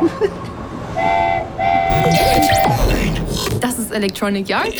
[3.60, 4.74] Das ist Electronic Yard.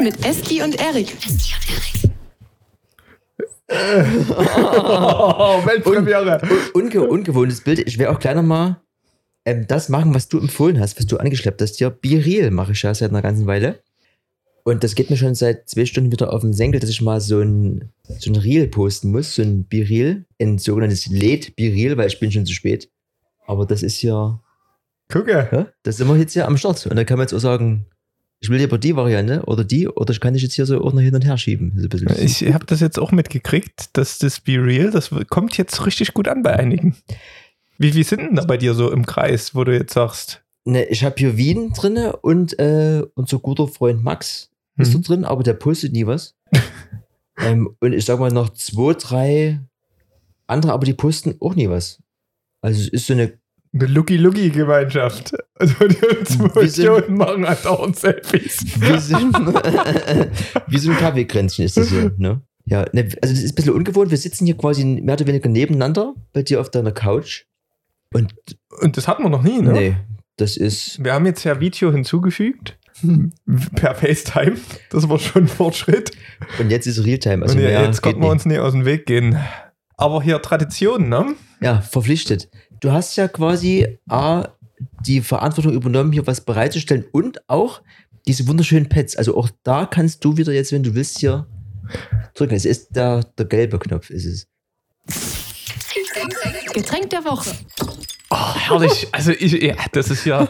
[0.00, 1.16] Mit Eski und Erik.
[3.68, 6.40] Oh, Weltpremiere.
[6.74, 7.78] Unge ungewohntes Bild.
[7.80, 8.76] Ich werde auch gleich nochmal
[9.44, 11.78] ähm, das machen, was du empfohlen hast, was du angeschleppt hast.
[11.78, 13.82] Hier, Biril mache ich ja seit einer ganzen Weile.
[14.64, 17.20] Und das geht mir schon seit zwei Stunden wieder auf den Senkel, dass ich mal
[17.20, 22.20] so ein, so ein Reel posten muss, so ein Biril, ein sogenanntes LED-Biril, weil ich
[22.20, 22.88] bin schon zu spät.
[23.46, 24.40] Aber das ist ja,
[25.10, 25.48] Gucke.
[25.50, 26.86] ja, das sind wir jetzt hier am Start.
[26.86, 27.86] Und da kann man jetzt auch sagen,
[28.38, 30.92] ich will lieber die Variante oder die, oder ich kann dich jetzt hier so auch
[30.92, 31.88] noch hin und her schieben.
[32.18, 36.28] Ich habe das jetzt auch mitgekriegt, dass das Be Real, das kommt jetzt richtig gut
[36.28, 36.96] an bei einigen.
[37.78, 40.42] Wie, wie sind denn da bei dir so im Kreis, wo du jetzt sagst?
[40.64, 45.02] Ne, ich habe hier Wien drinne und äh, unser guter Freund Max ist da Mhm.
[45.02, 46.34] drin, aber der postet nie was.
[47.38, 49.60] ähm, und ich sag mal noch zwei, drei
[50.46, 52.00] andere, aber die posten auch nie was.
[52.60, 53.32] Also es ist so eine,
[53.74, 55.32] Eine Lucky-Lucky-Gemeinschaft.
[55.54, 58.64] Also die zwei Wir sind- Idioten machen halt auch Selfies.
[58.80, 59.16] wie so,
[60.68, 62.42] wie so ein Kaffeekränzchen ist das hier, ne?
[62.64, 64.10] Ja, ne, also das ist ein bisschen ungewohnt.
[64.10, 67.44] Wir sitzen hier quasi mehr oder weniger nebeneinander bei dir auf deiner Couch.
[68.12, 68.34] Und
[68.80, 69.72] Und das hatten wir noch nie, ne?
[69.72, 69.96] nee,
[70.36, 72.78] das ist, Wir haben jetzt ja Video hinzugefügt.
[73.74, 74.56] Per FaceTime.
[74.90, 76.12] Das war schon ein Fortschritt.
[76.58, 77.42] und jetzt ist Realtime.
[77.42, 79.38] Also Und ja, jetzt konnten wir uns nicht aus dem Weg gehen.
[79.96, 81.34] Aber hier Tradition, ne?
[81.60, 82.48] Ja, verpflichtet.
[82.80, 84.48] Du hast ja quasi A,
[85.06, 87.82] die Verantwortung übernommen, hier was bereitzustellen und auch
[88.26, 89.16] diese wunderschönen Pads.
[89.16, 91.46] Also auch da kannst du wieder jetzt, wenn du willst, hier
[92.34, 92.54] drücken.
[92.54, 94.48] Es ist der, der gelbe Knopf, ist es.
[96.72, 97.50] Getränk der Woche.
[98.34, 99.08] Oh, herrlich.
[99.12, 100.48] Also ich, ja, das ist ja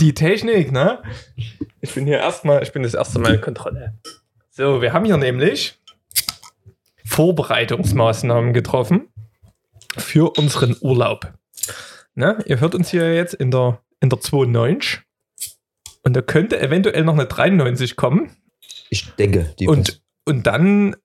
[0.00, 1.02] die Technik, ne?
[1.80, 3.94] Ich bin hier erstmal, ich bin das erste Mal in Kontrolle.
[4.50, 5.78] So, wir haben hier nämlich
[7.06, 9.08] Vorbereitungsmaßnahmen getroffen
[9.96, 11.32] für unseren Urlaub.
[12.14, 12.38] Ne?
[12.44, 15.00] Ihr hört uns hier jetzt in der, in der 92
[16.02, 18.36] und da könnte eventuell noch eine 93 kommen
[18.90, 20.96] Ich denke, die und, und dann,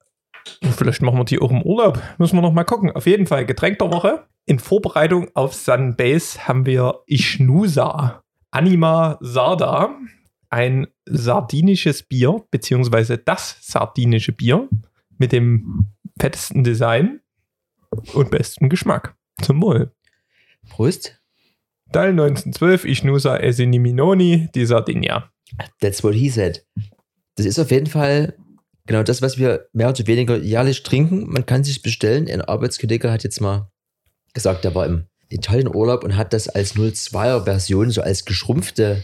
[0.76, 2.92] vielleicht machen wir die auch im Urlaub, müssen wir noch mal gucken.
[2.92, 4.26] Auf jeden Fall, Getränk der Woche.
[4.46, 9.96] In Vorbereitung auf Sunbase haben wir Ishnusa Anima Sarda,
[10.50, 14.68] ein sardinisches Bier, beziehungsweise das sardinische Bier
[15.18, 17.22] mit dem fettesten Design
[18.14, 19.16] und besten Geschmack.
[19.42, 19.94] Zum Wohl.
[20.70, 21.22] Prost.
[21.94, 25.32] Teil 1912, Ishnusa Esiniminoni, die Sardinia.
[25.80, 26.66] That's what he said.
[27.36, 28.36] Das ist auf jeden Fall
[28.86, 31.30] genau das, was wir mehr oder weniger jährlich trinken.
[31.30, 32.28] Man kann sich bestellen.
[32.30, 33.71] Ein Arbeitskollege hat jetzt mal
[34.34, 39.04] gesagt, der war im Italienurlaub und hat das als 02er Version, so als geschrumpfte,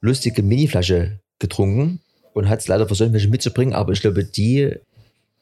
[0.00, 2.00] lustige Miniflasche getrunken
[2.32, 3.74] und hat es leider versäumt, welche mitzubringen.
[3.74, 4.74] Aber ich glaube, die,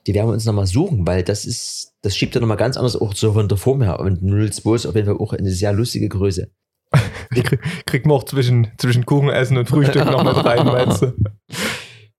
[0.07, 2.97] die werden wir uns nochmal suchen, weil das ist, das schiebt ja nochmal ganz anders
[2.97, 4.01] auch so von der Form her.
[4.01, 6.49] Und 02 ist auf jeden Fall auch eine sehr lustige Größe.
[7.87, 11.13] Kriegt man auch zwischen, zwischen Kuchenessen und Frühstück noch mit rein, meinst du?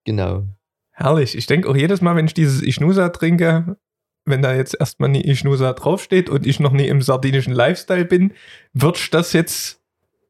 [0.08, 0.44] Genau.
[0.92, 1.36] Herrlich.
[1.36, 3.76] Ich denke auch jedes Mal, wenn ich dieses Ishnusa trinke,
[4.26, 8.34] wenn da jetzt erstmal nie Ishnusa draufsteht und ich noch nie im sardinischen Lifestyle bin,
[8.74, 9.80] würde ich das jetzt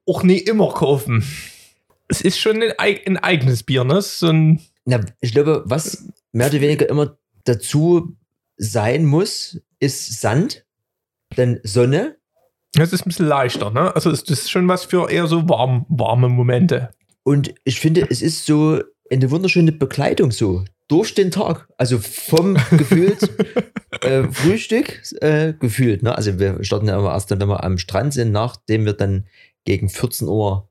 [0.06, 1.24] auch nie immer kaufen.
[2.08, 4.02] Es ist schon ein, ein eigenes Bier, ne?
[4.02, 8.16] So ein, Na, ich glaube, was mehr oder weniger immer dazu
[8.58, 10.66] sein muss, ist Sand,
[11.36, 12.18] dann Sonne.
[12.74, 13.96] das ist ein bisschen leichter, ne?
[13.96, 16.92] Also es ist schon was für eher so warm, warme Momente.
[17.24, 21.68] Und ich finde, es ist so eine wunderschöne Begleitung so durch den Tag.
[21.78, 23.30] Also vom gefühlt
[24.02, 26.04] äh, Frühstück äh, gefühlt.
[26.04, 26.16] Ne?
[26.16, 29.26] Also wir starten ja immer erst dann, wenn wir am Strand sind, nachdem wir dann
[29.66, 30.70] gegen 14 Uhr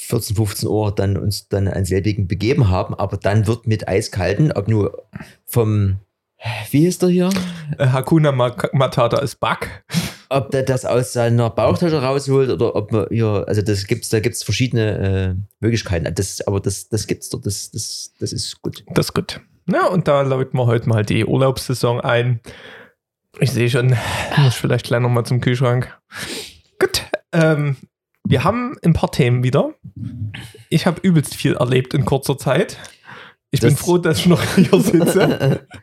[0.00, 4.52] 14, 15 Uhr dann uns dann an selbigen begeben haben, aber dann wird mit eiskalten,
[4.52, 5.02] ob nur
[5.44, 5.96] vom,
[6.70, 7.30] wie hieß der hier?
[7.78, 9.84] Äh, Hakuna Matata ist Back.
[10.30, 14.20] Ob der das aus seiner Bauchtasche rausholt oder ob man hier, also das gibt's, da
[14.20, 16.12] gibt's verschiedene äh, Möglichkeiten.
[16.14, 18.84] Das, aber das, das gibt's dort, das, das, das ist gut.
[18.94, 19.40] Das ist gut.
[19.66, 22.40] Na, und da läuten wir heute mal die Urlaubssaison ein.
[23.38, 23.96] Ich sehe schon,
[24.38, 25.96] muss vielleicht gleich nochmal zum Kühlschrank.
[26.78, 27.04] Gut.
[27.32, 27.76] Ähm,
[28.24, 29.74] wir haben ein paar Themen wieder.
[30.68, 32.78] Ich habe übelst viel erlebt in kurzer Zeit.
[33.50, 35.66] Ich bin Das- froh, dass ich noch hier sitze.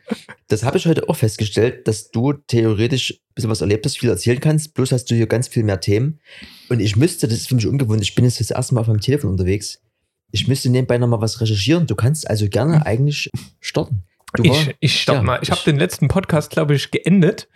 [0.48, 4.08] Das habe ich heute auch festgestellt, dass du theoretisch ein bisschen was erlebt hast, viel
[4.10, 6.20] erzählen kannst, bloß hast du hier ganz viel mehr Themen.
[6.68, 8.86] Und ich müsste, das ist für mich ungewohnt, ich bin jetzt das erste Mal auf
[8.86, 9.82] meinem Telefon unterwegs.
[10.30, 11.88] Ich müsste nebenbei nochmal was recherchieren.
[11.88, 13.28] Du kannst also gerne eigentlich
[13.58, 14.04] starten.
[14.34, 15.40] Du war- Ich, ich stopp ja, mal.
[15.42, 17.48] Ich habe ich- den letzten Podcast, glaube ich, geendet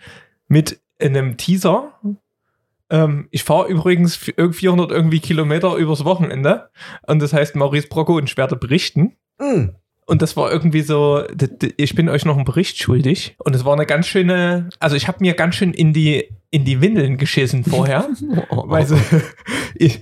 [0.49, 1.93] mit einem Teaser.
[2.89, 6.69] Ähm, ich fahre übrigens für irg- 400 irgendwie Kilometer übers Wochenende.
[7.07, 9.15] Und das heißt Maurice Brocco und ich werde berichten.
[9.39, 9.69] Mm,
[10.11, 11.23] Und das war irgendwie so,
[11.77, 13.33] ich bin euch noch einen Bericht schuldig.
[13.37, 16.65] Und es war eine ganz schöne, also ich habe mir ganz schön in die, in
[16.65, 18.09] die Windeln geschissen vorher.
[18.49, 18.99] Weil so,
[19.75, 20.01] ich,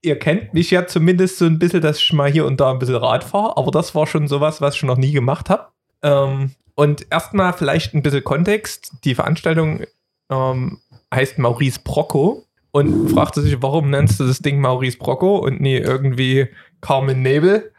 [0.00, 2.78] ihr kennt mich ja zumindest so ein bisschen, dass ich mal hier und da ein
[2.78, 3.58] bisschen Rad fahre.
[3.58, 5.66] Aber das war schon sowas, was ich noch nie gemacht habe.
[6.02, 8.92] Ähm, und erstmal vielleicht ein bisschen Kontext.
[9.04, 9.82] Die Veranstaltung
[10.30, 10.78] ähm,
[11.14, 15.76] heißt Maurice Brocco und fragte sich, warum nennst du das Ding Maurice Brocco und nie
[15.76, 16.48] irgendwie
[16.80, 17.72] Carmen Nebel?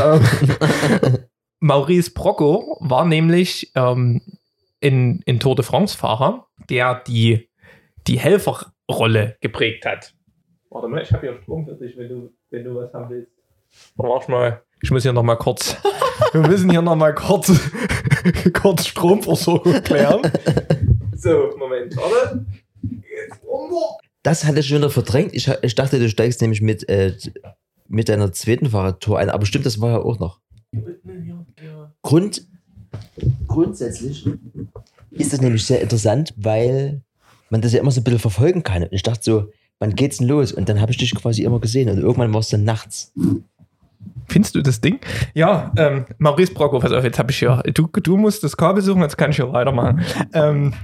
[0.00, 0.20] ähm,
[1.60, 4.22] Maurice Brocco war nämlich ähm,
[4.80, 7.48] in, in Tour de France-Fahrer, der die,
[8.06, 10.14] die Helferrolle geprägt hat.
[10.70, 13.32] Warte mal, ich habe hier Strom für dich, wenn du, wenn du was haben willst.
[13.96, 15.76] Warte mal, ich muss hier noch mal kurz,
[16.32, 17.52] wir müssen hier noch mal kurz,
[18.52, 20.22] kurz Stromversorgung klären.
[21.14, 22.44] So, Moment, warte.
[22.82, 23.96] Jetzt runter.
[24.26, 25.34] Das hatte ich schon wieder verdrängt.
[25.34, 27.14] Ich, ich dachte, du steigst nämlich mit, äh,
[27.86, 29.30] mit deiner zweiten Fahrradtour ein.
[29.30, 30.40] Aber stimmt, das war ja auch noch.
[32.02, 32.44] Grund,
[33.46, 34.28] grundsätzlich
[35.12, 37.02] ist das nämlich sehr interessant, weil
[37.50, 38.82] man das ja immer so ein bisschen verfolgen kann.
[38.82, 40.50] Und ich dachte so, wann geht's denn los?
[40.50, 41.88] Und dann habe ich dich quasi immer gesehen.
[41.88, 43.12] Und irgendwann war es dann nachts.
[44.28, 44.98] Findest du das Ding?
[45.34, 48.82] Ja, ähm, Maurice Brocco, pass auf, jetzt habe ich ja, du, du musst das Kabel
[48.82, 50.02] suchen, jetzt kann ich ja weitermachen.
[50.32, 50.74] Ähm,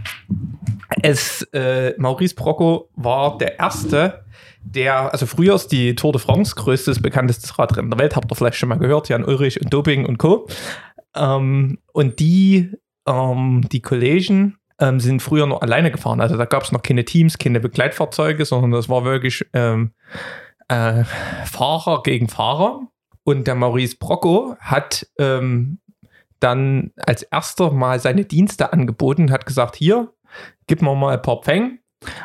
[1.02, 4.24] es, äh, Maurice Brocco war der Erste,
[4.62, 8.36] der, also früher ist die Tour de France größtes, bekanntestes Radrennen der Welt, habt ihr
[8.36, 10.46] vielleicht schon mal gehört, Jan Ulrich und Doping und Co.
[11.16, 12.70] Ähm, und die,
[13.06, 16.20] ähm, die Kollegen ähm, sind früher noch alleine gefahren.
[16.20, 19.92] Also da gab es noch keine Teams, keine Begleitfahrzeuge, sondern das war wirklich ähm,
[20.68, 21.04] äh,
[21.44, 22.80] Fahrer gegen Fahrer.
[23.24, 25.78] Und der Maurice Brocco hat ähm,
[26.40, 30.12] dann als erster mal seine Dienste angeboten, hat gesagt, hier,
[30.66, 31.78] gib mir mal ein paar Pfeng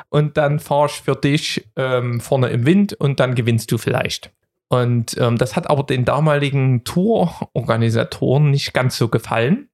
[0.10, 4.32] und dann fahre ich für dich ähm, vorne im Wind und dann gewinnst du vielleicht.
[4.70, 9.70] Und ähm, das hat aber den damaligen Tourorganisatoren nicht ganz so gefallen.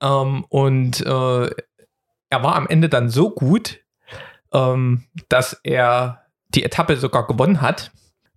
[0.00, 1.50] Ähm, und äh,
[2.30, 3.80] er war am Ende dann so gut,
[4.52, 7.92] ähm, dass er die Etappe sogar gewonnen hat.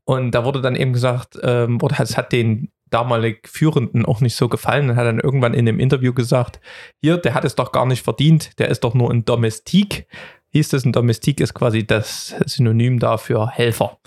[0.09, 4.49] Und da wurde dann eben gesagt, ähm, es hat den damalig Führenden auch nicht so
[4.49, 6.59] gefallen und hat dann irgendwann in dem Interview gesagt,
[6.99, 10.07] hier, der hat es doch gar nicht verdient, der ist doch nur ein Domestik.
[10.49, 13.99] Hieß das, ein Domestik ist quasi das Synonym dafür Helfer.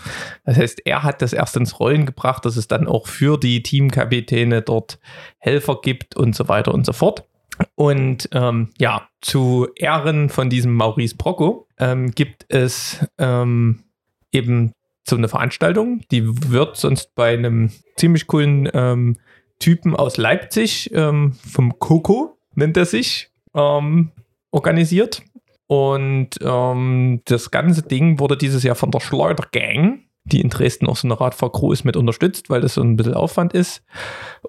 [0.45, 3.63] Das heißt, er hat das erst ins Rollen gebracht, dass es dann auch für die
[3.63, 4.99] Teamkapitäne dort
[5.39, 7.29] Helfer gibt und so weiter und so fort.
[7.77, 13.85] Und ähm, ja, zu Ehren von diesem Maurice Brocco ähm, gibt es ähm,
[14.33, 14.73] eben
[15.09, 16.03] so eine Veranstaltung.
[16.11, 19.17] Die wird sonst bei einem ziemlich coolen ähm,
[19.59, 24.11] Typen aus Leipzig, ähm, vom Coco nennt er sich, ähm,
[24.51, 25.23] organisiert.
[25.67, 30.87] Und ähm, das ganze Ding wurde dieses Jahr von der Schleuder Gang, die in Dresden
[30.87, 33.83] auch so eine Radfahrcrew ist, mit unterstützt, weil das so ein bisschen Aufwand ist.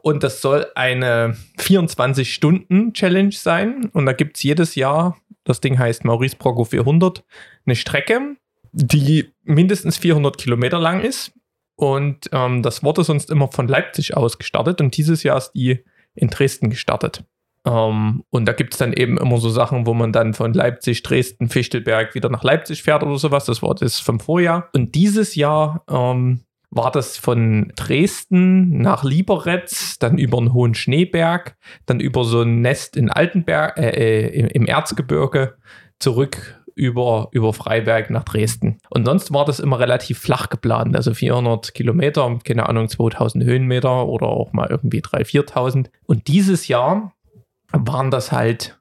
[0.02, 3.90] Und das soll eine 24-Stunden-Challenge sein.
[3.94, 7.24] Und da gibt es jedes Jahr, das Ding heißt Maurice Brocco 400,
[7.66, 8.36] eine Strecke,
[8.74, 11.32] die mindestens 400 Kilometer lang ist.
[11.76, 14.82] Und ähm, das wurde sonst immer von Leipzig aus gestartet.
[14.82, 15.84] Und dieses Jahr ist die
[16.16, 17.24] in Dresden gestartet.
[17.66, 21.04] Ähm, und da gibt es dann eben immer so Sachen, wo man dann von Leipzig,
[21.04, 23.46] Dresden, Fichtelberg wieder nach Leipzig fährt oder sowas.
[23.46, 24.70] Das war das vom Vorjahr.
[24.74, 31.56] Und dieses Jahr ähm, war das von Dresden nach Lieberetz, dann über einen hohen Schneeberg,
[31.86, 33.90] dann über so ein Nest in Altenberg, äh,
[34.28, 35.56] äh, im Erzgebirge
[36.00, 38.80] zurück über, über Freiberg nach Dresden.
[38.90, 44.08] Und sonst war das immer relativ flach geplant, also 400 Kilometer, keine Ahnung, 2000 Höhenmeter
[44.08, 45.86] oder auch mal irgendwie 3.000, 4.000.
[46.06, 47.14] Und dieses Jahr
[47.72, 48.78] waren das halt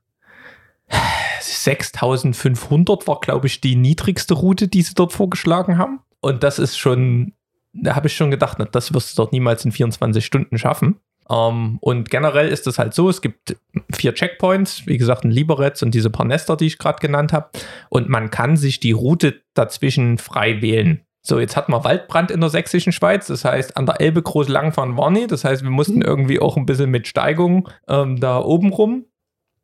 [1.40, 6.00] 6500 war, glaube ich, die niedrigste Route, die sie dort vorgeschlagen haben.
[6.20, 7.32] Und das ist schon,
[7.72, 11.00] da habe ich schon gedacht, na, das wirst du dort niemals in 24 Stunden schaffen.
[11.30, 13.56] Ähm, und generell ist es halt so, es gibt
[13.92, 17.50] vier Checkpoints, wie gesagt, ein Liberetz und diese paar Nester, die ich gerade genannt habe.
[17.88, 21.00] Und man kann sich die Route dazwischen frei wählen.
[21.24, 24.48] So, jetzt hat man Waldbrand in der sächsischen Schweiz, das heißt, an der Elbe groß
[24.48, 25.28] langfahren war nie.
[25.28, 29.06] Das heißt, wir mussten irgendwie auch ein bisschen mit Steigung ähm, da oben rum.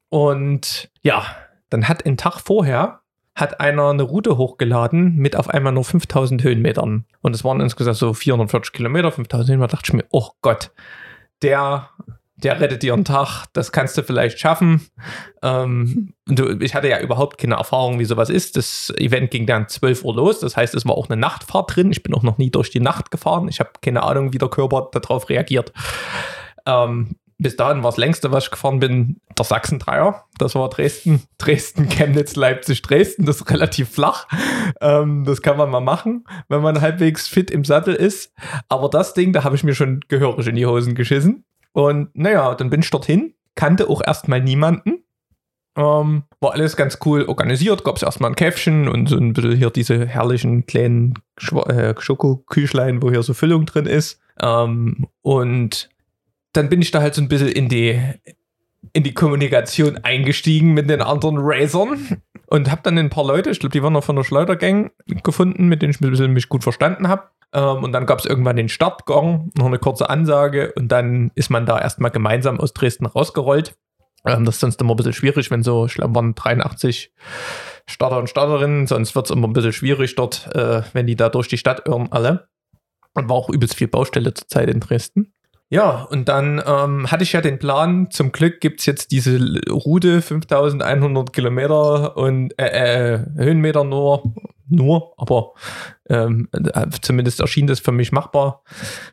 [0.09, 1.25] Und ja,
[1.69, 3.01] dann hat einen Tag vorher
[3.39, 7.05] hat einer eine Route hochgeladen mit auf einmal nur 5000 Höhenmetern.
[7.21, 9.69] Und es waren insgesamt so 440 Kilometer, 5000 Höhenmeter.
[9.69, 10.73] Da dachte ich mir, oh Gott,
[11.43, 11.91] der,
[12.37, 14.87] der rettet dir einen Tag, das kannst du vielleicht schaffen.
[15.43, 18.57] Ähm, du, ich hatte ja überhaupt keine Erfahrung, wie sowas ist.
[18.57, 21.91] Das Event ging dann 12 Uhr los, das heißt, es war auch eine Nachtfahrt drin.
[21.91, 23.49] Ich bin auch noch nie durch die Nacht gefahren.
[23.49, 25.73] Ich habe keine Ahnung, wie der Körper darauf reagiert.
[26.67, 30.25] Ähm, bis dahin war das längste, was ich gefahren bin, der Sachsen-Dreier.
[30.39, 33.27] Das war Dresden, Dresden, Chemnitz, Leipzig, Dresden.
[33.27, 34.27] Das ist relativ flach.
[34.81, 38.33] Ähm, das kann man mal machen, wenn man halbwegs fit im Sattel ist.
[38.69, 41.45] Aber das Ding, da habe ich mir schon gehörig in die Hosen geschissen.
[41.73, 45.05] Und naja, dann bin ich dorthin, kannte auch erstmal niemanden.
[45.77, 49.55] Ähm, war alles ganz cool organisiert, gab es erstmal ein Käffchen und so ein bisschen
[49.55, 51.15] hier diese herrlichen kleinen
[51.69, 54.21] äh, Schokoküchlein, wo hier so Füllung drin ist.
[54.41, 55.89] Ähm, und
[56.59, 58.01] dann bin ich da halt so ein bisschen in die,
[58.93, 63.61] in die Kommunikation eingestiegen mit den anderen Racern und habe dann ein paar Leute, ich
[63.61, 64.91] glaube, die waren noch von der Schleudergang
[65.23, 67.29] gefunden, mit denen ich ein bisschen mich gut verstanden habe.
[67.53, 71.49] Ähm, und dann gab es irgendwann den Startgong, noch eine kurze Ansage und dann ist
[71.49, 73.77] man da erstmal gemeinsam aus Dresden rausgerollt.
[74.27, 77.13] Ähm, das ist sonst immer ein bisschen schwierig, wenn so, ich glaube, waren 83
[77.87, 81.29] Starter und Starterinnen, sonst wird es immer ein bisschen schwierig dort, äh, wenn die da
[81.29, 82.49] durch die Stadt irren alle.
[83.15, 85.33] Und war auch übelst viel Baustelle zurzeit in Dresden.
[85.71, 89.39] Ja, und dann ähm, hatte ich ja den Plan, zum Glück gibt es jetzt diese
[89.71, 94.23] Route 5100 Kilometer und äh, äh, Höhenmeter nur,
[94.71, 95.53] nur, aber
[96.09, 98.63] ähm, äh, zumindest erschien das für mich machbar.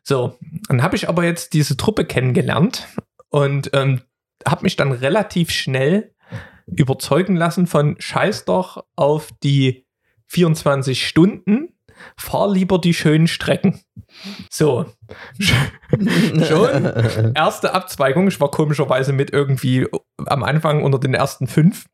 [0.02, 0.38] So,
[0.70, 2.88] dann habe ich aber jetzt diese Truppe kennengelernt
[3.30, 4.02] und ähm,
[4.48, 6.14] habe mich dann relativ schnell
[6.68, 9.86] überzeugen lassen von Scheiß doch auf die
[10.28, 11.75] 24 Stunden,
[12.18, 13.82] fahr lieber die schönen Strecken.
[14.50, 14.86] So,
[16.48, 18.28] schon erste Abzweigung.
[18.28, 19.88] Ich war komischerweise mit irgendwie
[20.26, 21.86] am Anfang unter den ersten fünf,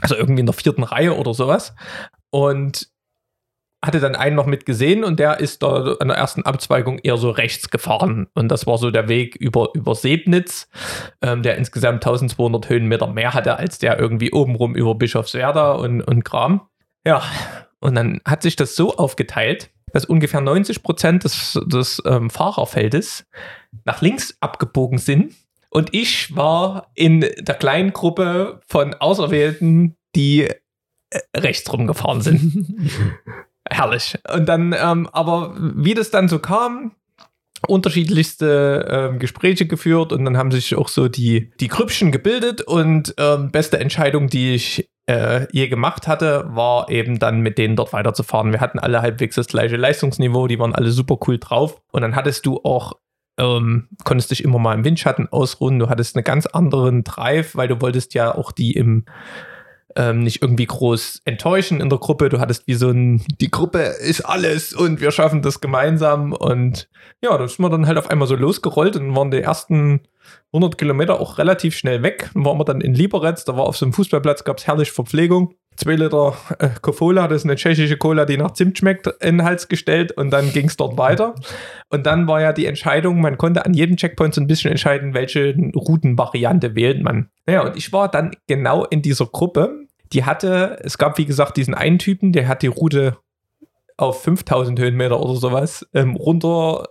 [0.00, 1.74] also irgendwie in der vierten Reihe oder sowas.
[2.30, 2.88] Und
[3.84, 7.16] hatte dann einen noch mit gesehen und der ist da an der ersten Abzweigung eher
[7.16, 8.26] so rechts gefahren.
[8.34, 10.68] Und das war so der Weg über, über Sebnitz,
[11.22, 16.24] ähm, der insgesamt 1200 Höhenmeter mehr hatte als der irgendwie obenrum über Bischofswerda und, und
[16.24, 16.62] Kram.
[17.06, 17.22] Ja,
[17.80, 23.24] und dann hat sich das so aufgeteilt, dass ungefähr 90 Prozent des, des ähm, Fahrerfeldes
[23.84, 25.34] nach links abgebogen sind.
[25.70, 30.56] Und ich war in der kleinen Gruppe von Auserwählten, die äh,
[31.36, 32.66] rechts rumgefahren sind.
[33.70, 34.18] Herrlich.
[34.32, 36.92] Und dann, ähm, aber wie das dann so kam,
[37.66, 43.14] unterschiedlichste ähm, Gespräche geführt und dann haben sich auch so die, die Grüppchen gebildet und
[43.18, 47.92] ähm, beste Entscheidung, die ich äh, je gemacht hatte, war eben dann mit denen dort
[47.92, 48.52] weiterzufahren.
[48.52, 52.14] Wir hatten alle halbwegs das gleiche Leistungsniveau, die waren alle super cool drauf und dann
[52.14, 52.94] hattest du auch
[53.38, 55.78] ähm, konntest dich immer mal im Windschatten ausruhen.
[55.78, 59.04] Du hattest einen ganz anderen Drive, weil du wolltest ja auch die im
[59.96, 62.28] ähm, nicht irgendwie groß enttäuschen in der Gruppe.
[62.28, 66.32] Du hattest wie so ein, die Gruppe ist alles und wir schaffen das gemeinsam.
[66.32, 66.88] Und
[67.22, 70.00] ja, da ist man dann halt auf einmal so losgerollt und waren die ersten
[70.52, 72.30] 100 Kilometer auch relativ schnell weg.
[72.34, 74.92] Dann waren wir dann in Liberec, da war auf so einem Fußballplatz, gab es herrlich
[74.92, 75.54] Verpflegung.
[75.78, 79.68] Zwei Liter äh, das ist eine tschechische Cola, die nach Zimt schmeckt, in den Hals
[79.68, 81.36] gestellt und dann ging es dort weiter.
[81.88, 85.14] Und dann war ja die Entscheidung, man konnte an jedem Checkpoint so ein bisschen entscheiden,
[85.14, 87.30] welche Routenvariante wählt man.
[87.46, 91.56] Naja, und ich war dann genau in dieser Gruppe, die hatte, es gab wie gesagt
[91.56, 93.16] diesen einen Typen, der hat die Route
[93.96, 96.88] auf 5000 Höhenmeter oder sowas ähm, runter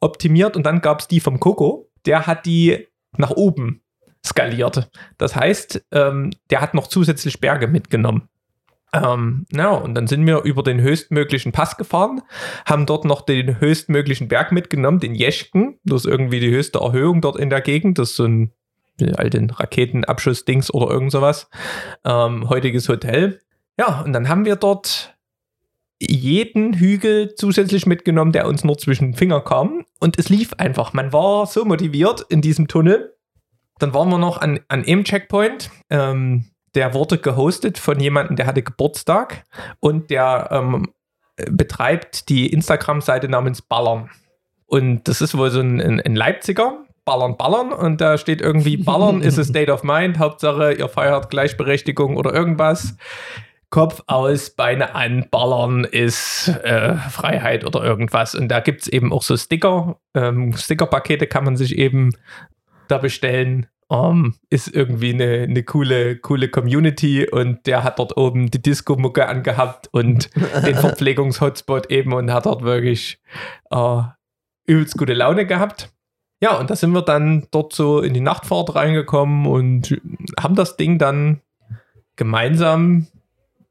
[0.00, 3.80] optimiert und dann gab es die vom Coco, der hat die nach oben
[4.26, 4.90] skaliert.
[5.18, 8.28] Das heißt, ähm, der hat noch zusätzlich Berge mitgenommen.
[8.92, 12.22] Ähm, ja, und dann sind wir über den höchstmöglichen Pass gefahren,
[12.64, 15.78] haben dort noch den höchstmöglichen Berg mitgenommen, den Jeschken.
[15.84, 17.98] Das ist irgendwie die höchste Erhöhung dort in der Gegend.
[17.98, 18.52] Das ist so ein
[19.16, 21.50] alten Raketenabschussdings oder irgend sowas.
[22.04, 23.40] Ähm, heutiges Hotel.
[23.78, 25.14] Ja, und dann haben wir dort
[25.98, 29.84] jeden Hügel zusätzlich mitgenommen, der uns nur zwischen den Finger kam.
[30.00, 30.92] Und es lief einfach.
[30.92, 33.15] Man war so motiviert in diesem Tunnel.
[33.78, 35.70] Dann waren wir noch an, an einem Checkpoint.
[35.90, 39.44] Ähm, der wurde gehostet von jemandem, der hatte Geburtstag
[39.80, 40.92] und der ähm,
[41.50, 44.10] betreibt die Instagram-Seite namens Ballern.
[44.66, 47.72] Und das ist wohl so ein, ein, ein Leipziger, Ballern, Ballern.
[47.72, 50.18] Und da steht irgendwie, Ballern ist a state of mind.
[50.18, 52.96] Hauptsache, ihr feiert Gleichberechtigung oder irgendwas.
[53.70, 58.34] Kopf aus, Beine an, Ballern ist äh, Freiheit oder irgendwas.
[58.34, 59.98] Und da gibt es eben auch so Sticker.
[60.14, 62.12] Ähm, Stickerpakete kann man sich eben
[62.88, 63.66] da bestellen.
[63.88, 69.28] Um, ist irgendwie eine, eine coole, coole Community und der hat dort oben die Disco-Mucke
[69.28, 70.28] angehabt und
[70.66, 73.20] den Verpflegungshotspot eben und hat dort wirklich
[73.70, 74.02] äh,
[74.66, 75.92] übelst gute Laune gehabt.
[76.40, 80.00] Ja, und da sind wir dann dort so in die Nachtfahrt reingekommen und
[80.36, 81.40] haben das Ding dann
[82.16, 83.06] gemeinsam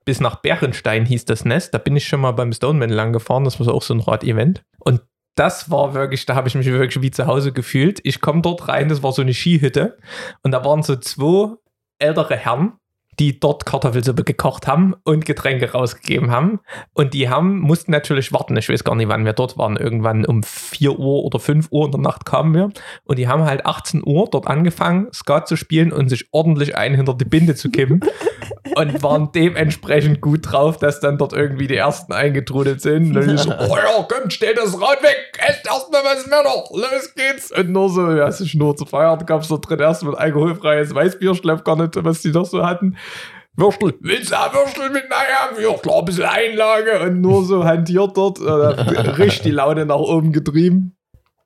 [0.06, 1.74] bis nach Bärenstein hieß das Nest.
[1.74, 3.44] Da bin ich schon mal beim Stoneman lang gefahren.
[3.44, 4.64] Das war auch so ein Rad-Event.
[4.80, 5.02] Und
[5.36, 8.00] das war wirklich, da habe ich mich wirklich wie zu Hause gefühlt.
[8.04, 9.98] Ich komme dort rein, das war so eine Skihütte.
[10.44, 11.56] Und da waren so zwei
[12.00, 12.74] ältere Herren,
[13.20, 16.60] die dort Kartoffelsuppe gekocht haben und Getränke rausgegeben haben.
[16.94, 18.58] Und die haben, mussten natürlich warten.
[18.58, 19.78] Ich weiß gar nicht, wann wir dort waren.
[19.78, 22.70] Irgendwann um 4 Uhr oder 5 Uhr in der Nacht kamen wir.
[23.04, 26.96] Und die haben halt 18 Uhr dort angefangen, Skat zu spielen und sich ordentlich ein
[26.96, 28.02] hinter die Binde zu kippen.
[28.76, 33.16] und waren dementsprechend gut drauf, dass dann dort irgendwie die ersten eingetrudelt sind.
[33.16, 36.70] Und ich so, oh ja, kommt, stell das Rad weg, esst erstmal was mehr noch,
[36.72, 37.52] los geht's.
[37.52, 40.94] Und nur so, ja, es ist nur zu feiern, gab es dort drin erstmal alkoholfreies
[40.94, 42.98] Weißbier, ich gar nicht, was die noch so hatten.
[43.58, 48.18] Würstel, willst du Würstel mit naja, ja, klar, ein bisschen Einlage und nur so hantiert
[48.18, 48.44] dort, äh,
[49.12, 50.98] richtig die Laune nach oben getrieben.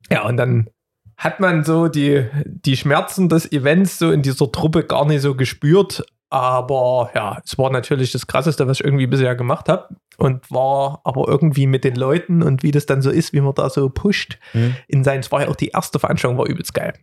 [0.09, 0.69] Ja, und dann
[1.17, 5.35] hat man so die, die Schmerzen des Events so in dieser Truppe gar nicht so
[5.35, 6.03] gespürt.
[6.29, 9.95] Aber ja, es war natürlich das Krasseste, was ich irgendwie bisher gemacht habe.
[10.17, 13.53] Und war aber irgendwie mit den Leuten und wie das dann so ist, wie man
[13.55, 14.75] da so pusht Mhm.
[14.87, 15.21] in sein.
[15.21, 16.93] Es war ja auch die erste Veranstaltung, war übelst geil.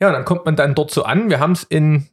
[0.00, 1.28] Ja, und dann kommt man dann dort so an.
[1.28, 2.06] Wir haben es in,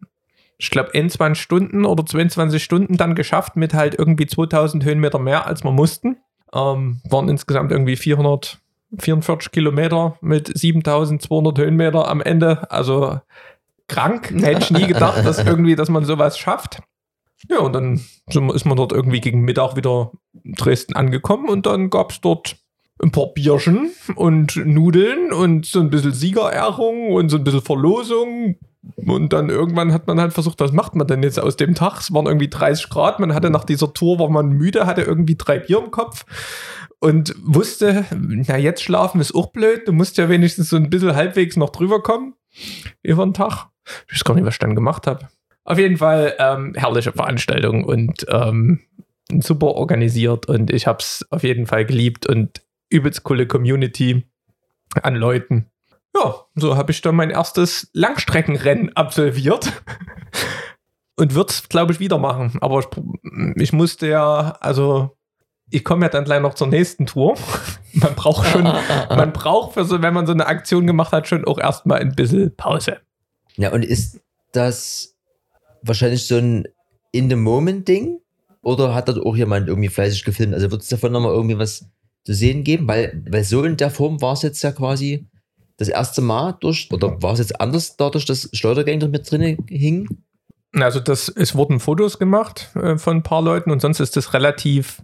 [0.57, 5.47] ich glaube, 21 Stunden oder 22 Stunden dann geschafft mit halt irgendwie 2000 Höhenmeter mehr,
[5.47, 6.17] als wir mussten.
[6.53, 12.69] Ähm, waren insgesamt irgendwie 444 Kilometer mit 7200 Höhenmeter am Ende.
[12.71, 13.21] Also
[13.88, 14.32] krank.
[14.32, 16.80] Hätte ich nie gedacht, dass irgendwie, dass man sowas schafft.
[17.50, 20.12] Ja, und dann ist man dort irgendwie gegen Mittag wieder
[20.44, 22.58] in Dresden angekommen und dann gab es dort
[23.04, 28.56] ein paar Bierchen und Nudeln und so ein bisschen Siegerehrung und so ein bisschen Verlosung.
[28.96, 32.00] Und dann irgendwann hat man halt versucht, was macht man denn jetzt aus dem Tag?
[32.00, 33.20] Es waren irgendwie 30 Grad.
[33.20, 36.25] Man hatte nach dieser Tour, war man müde, hatte irgendwie drei Bier im Kopf
[37.00, 39.88] und wusste, na jetzt schlafen ist auch blöd.
[39.88, 42.36] Du musst ja wenigstens so ein bisschen halbwegs noch drüber kommen
[43.01, 43.68] über den Tag.
[44.08, 45.27] Ich weiß gar nicht, was ich dann gemacht habe.
[45.63, 48.82] Auf jeden Fall ähm, herrliche Veranstaltung und ähm,
[49.42, 54.25] super organisiert und ich habe es auf jeden Fall geliebt und übelst coole Community
[55.01, 55.72] an Leuten.
[56.15, 59.74] Ja, so habe ich dann mein erstes Langstreckenrennen absolviert
[61.15, 62.58] und würde es, glaube ich, wieder machen.
[62.62, 62.88] Aber ich,
[63.56, 65.18] ich musste ja, also
[65.70, 67.36] ich komme ja dann gleich noch zur nächsten Tour.
[67.94, 71.46] Man braucht schon, man braucht für so, wenn man so eine Aktion gemacht hat, schon
[71.46, 73.00] auch erstmal ein bisschen Pause.
[73.57, 74.19] Ja, und ist
[74.51, 75.15] das
[75.81, 76.67] wahrscheinlich so ein
[77.12, 78.19] In-the-Moment-Ding?
[78.62, 80.53] Oder hat dort auch jemand irgendwie fleißig gefilmt?
[80.53, 81.85] Also wird es davon nochmal irgendwie was
[82.24, 82.88] zu sehen geben?
[82.88, 85.27] Weil, weil so in der Form war es jetzt ja quasi
[85.77, 90.07] das erste Mal durch, oder war es jetzt anders dadurch, dass Schleudergang mit drin hing?
[90.74, 94.33] Also das, es wurden Fotos gemacht äh, von ein paar Leuten und sonst ist das
[94.33, 95.01] relativ,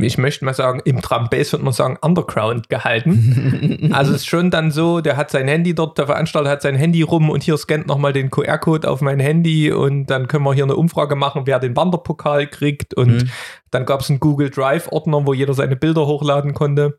[0.00, 3.90] ich möchte mal sagen, im Drum Bass würde man sagen, underground gehalten.
[3.92, 6.74] Also es ist schon dann so, der hat sein Handy dort, der Veranstalter hat sein
[6.74, 10.54] Handy rum und hier scannt nochmal den QR-Code auf mein Handy und dann können wir
[10.54, 13.30] hier eine Umfrage machen, wer den Wanderpokal kriegt und Mhm.
[13.70, 16.98] dann gab es einen Google Drive-Ordner, wo jeder seine Bilder hochladen konnte.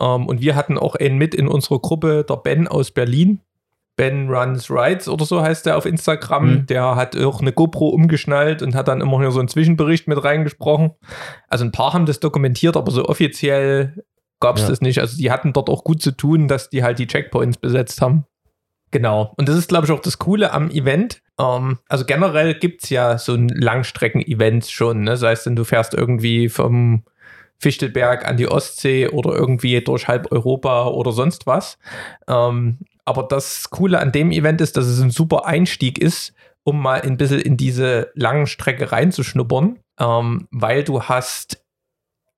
[0.00, 3.40] Ähm, und wir hatten auch einen mit in unserer Gruppe, der Ben aus Berlin.
[3.96, 6.50] Ben Runs Rides oder so heißt der auf Instagram.
[6.50, 6.66] Mhm.
[6.66, 10.22] Der hat auch eine GoPro umgeschnallt und hat dann immer hier so einen Zwischenbericht mit
[10.22, 10.92] reingesprochen.
[11.48, 14.04] Also ein paar haben das dokumentiert, aber so offiziell
[14.38, 14.68] gab es Ja.
[14.68, 15.00] das nicht.
[15.00, 18.24] Also die hatten dort auch gut zu tun, dass die halt die Checkpoints besetzt haben.
[18.90, 19.32] Genau.
[19.36, 21.22] Und das ist, glaube ich, auch das Coole am Event.
[21.40, 25.02] Ähm, also generell gibt es ja so ein Langstrecken-Events schon.
[25.02, 25.16] Ne?
[25.16, 27.02] Sei es denn, du fährst irgendwie vom
[27.58, 31.78] Fichtelberg an die Ostsee oder irgendwie durch halb Europa oder sonst was.
[32.28, 36.82] Ähm, aber das Coole an dem Event ist, dass es ein super Einstieg ist, um
[36.82, 41.64] mal ein bisschen in diese langen Strecke reinzuschnuppern, ähm, weil du hast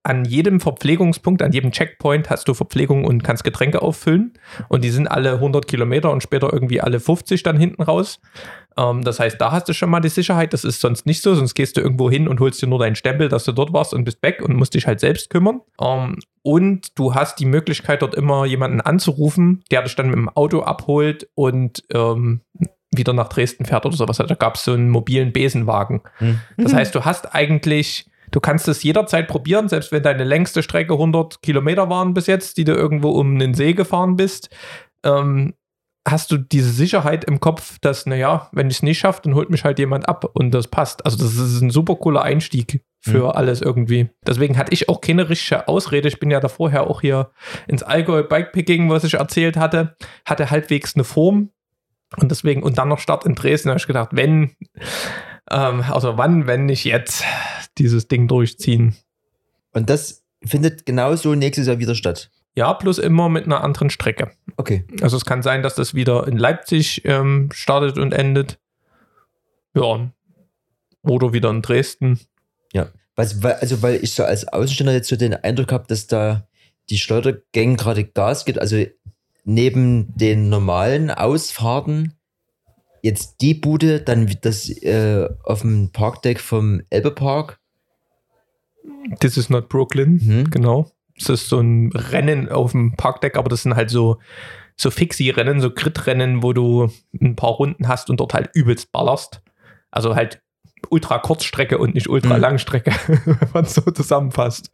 [0.04, 4.32] an jedem Verpflegungspunkt, an jedem Checkpoint hast du Verpflegung und kannst Getränke auffüllen.
[4.68, 8.20] Und die sind alle 100 Kilometer und später irgendwie alle 50 dann hinten raus.
[8.78, 10.52] Ähm, das heißt, da hast du schon mal die Sicherheit.
[10.52, 11.34] Das ist sonst nicht so.
[11.34, 13.92] Sonst gehst du irgendwo hin und holst dir nur deinen Stempel, dass du dort warst
[13.92, 15.60] und bist weg und musst dich halt selbst kümmern.
[15.80, 20.28] Ähm, und du hast die Möglichkeit, dort immer jemanden anzurufen, der dich dann mit dem
[20.28, 22.40] Auto abholt und ähm,
[22.94, 24.16] wieder nach Dresden fährt oder sowas.
[24.16, 26.02] Da gab es so einen mobilen Besenwagen.
[26.18, 26.40] Hm.
[26.56, 30.94] Das heißt, du hast eigentlich, du kannst es jederzeit probieren, selbst wenn deine längste Strecke
[30.94, 34.48] 100 Kilometer waren bis jetzt, die du irgendwo um den See gefahren bist,
[35.04, 35.54] ähm,
[36.10, 39.50] hast du diese Sicherheit im Kopf, dass, naja, wenn ich es nicht schaffe, dann holt
[39.50, 41.04] mich halt jemand ab und das passt.
[41.04, 43.30] Also das ist ein super cooler Einstieg für Mhm.
[43.30, 44.10] alles irgendwie.
[44.26, 46.08] Deswegen hatte ich auch keine richtige Ausrede.
[46.08, 47.30] Ich bin ja da vorher auch hier
[47.66, 51.50] ins Allgäu Bikepicking, was ich erzählt hatte, hatte halbwegs eine Form.
[52.16, 54.56] Und deswegen, und dann noch Start in Dresden, habe ich gedacht, wenn,
[55.50, 57.22] ähm, also wann, wenn nicht jetzt,
[57.76, 58.96] dieses Ding durchziehen.
[59.72, 62.30] Und das findet genauso nächstes Jahr wieder statt.
[62.58, 64.32] Ja, plus immer mit einer anderen Strecke.
[64.56, 64.84] Okay.
[65.00, 68.58] Also es kann sein, dass das wieder in Leipzig ähm, startet und endet.
[69.74, 70.10] Ja.
[71.02, 72.18] Oder wieder in Dresden.
[73.18, 76.46] Was, weil, also, weil ich so als Außenstehender jetzt so den Eindruck habe, dass da
[76.88, 78.60] die Schleudergang gerade Gas gibt.
[78.60, 78.86] Also
[79.42, 82.14] neben den normalen Ausfahrten
[83.02, 87.58] jetzt die Bude, dann das äh, auf dem Parkdeck vom Elbe Park.
[89.18, 90.20] This is not Brooklyn.
[90.22, 90.50] Mhm.
[90.50, 90.88] Genau.
[91.18, 94.18] Das ist so ein Rennen auf dem Parkdeck, aber das sind halt so,
[94.76, 99.42] so Fixie-Rennen, so Grid-Rennen, wo du ein paar Runden hast und dort halt übelst ballerst.
[99.90, 100.40] Also halt
[100.90, 102.92] Ultra-Kurzstrecke und nicht Ultra-Langstrecke,
[103.24, 104.70] wenn man so zusammenfasst.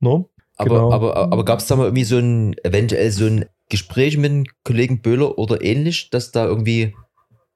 [0.00, 0.24] Ne?
[0.56, 0.92] Aber, Genau.
[0.92, 4.46] aber, aber gab es da mal irgendwie so ein, eventuell so ein Gespräch mit dem
[4.64, 6.96] Kollegen Böhler oder ähnlich, dass da irgendwie,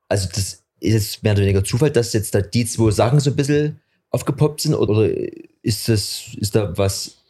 [0.08, 3.30] also das ist jetzt mehr oder weniger Zufall, dass jetzt da die zwei Sachen so
[3.30, 3.80] ein bisschen
[4.10, 5.08] aufgepoppt sind oder
[5.62, 7.21] ist das, ist da was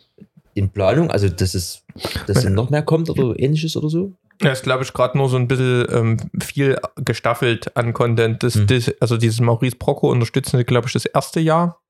[0.55, 1.85] in Planung, also dass es,
[2.27, 4.13] dass noch mehr kommt oder ähnliches oder so?
[4.43, 8.43] Ja, ist, glaube ich, gerade nur so ein bisschen ähm, viel gestaffelt an Content.
[8.43, 8.67] Das, Hm.
[8.67, 11.81] das, also dieses Maurice Brocco unterstützen sie, glaube ich, das erste Jahr.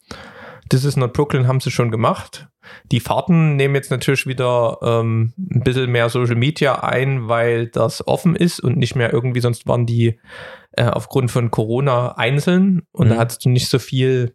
[0.68, 2.48] Das ist not Brooklyn, haben sie schon gemacht.
[2.92, 8.07] Die Fahrten nehmen jetzt natürlich wieder ähm, ein bisschen mehr Social Media ein, weil das
[8.07, 10.20] offen ist und nicht mehr irgendwie, sonst waren die
[10.72, 13.18] äh, aufgrund von Corona einzeln und da Mhm.
[13.18, 14.35] hattest du nicht so viel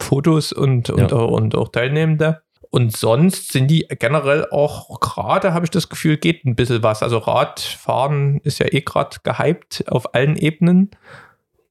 [0.00, 1.16] Fotos und, und, Ja.
[1.18, 2.42] und auch Teilnehmende.
[2.70, 7.02] Und sonst sind die generell auch gerade, habe ich das Gefühl, geht ein bisschen was.
[7.02, 10.90] Also Radfahren ist ja eh gerade gehypt auf allen Ebenen.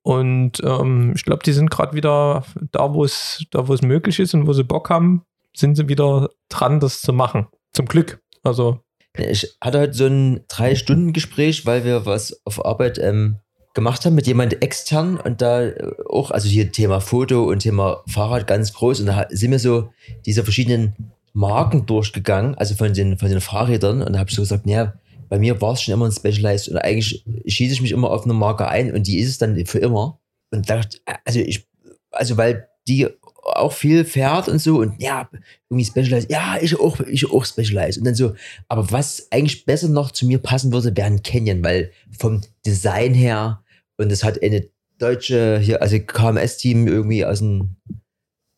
[0.01, 4.19] Und ähm, ich glaube, die sind gerade wieder da, wo es da, wo es möglich
[4.19, 5.23] ist und wo sie Bock haben,
[5.55, 7.47] sind sie wieder dran, das zu machen.
[7.73, 8.21] Zum Glück.
[8.43, 8.79] Also,
[9.15, 13.39] Ich hatte heute so ein Drei-Stunden-Gespräch, weil wir was auf Arbeit ähm,
[13.73, 18.03] gemacht haben mit jemand extern und da äh, auch, also hier Thema Foto und Thema
[18.07, 19.89] Fahrrad ganz groß und da sind wir so
[20.25, 20.95] diese verschiedenen
[21.33, 24.93] Marken durchgegangen, also von den, von den Fahrrädern und da habe ich so gesagt, naja,
[25.29, 28.23] bei mir war es schon immer ein Specialized und eigentlich schieße ich mich immer auf
[28.23, 30.19] eine Marke ein und die ist es dann für immer.
[30.51, 31.67] Und da, dachte also ich,
[32.11, 33.07] also weil die
[33.43, 35.29] auch viel fährt und so und ja,
[35.69, 38.35] irgendwie Specialized, ja, ich auch, ich auch Specialized und dann so,
[38.67, 43.13] aber was eigentlich besser noch zu mir passen würde, wäre ein Canyon, weil vom Design
[43.13, 43.63] her
[43.97, 47.75] und es hat eine deutsche, hier, also KMS-Team irgendwie aus dem,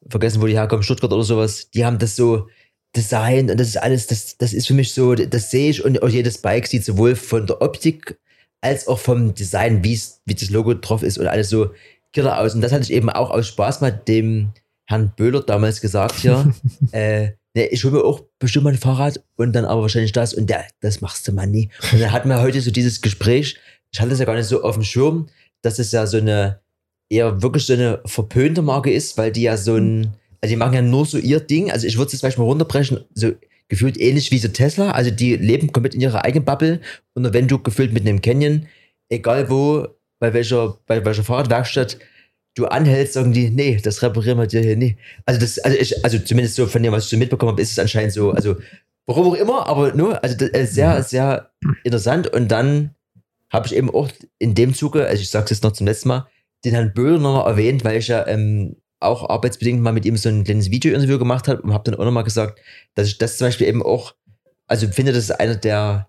[0.07, 2.47] vergessen, wo die herkommen, Stuttgart oder sowas, die haben das so
[2.95, 6.01] designt und das ist alles, das, das ist für mich so, das sehe ich und
[6.01, 8.19] auch jedes Bike sieht sowohl von der Optik
[8.61, 9.99] als auch vom Design, wie
[10.33, 11.71] das Logo drauf ist und alles so
[12.13, 12.53] killer aus.
[12.53, 14.51] Und das hatte ich eben auch aus Spaß mal dem
[14.91, 16.53] Herrn Böhler damals gesagt hier,
[16.91, 20.33] äh, ne, ich hole mir auch bestimmt mal ein Fahrrad und dann aber wahrscheinlich das
[20.33, 21.69] und der, das machst du mal nie.
[21.91, 23.57] Und dann hatten wir heute so dieses Gespräch,
[23.91, 25.27] ich hatte das ja gar nicht so auf dem Schirm,
[25.61, 26.59] dass es ja so eine,
[27.09, 30.73] eher wirklich so eine verpönte Marke ist, weil die ja so ein, also die machen
[30.73, 33.31] ja nur so ihr Ding, also ich würde es jetzt mal runterbrechen, so
[33.67, 36.79] gefühlt ähnlich wie so Tesla, also die leben komplett in ihrer eigenen Bubble
[37.13, 38.67] und wenn du gefühlt mit einem Canyon,
[39.09, 39.87] egal wo,
[40.19, 41.97] bei welcher, bei welcher Fahrradwerkstatt,
[42.55, 44.97] du anhältst, sagen die, nee, das reparieren wir dir hier nie.
[45.25, 47.71] Also das, also ich, also zumindest so von dem, was ich so mitbekommen habe, ist
[47.71, 48.57] es anscheinend so, also
[49.05, 51.51] warum auch immer, aber nur, also das ist sehr, sehr
[51.83, 52.27] interessant.
[52.27, 52.95] Und dann
[53.49, 54.09] habe ich eben auch
[54.39, 56.27] in dem Zuge, also ich sage es jetzt noch zum letzten Mal,
[56.63, 60.29] den Herrn Böhler nochmal erwähnt, weil ich ja ähm, auch arbeitsbedingt mal mit ihm so
[60.29, 62.59] ein kleines Video-Interview gemacht habe und habe dann auch nochmal gesagt,
[62.95, 64.13] dass ich das zum Beispiel eben auch,
[64.67, 66.07] also finde, das ist einer der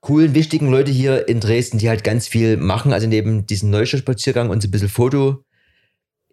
[0.00, 4.50] coolen, wichtigen Leute hier in Dresden, die halt ganz viel machen, also neben diesem Neustadtspaziergang
[4.50, 5.42] und so ein bisschen Foto,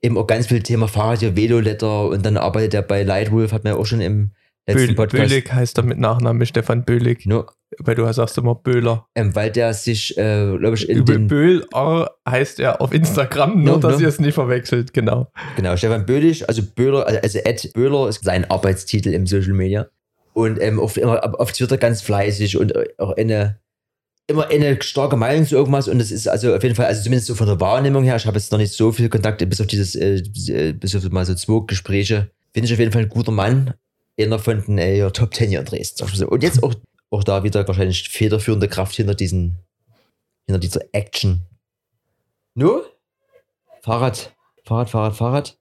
[0.01, 3.63] eben auch ganz viel Thema Fahrrad, hier Veloletter und dann arbeitet er bei Lightwolf, hat
[3.63, 4.31] man ja auch schon im
[4.67, 5.29] letzten Böhl, Podcast.
[5.29, 7.45] Böhlig heißt er mit Nachnamen Stefan Böhlig, No,
[7.79, 9.05] weil du sagst immer Böhler.
[9.15, 13.63] ähm, weil der sich, äh, glaube ich, in Über den, Böhler heißt er auf Instagram,
[13.63, 14.01] nur No, dass no.
[14.01, 15.31] ihr es nicht verwechselt, genau.
[15.55, 19.87] genau, Stefan Böhlich, also Böhler, also, also Ed Böhler ist sein Arbeitstitel im Social Media.
[20.33, 23.59] Und ähm, auf, immer, auf Twitter ganz fleißig und äh, auch eine,
[24.27, 25.87] immer eine starke Meinung zu irgendwas.
[25.87, 28.25] Und das ist also auf jeden Fall, also zumindest so von der Wahrnehmung her, ich
[28.25, 31.25] habe jetzt noch nicht so viel Kontakt, bis auf dieses, äh, äh, bis auf mal
[31.25, 33.73] so zwei Gespräche, finde ich auf jeden Fall ein guter Mann.
[34.19, 36.25] Einer von den äh, Top Ten hier in Dresden.
[36.25, 36.73] Und jetzt auch,
[37.09, 39.57] auch da wieder wahrscheinlich federführende Kraft hinter diesen,
[40.45, 41.41] hinter dieser Action.
[42.53, 42.85] Nur?
[43.81, 44.33] Fahrrad,
[44.65, 45.57] Fahrrad, Fahrrad, Fahrrad.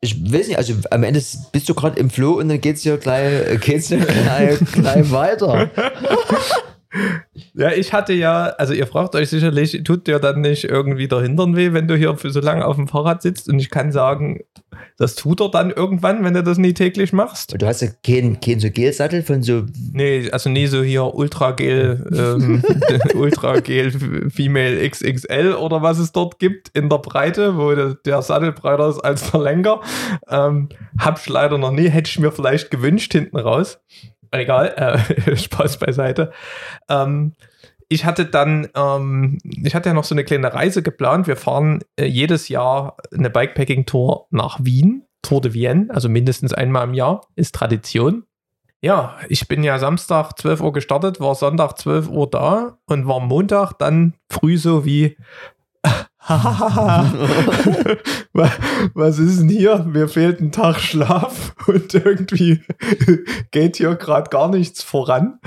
[0.00, 1.22] Ich weiß nicht, also am Ende
[1.52, 5.10] bist du gerade im Flow und dann geht's hier gleich, äh, geht's hier gleich, gleich
[5.10, 5.70] weiter.
[7.54, 11.22] Ja, ich hatte ja, also ihr fragt euch sicherlich, tut dir dann nicht irgendwie der
[11.22, 13.48] Hintern weh, wenn du hier für so lange auf dem Fahrrad sitzt?
[13.48, 14.40] Und ich kann sagen,
[14.98, 17.60] das tut er dann irgendwann, wenn du das nie täglich machst.
[17.60, 21.52] Du hast ja keinen kein so Gelsattel von so, Nee, also nie so hier Ultra
[21.52, 22.62] Gel, ähm,
[23.14, 23.90] Ultra Gel
[24.30, 28.88] Female XXL oder was es dort gibt in der Breite, wo der, der Sattel breiter
[28.88, 29.80] ist als der Lenker.
[30.28, 33.80] Ähm, hab ich leider noch nie, hätte ich mir vielleicht gewünscht hinten raus.
[34.32, 36.32] Egal, äh, Spaß beiseite.
[36.88, 37.34] Ähm,
[37.88, 41.26] ich hatte dann, ähm, ich hatte ja noch so eine kleine Reise geplant.
[41.26, 46.88] Wir fahren äh, jedes Jahr eine Bikepacking-Tour nach Wien, Tour de Vienne, also mindestens einmal
[46.88, 48.24] im Jahr, ist Tradition.
[48.80, 53.20] Ja, ich bin ja Samstag 12 Uhr gestartet, war Sonntag 12 Uhr da und war
[53.20, 55.16] Montag dann früh so wie,
[58.94, 59.84] was ist denn hier?
[59.84, 62.60] Mir fehlt ein Tag Schlaf und irgendwie
[63.50, 65.40] geht hier gerade gar nichts voran.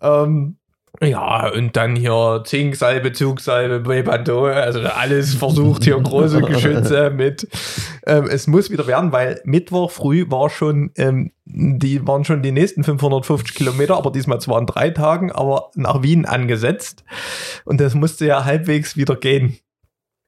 [0.00, 0.58] Ähm,
[1.00, 7.48] Ja, und dann hier Zinksalbe, Zugsalbe, Bepantol, also alles versucht hier große Geschütze mit.
[8.06, 12.52] Ähm, es muss wieder werden, weil Mittwoch früh war schon, ähm, die waren schon die
[12.52, 17.02] nächsten 550 Kilometer, aber diesmal zwar in drei Tagen, aber nach Wien angesetzt.
[17.64, 19.58] Und das musste ja halbwegs wieder gehen.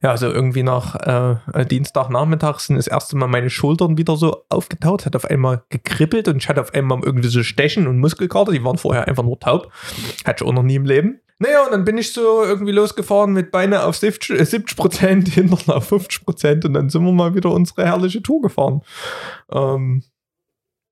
[0.05, 5.03] Ja, also irgendwie nach äh, Dienstagnachmittag sind das erste Mal meine Schultern wieder so aufgetaut,
[5.03, 8.63] hat auf einmal gekribbelt und ich hatte auf einmal irgendwie so Stechen und Muskelkater, die
[8.63, 9.71] waren vorher einfach nur taub.
[10.23, 11.21] Hatte ich auch noch nie im Leben.
[11.39, 15.87] Naja, und dann bin ich so irgendwie losgefahren mit Beine auf 70 Prozent, Hintern auf
[15.87, 18.83] 50 Prozent und dann sind wir mal wieder unsere herrliche Tour gefahren.
[19.51, 20.03] Ähm,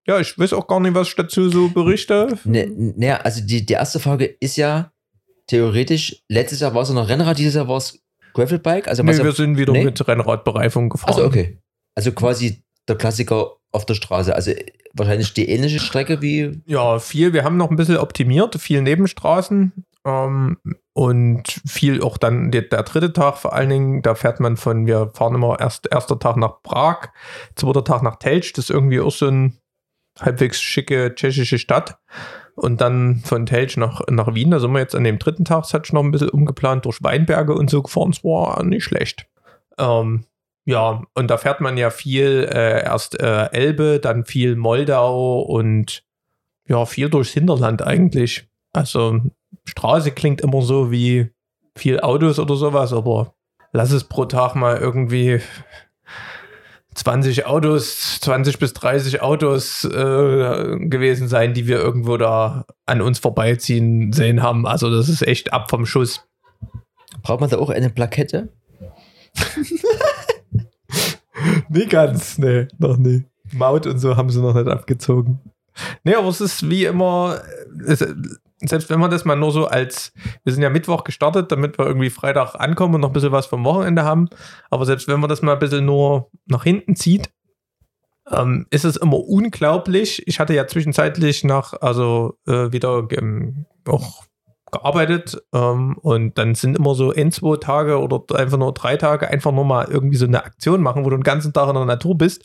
[0.07, 2.39] ja, ich weiß auch gar nicht, was ich dazu so berichte.
[2.45, 4.91] Ne, ne, also die, die erste Frage ist ja
[5.45, 7.99] theoretisch, letztes Jahr war es noch Rennrad, dieses Jahr war es
[8.33, 8.87] Gravelbike?
[8.87, 9.85] Also Nee, wir sind wieder nee?
[9.85, 11.13] mit Rennradbereifung gefahren.
[11.13, 11.59] Also okay.
[11.95, 14.35] Also quasi der Klassiker auf der Straße.
[14.35, 16.61] Also äh, wahrscheinlich die ähnliche Strecke wie.
[16.65, 17.33] Ja, viel.
[17.33, 20.57] Wir haben noch ein bisschen optimiert, viel Nebenstraßen ähm,
[20.93, 24.01] und viel auch dann der, der dritte Tag vor allen Dingen.
[24.01, 27.09] Da fährt man von, wir fahren immer erst erster Tag nach Prag,
[27.55, 28.53] zweiter Tag nach Telč.
[28.53, 29.57] Das ist irgendwie auch so ein
[30.19, 31.97] halbwegs schicke tschechische Stadt.
[32.55, 34.51] Und dann von Telč nach, nach Wien.
[34.51, 36.85] Da sind wir jetzt an dem dritten Tag, das hatte ich noch ein bisschen umgeplant,
[36.85, 38.11] durch Weinberge und so gefahren.
[38.11, 39.27] Es war nicht schlecht.
[39.77, 40.25] Ähm,
[40.65, 46.03] ja, und da fährt man ja viel, äh, erst äh, Elbe, dann viel Moldau und
[46.67, 48.47] ja, viel durchs Hinterland eigentlich.
[48.71, 49.19] Also
[49.65, 51.29] Straße klingt immer so wie
[51.75, 53.33] viel Autos oder sowas, aber
[53.71, 55.41] lass es pro Tag mal irgendwie
[56.95, 63.19] 20 Autos, 20 bis 30 Autos äh, gewesen sein, die wir irgendwo da an uns
[63.19, 64.65] vorbeiziehen sehen haben.
[64.67, 66.27] Also das ist echt ab vom Schuss.
[67.21, 68.49] Braucht man da auch eine Plakette?
[71.69, 73.25] Nie ganz, nee, noch nie.
[73.51, 75.39] Maut und so haben sie noch nicht abgezogen.
[76.03, 77.41] Nee, aber es ist wie immer,
[77.85, 78.05] es,
[78.65, 81.85] selbst wenn man das mal nur so als, wir sind ja Mittwoch gestartet, damit wir
[81.85, 84.29] irgendwie Freitag ankommen und noch ein bisschen was vom Wochenende haben,
[84.69, 87.31] aber selbst wenn man das mal ein bisschen nur nach hinten zieht,
[88.31, 90.25] ähm, ist es immer unglaublich.
[90.27, 94.23] Ich hatte ja zwischenzeitlich nach, also äh, wieder ähm, auch
[94.71, 99.29] gearbeitet ähm, und dann sind immer so ein, zwei Tage oder einfach nur drei Tage
[99.29, 101.85] einfach nur mal irgendwie so eine Aktion machen, wo du den ganzen Tag in der
[101.85, 102.43] Natur bist.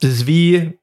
[0.00, 0.78] Das ist wie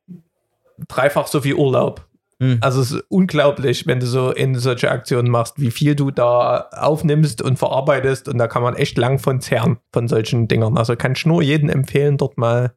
[0.88, 2.05] dreifach so viel Urlaub.
[2.42, 2.58] Hm.
[2.62, 6.68] Also es ist unglaublich, wenn du so in solche Aktionen machst, wie viel du da
[6.72, 10.78] aufnimmst und verarbeitest und da kann man echt lang von zehren, von solchen Dingern.
[10.78, 12.74] Also kann ich nur jedem empfehlen, dort mal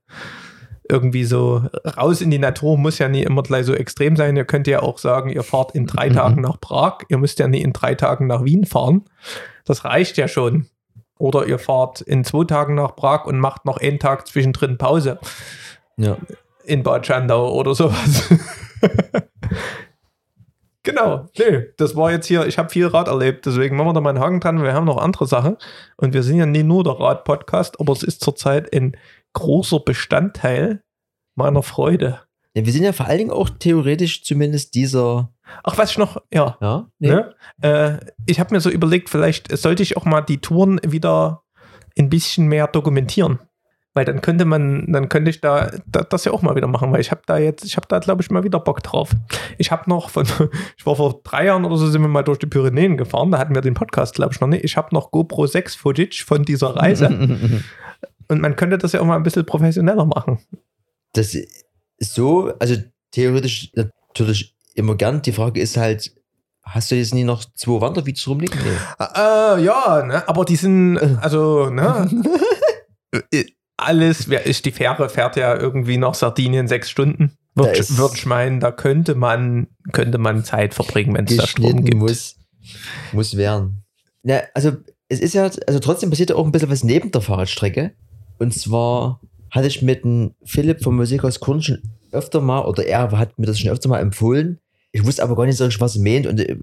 [0.91, 1.65] irgendwie so
[1.99, 4.37] raus in die Natur, muss ja nie immer gleich so extrem sein.
[4.37, 6.15] Ihr könnt ja auch sagen, ihr fahrt in drei Mhm.
[6.15, 9.05] Tagen nach Prag, ihr müsst ja nie in drei Tagen nach Wien fahren.
[9.67, 10.67] Das reicht ja schon.
[11.19, 15.19] Oder ihr fahrt in zwei Tagen nach Prag und macht noch einen Tag zwischendrin Pause
[15.97, 16.17] Ja.
[16.65, 18.29] in Bad Schandau oder sowas.
[20.83, 24.01] genau, nee, das war jetzt hier, ich habe viel Rad erlebt, deswegen machen wir da
[24.01, 24.63] mal einen Haken dran.
[24.63, 25.57] Wir haben noch andere Sachen
[25.97, 28.97] und wir sind ja nie nur der Rad-Podcast, aber es ist zurzeit ein
[29.33, 30.83] großer Bestandteil
[31.35, 32.21] meiner Freude.
[32.55, 32.67] ja.
[32.67, 35.33] Wir sind ja vor allen Dingen auch theoretisch zumindest dieser.
[35.65, 36.91] Ach, was ich noch, ja, Ja?
[36.99, 37.09] Nee.
[37.09, 37.35] Ne?
[37.63, 41.45] Äh, ich habe mir so überlegt, vielleicht sollte ich auch mal die Touren wieder
[41.99, 43.39] ein bisschen mehr dokumentieren.
[43.95, 46.93] Weil dann könnte man, dann könnte ich da, da das ja auch mal wieder machen,
[46.93, 49.11] weil ich habe da jetzt, ich habe da glaube ich mal wieder Bock drauf.
[49.57, 50.27] Ich habe noch von,
[50.77, 53.39] ich war vor drei Jahren oder so sind wir mal durch die Pyrenäen gefahren, da
[53.39, 54.65] hatten wir den Podcast glaube ich noch nicht.
[54.65, 57.09] Ich habe noch GoPro 6 Footage von dieser Reise
[58.29, 60.39] und man könnte das ja auch mal ein bisschen professioneller machen.
[61.15, 62.77] Das ist so, also
[63.11, 65.23] theoretisch natürlich immer gern.
[65.23, 66.13] Die Frage ist halt,
[66.63, 68.59] hast du jetzt nie noch zwei Wandervideos rumliegen?
[68.63, 69.05] Nee.
[69.05, 70.29] Äh, ja, ne?
[70.29, 72.09] aber die sind, also, ne?
[73.79, 77.39] Alles, wer ist die Fähre, fährt ja irgendwie nach Sardinien sechs Stunden.
[77.55, 81.85] Würde würd ich meinen, da könnte man, könnte man Zeit verbringen, wenn es da Strom
[81.85, 81.97] gibt.
[81.97, 82.37] muss,
[83.13, 83.85] muss werden.
[84.23, 84.73] Na, also
[85.09, 87.93] es ist ja, also trotzdem passiert ja auch ein bisschen was neben der Fahrradstrecke.
[88.39, 93.11] Und zwar hatte ich mit dem Philipp vom Musikhaus Korn schon öfter mal, oder er
[93.13, 94.59] hat mir das schon öfter mal empfohlen.
[94.93, 96.27] Ich wusste aber gar nicht so richtig, was er meint.
[96.27, 96.57] Und äh,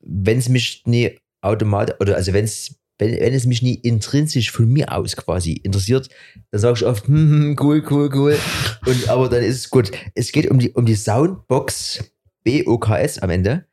[0.00, 4.50] wenn es mich nie automatisch, oder also wenn es, wenn, wenn es mich nie intrinsisch
[4.50, 6.08] von mir aus quasi interessiert,
[6.50, 8.38] dann sage ich oft, hm, hm, cool, cool, cool.
[8.86, 9.90] Und aber dann ist es gut.
[10.14, 12.04] Es geht um die, um die Soundbox
[12.44, 13.66] BOKS am Ende.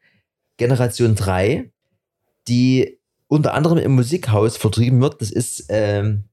[0.57, 1.71] Generation 3,
[2.47, 5.21] die unter anderem im Musikhaus vertrieben wird.
[5.21, 6.25] Das ist, ähm,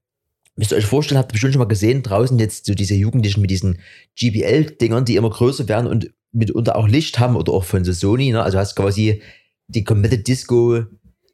[0.55, 3.41] müsst ihr euch vorstellen, habt ihr bestimmt schon mal gesehen, draußen jetzt so diese Jugendlichen
[3.41, 3.79] mit diesen
[4.15, 8.31] GBL-Dingern, die immer größer werden und mitunter auch Licht haben oder auch von so Sony.
[8.31, 8.43] Ne?
[8.43, 9.21] Also hast quasi
[9.67, 10.83] die komplette Disco,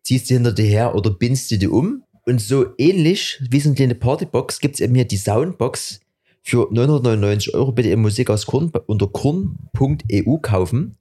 [0.09, 2.03] ziehst du hinter dir her oder bindst du die um.
[2.25, 5.99] Und so ähnlich wie so eine kleine Partybox gibt es eben hier die Soundbox
[6.41, 10.97] für 999 Euro bitte im Musikhaus Korn unter korn.eu kaufen.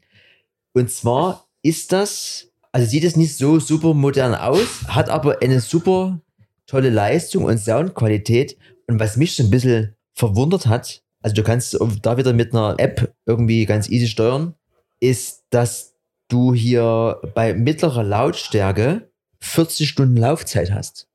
[0.74, 5.60] Und zwar ist das Also sieht es nicht so super modern aus, hat aber eine
[5.60, 6.20] super
[6.66, 8.58] tolle Leistung und Soundqualität.
[8.88, 12.74] Und was mich so ein bisschen verwundert hat, also du kannst da wieder mit einer
[12.78, 14.54] App irgendwie ganz easy steuern,
[15.00, 15.94] ist, dass
[16.28, 19.10] du hier bei mittlerer Lautstärke
[19.40, 21.08] 40 Stunden Laufzeit hast.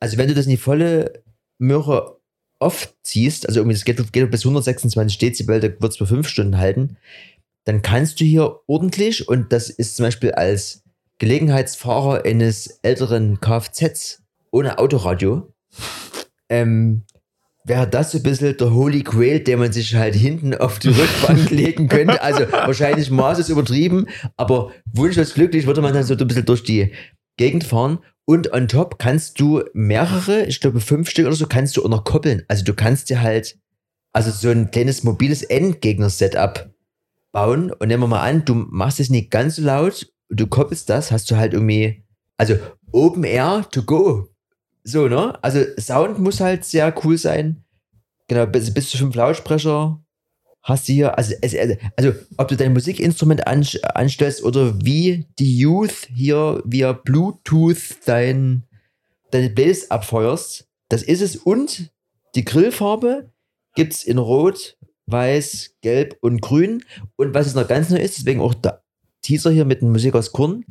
[0.00, 1.22] Also wenn du das in die volle
[1.58, 2.20] Möhre
[2.60, 6.28] oft ziehst, also irgendwie das geht, geht bis 126 Dezibel, da wird es bei 5
[6.28, 6.96] Stunden halten,
[7.64, 10.82] dann kannst du hier ordentlich, und das ist zum Beispiel als
[11.18, 15.52] Gelegenheitsfahrer eines älteren Kfz ohne Autoradio,
[16.48, 17.04] ähm,
[17.68, 20.88] wäre das so ein bisschen der Holy Grail, den man sich halt hinten auf die
[20.88, 22.20] Rückbank legen könnte.
[22.22, 26.92] Also wahrscheinlich maßlos übertrieben, aber wunschlos glücklich würde man dann so ein bisschen durch die
[27.36, 27.98] Gegend fahren.
[28.24, 31.88] Und on top kannst du mehrere, ich glaube fünf Stück oder so, kannst du auch
[31.88, 32.42] noch koppeln.
[32.48, 33.58] Also du kannst dir halt,
[34.12, 36.70] also so ein kleines mobiles Endgegner-Setup
[37.32, 37.70] bauen.
[37.72, 41.10] Und nehmen wir mal an, du machst es nicht ganz so laut, du koppelst das,
[41.10, 42.04] hast du halt irgendwie,
[42.36, 42.56] also
[42.92, 44.28] Open Air to go.
[44.88, 45.38] So, ne?
[45.44, 47.62] Also Sound muss halt sehr cool sein.
[48.26, 50.02] Genau, bis, bis zu fünf Lautsprecher
[50.62, 51.54] hast du hier, also, es,
[51.96, 58.64] also ob du dein Musikinstrument an, anstellst oder wie die Youth hier via Bluetooth dein,
[59.30, 61.36] deine Playlist abfeuerst, das ist es.
[61.36, 61.92] Und
[62.34, 63.30] die Grillfarbe
[63.74, 66.82] gibt es in Rot, Weiß, Gelb und Grün.
[67.16, 68.82] Und was es noch ganz neu ist, deswegen auch der
[69.20, 70.64] Teaser hier mit dem Musik aus Korn,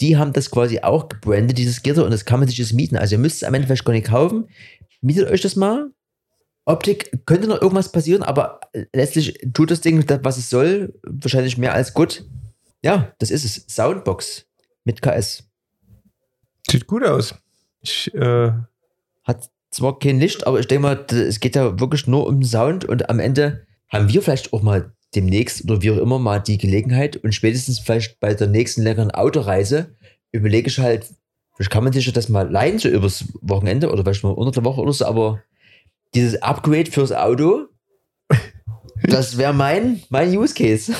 [0.00, 2.96] die haben das quasi auch gebrandet, dieses Gitter, und das kann man sich jetzt mieten.
[2.96, 4.48] Also ihr müsst es am Ende vielleicht gar nicht kaufen.
[5.00, 5.90] Mietet euch das mal.
[6.64, 8.60] Optik könnte noch irgendwas passieren, aber
[8.92, 12.24] letztlich tut das Ding, was es soll, wahrscheinlich mehr als gut.
[12.82, 13.64] Ja, das ist es.
[13.74, 14.46] Soundbox
[14.84, 15.44] mit KS.
[16.70, 17.34] Sieht gut aus.
[17.80, 18.52] Ich, äh
[19.24, 22.84] Hat zwar kein Licht, aber ich denke mal, es geht ja wirklich nur um Sound
[22.84, 26.58] und am Ende haben wir vielleicht auch mal demnächst oder wie auch immer mal die
[26.58, 29.94] Gelegenheit und spätestens vielleicht bei der nächsten längeren Autoreise
[30.32, 31.06] überlege ich halt,
[31.54, 34.64] vielleicht kann man sich das mal leihen, so übers Wochenende oder vielleicht mal unter der
[34.64, 35.42] Woche oder so, aber
[36.14, 37.68] dieses Upgrade fürs Auto,
[39.02, 40.92] das wäre mein, mein Use Case.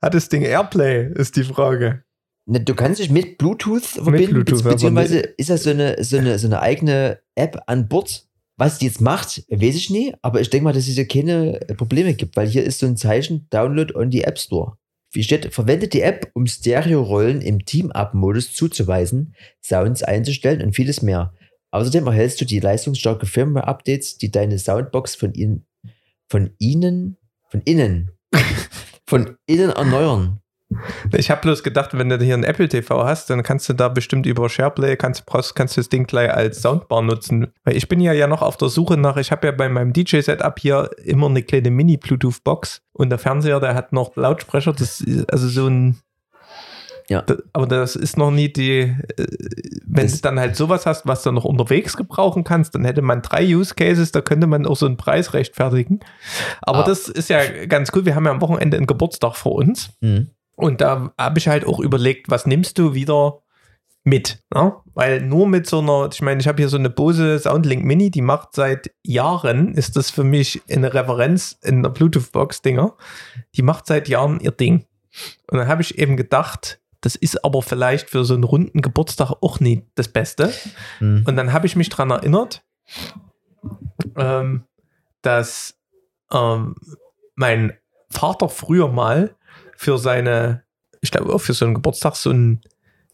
[0.00, 2.04] Hat das Ding Airplay, ist die Frage.
[2.46, 6.18] Ne, du kannst dich mit Bluetooth verbinden, mit Bluetooth, beziehungsweise ist das so eine, so,
[6.18, 8.26] eine, so eine eigene App an Bord,
[8.62, 11.58] was die jetzt macht, weiß ich nie, aber ich denke mal, dass es hier keine
[11.76, 14.76] Probleme gibt, weil hier ist so ein Zeichen Download on the App Store.
[15.10, 21.34] Wie steht, verwendet die App, um Stereo-Rollen im Team-Up-Modus zuzuweisen, Sounds einzustellen und vieles mehr.
[21.72, 25.66] Außerdem erhältst du die leistungsstarke Firmware-Updates, die deine Soundbox von ihnen,
[26.28, 27.16] von ihnen,
[27.48, 28.12] von innen,
[29.08, 30.40] von innen erneuern.
[31.16, 33.88] Ich habe bloß gedacht, wenn du hier ein Apple TV hast, dann kannst du da
[33.88, 37.52] bestimmt über SharePlay, kannst, kannst du das Ding gleich als Soundbar nutzen.
[37.64, 39.92] Weil ich bin ja ja noch auf der Suche nach, ich habe ja bei meinem
[39.92, 45.32] DJ-Setup hier immer eine kleine Mini-Bluetooth-Box und der Fernseher, der hat noch Lautsprecher, das ist
[45.32, 45.98] also so ein
[47.08, 47.24] ja.
[47.52, 49.26] aber das ist noch nie die, äh,
[49.84, 53.22] wenn du dann halt sowas hast, was du noch unterwegs gebrauchen kannst, dann hätte man
[53.22, 56.00] drei Use Cases, da könnte man auch so einen Preis rechtfertigen.
[56.62, 56.84] Aber ah.
[56.84, 58.04] das ist ja ganz cool.
[58.04, 59.90] Wir haben ja am Wochenende einen Geburtstag vor uns.
[60.00, 60.30] Mhm.
[60.62, 63.42] Und da habe ich halt auch überlegt, was nimmst du wieder
[64.04, 64.44] mit?
[64.54, 64.72] Ne?
[64.94, 68.12] Weil nur mit so einer, ich meine, ich habe hier so eine Bose Soundlink Mini,
[68.12, 72.96] die macht seit Jahren, ist das für mich eine Referenz in der Bluetooth-Box-Dinger.
[73.56, 74.86] Die macht seit Jahren ihr Ding.
[75.50, 79.32] Und dann habe ich eben gedacht, das ist aber vielleicht für so einen runden Geburtstag
[79.40, 80.52] auch nicht das Beste.
[81.00, 81.24] Mhm.
[81.26, 82.62] Und dann habe ich mich daran erinnert,
[84.16, 84.62] ähm,
[85.22, 85.74] dass
[86.32, 86.76] ähm,
[87.34, 87.72] mein
[88.10, 89.34] Vater früher mal
[89.82, 90.62] für seine,
[91.00, 92.60] ich glaube auch für so einen Geburtstag so ein,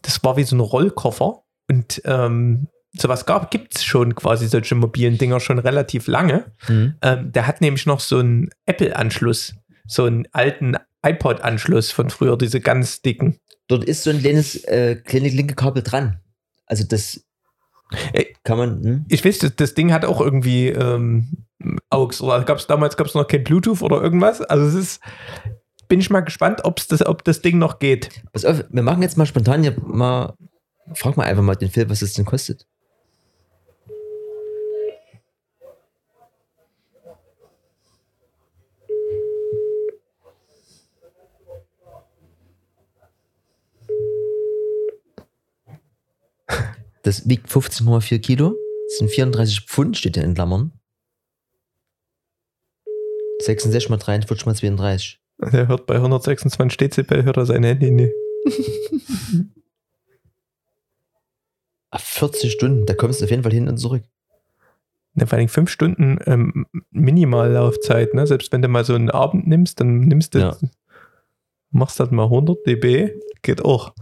[0.03, 4.75] das war wie so ein Rollkoffer und ähm, sowas gab, gibt es schon quasi solche
[4.75, 6.51] mobilen Dinger schon relativ lange.
[6.67, 6.95] Mhm.
[7.01, 9.55] Ähm, der hat nämlich noch so einen Apple-Anschluss,
[9.87, 13.39] so einen alten iPod-Anschluss von früher, diese ganz dicken.
[13.67, 16.19] Dort ist so ein kleines, äh, kleine linke Kabel dran.
[16.67, 17.23] Also das
[18.13, 18.83] äh, kann man.
[18.83, 19.05] Hm?
[19.09, 21.45] Ich weiß, das, das Ding hat auch irgendwie ähm,
[21.89, 24.41] AUX oder gab es damals gab es noch kein Bluetooth oder irgendwas.
[24.41, 25.01] Also es ist,
[25.89, 28.21] bin ich mal gespannt, ob's das, ob das Ding noch geht.
[28.31, 30.35] Pass auf, wir machen jetzt mal spontan hier mal,
[30.93, 32.65] frag mal einfach mal den Film, was es denn kostet.
[47.01, 48.55] Das wiegt 15,4 Kilo.
[48.87, 50.71] Das sind 34 Pfund, steht hier in Klammern.
[53.41, 55.19] 66 mal 43 mal 32.
[55.39, 58.13] Der hört bei 126 Dezibel, hört er sein Handy nicht.
[61.97, 64.03] 40 Stunden, da kommst du auf jeden Fall hin und zurück.
[65.15, 68.27] Ja, vor allem 5 Stunden ähm, Minimallaufzeit, ne?
[68.27, 70.39] Selbst wenn du mal so einen Abend nimmst, dann nimmst du.
[70.39, 70.57] Ja.
[71.71, 73.11] Machst das mal 100 dB,
[73.41, 73.93] geht auch.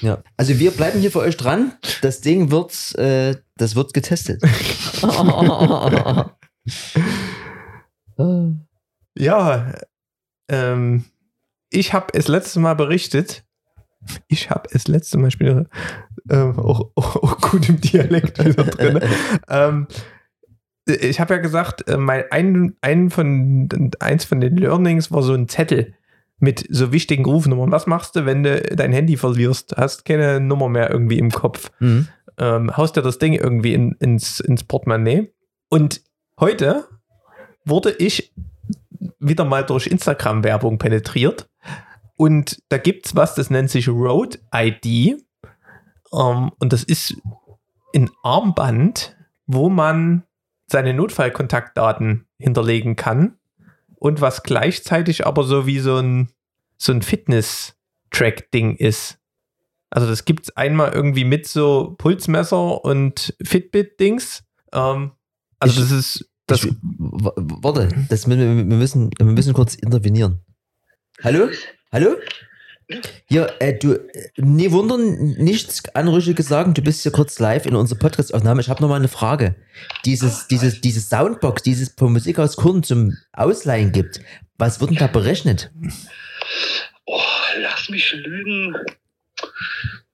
[0.00, 0.22] Ja.
[0.36, 1.74] Also wir bleiben hier für euch dran.
[2.02, 4.42] Das Ding wird, äh, das wird getestet.
[9.16, 9.72] Ja,
[10.48, 11.04] ähm,
[11.70, 13.44] ich habe es letztes Mal berichtet.
[14.28, 15.66] Ich habe es letzte Mal, ich bin
[16.30, 19.00] ähm, auch, auch, auch gut im Dialekt wieder drin.
[19.48, 19.86] ähm,
[20.86, 23.68] ich habe ja gesagt, äh, mein, ein, ein von,
[24.00, 25.94] eins von den Learnings war so ein Zettel
[26.38, 27.70] mit so wichtigen Rufnummern.
[27.70, 29.74] Was machst du, wenn du dein Handy verlierst?
[29.76, 31.70] Hast keine Nummer mehr irgendwie im Kopf.
[31.80, 32.08] Mhm.
[32.36, 35.32] Ähm, haust dir das Ding irgendwie in, ins, ins Portemonnaie.
[35.70, 36.02] Und
[36.38, 36.84] heute
[37.64, 38.34] wurde ich
[39.18, 41.48] wieder mal durch Instagram-Werbung penetriert.
[42.16, 44.86] Und da gibt es was, das nennt sich Road ID.
[46.12, 47.14] Ähm, und das ist
[47.94, 50.22] ein Armband, wo man
[50.66, 53.38] seine Notfallkontaktdaten hinterlegen kann.
[53.96, 56.28] Und was gleichzeitig aber so wie so ein,
[56.76, 59.18] so ein Fitness-Track-Ding ist.
[59.90, 64.44] Also das gibt es einmal irgendwie mit so Pulsmesser und Fitbit-Dings.
[64.72, 65.12] Ähm,
[65.60, 70.40] also Ich- das ist das warte, das, wir, wir, müssen, wir müssen kurz intervenieren.
[71.22, 71.48] Hallo?
[71.92, 72.16] Hallo?
[73.26, 73.98] Hier, äh, du,
[74.36, 78.60] nie wundern, nichts Anrüchiges sagen, du bist hier kurz live in unserer Podcast-Aufnahme.
[78.60, 79.54] Ich habe noch mal eine Frage.
[80.04, 84.20] Dieses, dieses, diese Soundbox, dieses von Musik aus Kunden zum Ausleihen gibt,
[84.58, 85.72] was wird denn da berechnet?
[87.06, 87.20] Oh,
[87.58, 88.76] lass mich lügen.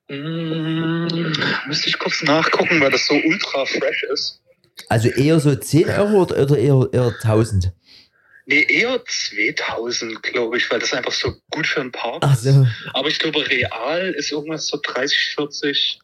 [0.08, 1.32] Hm,
[1.66, 4.40] müsste ich kurz nachgucken, weil das so ultra fresh ist.
[4.88, 7.72] Also eher so 10 Euro oder eher, eher 1000?
[8.46, 12.42] Nee, eher 2000, glaube ich, weil das einfach so gut für ein Park ist.
[12.42, 12.66] so.
[12.94, 16.00] Aber ich glaube, real ist irgendwas so 30, 40.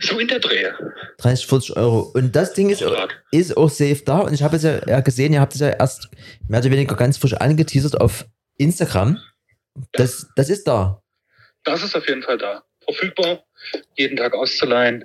[0.00, 0.72] So in der Dreh.
[1.18, 2.10] 30, 40 Euro.
[2.14, 2.84] Und das Ding ist,
[3.30, 4.18] ist auch safe da.
[4.18, 6.08] Und ich habe es ja, ja gesehen, ihr habt es ja erst
[6.48, 8.26] mehr oder weniger ganz frisch angeteasert auf
[8.56, 9.20] Instagram.
[9.92, 11.02] Das, das ist da.
[11.64, 12.64] Das ist auf jeden Fall da.
[12.84, 13.44] Verfügbar,
[13.94, 15.04] jeden Tag auszuleihen,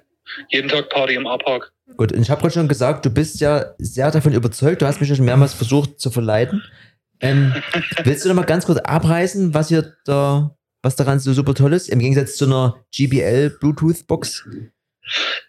[0.49, 1.71] jeden Tag Party im A-Park.
[1.97, 4.81] Gut, und ich habe gerade schon gesagt, du bist ja sehr davon überzeugt.
[4.81, 6.63] Du hast mich ja schon mehrmals versucht zu verleiten.
[7.21, 7.53] Ähm,
[8.03, 11.73] willst du noch mal ganz kurz abreißen, was hier da, was daran so super toll
[11.73, 14.47] ist, im Gegensatz zu einer GBL Bluetooth Box?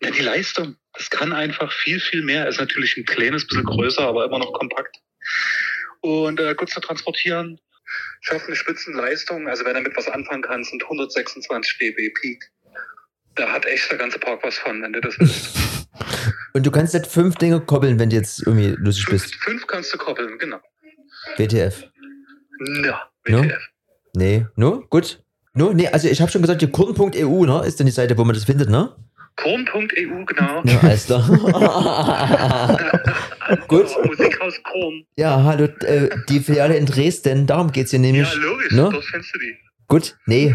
[0.01, 2.49] Ja, die Leistung, das kann einfach viel, viel mehr.
[2.49, 4.97] Ist natürlich ein kleines bisschen größer, aber immer noch kompakt.
[6.01, 7.61] Und äh, gut zu transportieren.
[8.23, 9.49] Schafft eine Spitzenleistung.
[9.49, 12.51] Also wenn er mit was anfangen kann, sind 126 dB Peak.
[13.35, 15.59] Da hat echt der ganze Park was von, wenn du das willst.
[16.55, 19.35] Und du kannst jetzt fünf Dinge koppeln, wenn du jetzt irgendwie lustig fünf, bist.
[19.37, 20.59] fünf kannst du koppeln, genau.
[21.37, 21.85] WTF.
[22.85, 23.43] Ja, No?
[23.45, 23.69] WTF.
[24.15, 24.87] Nee, nur?
[24.89, 25.23] Gut.
[25.53, 25.75] Nur?
[25.75, 28.35] Nee, also ich habe schon gesagt, die kurden.eu, ne, ist dann die Seite, wo man
[28.35, 28.95] das findet, ne?
[29.37, 30.63] Korn.eu, genau.
[30.65, 31.27] Ja, alles klar.
[33.69, 33.87] Gut.
[33.97, 35.05] Oh, Musikhaus Korn.
[35.17, 38.29] Ja, hallo, äh, die Filiale in Dresden, darum geht's hier nämlich.
[38.31, 38.89] Ja, logisch, ne?
[38.93, 39.57] dort findest du die.
[39.89, 40.55] Gut, nee,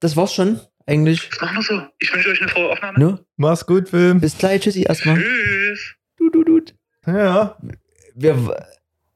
[0.00, 0.60] das war's schon,
[0.90, 1.28] eigentlich.
[1.30, 1.82] Das machen wir so.
[1.98, 2.98] Ich wünsche euch eine frohe Aufnahme.
[2.98, 3.24] Ne?
[3.36, 4.20] Mach's gut, Film.
[4.20, 5.16] Bis gleich, tschüssi erstmal.
[5.16, 5.94] Tschüss.
[6.16, 6.60] Du, du, du.
[7.06, 7.56] Ja.
[8.14, 8.66] Wir,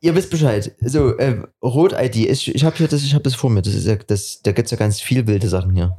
[0.00, 0.74] ihr wisst Bescheid.
[0.80, 3.62] So, äh, Rot-ID, ich, ich habe hier das, ich hab das vor mir.
[3.62, 5.96] Das ist ja, das, da gibt's ja ganz viel wilde Sachen hier.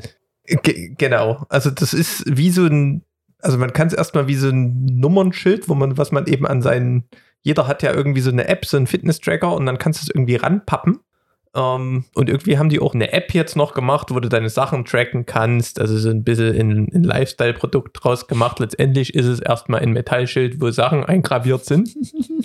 [0.63, 1.45] Ge genau.
[1.49, 3.03] Also das ist wie so ein,
[3.39, 6.61] also man kann es erstmal wie so ein Nummernschild, wo man, was man eben an
[6.61, 7.09] seinen,
[7.41, 10.15] jeder hat ja irgendwie so eine App, so einen Fitness-Tracker und dann kannst du es
[10.15, 10.99] irgendwie ranpappen.
[11.55, 14.83] Ähm, und irgendwie haben die auch eine App jetzt noch gemacht, wo du deine Sachen
[14.85, 15.79] tracken kannst.
[15.79, 18.59] Also so ein bisschen in ein Lifestyle-Produkt draus gemacht.
[18.59, 21.95] Letztendlich ist es erstmal ein Metallschild, wo Sachen eingraviert sind.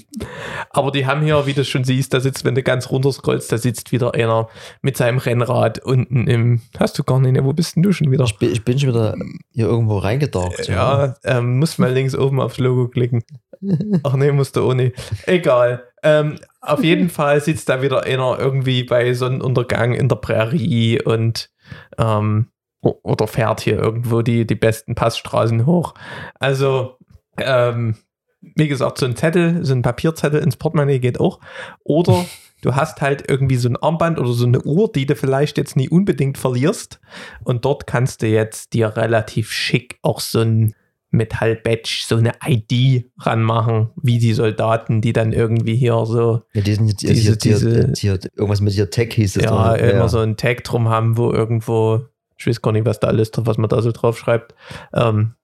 [0.71, 3.51] Aber die haben hier, wie du schon siehst, da sitzt, wenn du ganz runter scrollst,
[3.51, 4.49] da sitzt wieder einer
[4.83, 6.61] mit seinem Rennrad unten im.
[6.79, 7.45] Hast du gar nicht, ne?
[7.45, 8.25] Wo bist denn du schon wieder?
[8.25, 9.17] Ich bin, ich bin schon wieder
[9.53, 10.69] hier irgendwo reingetaucht.
[10.69, 13.23] Ja, ähm, muss mal links oben aufs Logo klicken.
[14.03, 14.93] Ach nee, musste ohne.
[15.27, 15.85] Egal.
[16.03, 21.51] Ähm, auf jeden Fall sitzt da wieder einer irgendwie bei Sonnenuntergang in der Prärie und
[21.99, 22.49] ähm,
[22.83, 25.95] oder fährt hier irgendwo die, die besten Passstraßen hoch.
[26.39, 26.97] Also,
[27.37, 27.97] ähm,
[28.41, 31.41] wie gesagt, so ein Zettel, so ein Papierzettel ins Portemonnaie geht auch.
[31.85, 32.25] Oder
[32.63, 35.77] du hast halt irgendwie so ein Armband oder so eine Uhr, die du vielleicht jetzt
[35.77, 37.01] nie unbedingt verlierst.
[37.45, 40.75] Und dort kannst du jetzt dir relativ schick auch so ein
[41.11, 46.75] Metall-Badge, so eine ID ranmachen, wie die Soldaten, die dann irgendwie hier so, Ja, die
[46.75, 49.45] sind jetzt hier, Diese- hier, hier, diese- hier, irgendwas mit hier Tech hieß es.
[49.45, 52.03] ja, immer so ein Tag drum haben, wo irgendwo,
[52.39, 54.55] ich weiß gar nicht, was da alles drauf, was man da so drauf schreibt.
[54.95, 55.35] Ähm,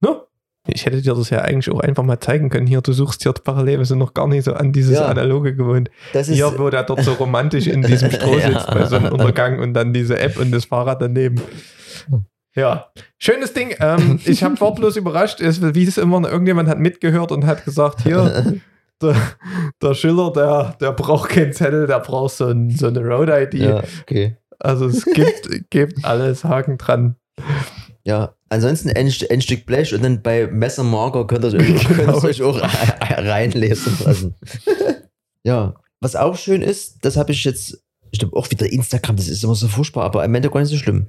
[0.00, 0.20] ne?
[0.68, 2.66] Ich hätte dir das ja eigentlich auch einfach mal zeigen können.
[2.66, 5.06] Hier, du suchst hier parallel, wir sind noch gar nicht so an dieses Ja.
[5.06, 5.88] Analoge gewohnt.
[6.12, 8.48] Das ist, Hier, wo der dort so romantisch in diesem Stroh Ja.
[8.48, 11.40] sitzt bei Sonnenuntergang und dann diese App und das Fahrrad daneben.
[12.56, 13.74] Ja, schönes Ding.
[13.78, 18.02] Ähm, ich habe war bloß überrascht, wie es immer, irgendjemand hat mitgehört und hat gesagt,
[18.02, 18.60] hier,
[19.02, 19.14] der,
[19.80, 23.54] der Schiller, der, der braucht keinen Zettel, der braucht so, ein, so eine Road-ID.
[23.54, 24.36] Ja, okay.
[24.58, 27.16] Also es gibt, gibt alles Haken dran.
[28.04, 32.24] Ja, ansonsten ein, ein Stück Blech und dann bei Messermarker könnt ihr euch, könnt ihr
[32.24, 32.58] euch auch
[33.10, 34.34] reinlesen lassen.
[35.44, 37.82] ja, was auch schön ist, das habe ich jetzt,
[38.12, 40.70] ich glaube auch wieder Instagram, das ist immer so furchtbar, aber am Ende gar nicht
[40.70, 41.08] so schlimm.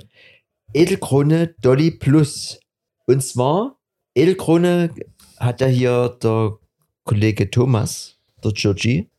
[0.74, 2.59] Edelkrone Dolly Plus.
[3.05, 3.80] Und zwar,
[4.15, 4.91] Edelkrone
[5.38, 6.57] hat ja hier der
[7.03, 9.09] Kollege Thomas, der Georgie,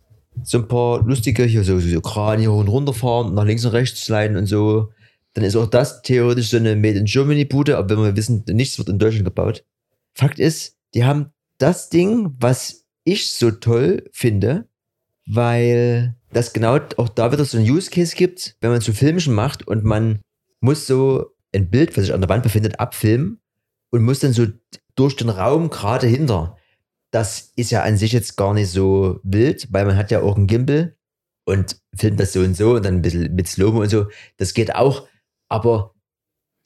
[0.44, 3.72] so ein paar lustige hier so, so, so Kran hier und runterfahren, nach links und
[3.72, 4.90] rechts sliden und so.
[5.34, 8.44] Dann ist auch das theoretisch so eine Made in Germany Bude, aber wenn wir wissen,
[8.48, 9.64] nichts wird in Deutschland gebaut.
[10.14, 14.68] Fakt ist, die haben das Ding, was ich so toll finde,
[15.26, 19.34] weil das genau auch da wieder so ein Use Case gibt, wenn man so Filmchen
[19.34, 20.20] macht und man
[20.60, 21.26] muss so
[21.58, 23.40] ein Bild, was sich an der Wand befindet, abfilmen
[23.90, 24.46] und muss dann so
[24.94, 26.56] durch den Raum gerade hinter.
[27.10, 30.36] Das ist ja an sich jetzt gar nicht so wild, weil man hat ja auch
[30.36, 30.96] einen Gimbal
[31.44, 34.06] und filmt das so und so und dann ein bisschen mit Slow und so.
[34.36, 35.08] Das geht auch,
[35.48, 35.94] aber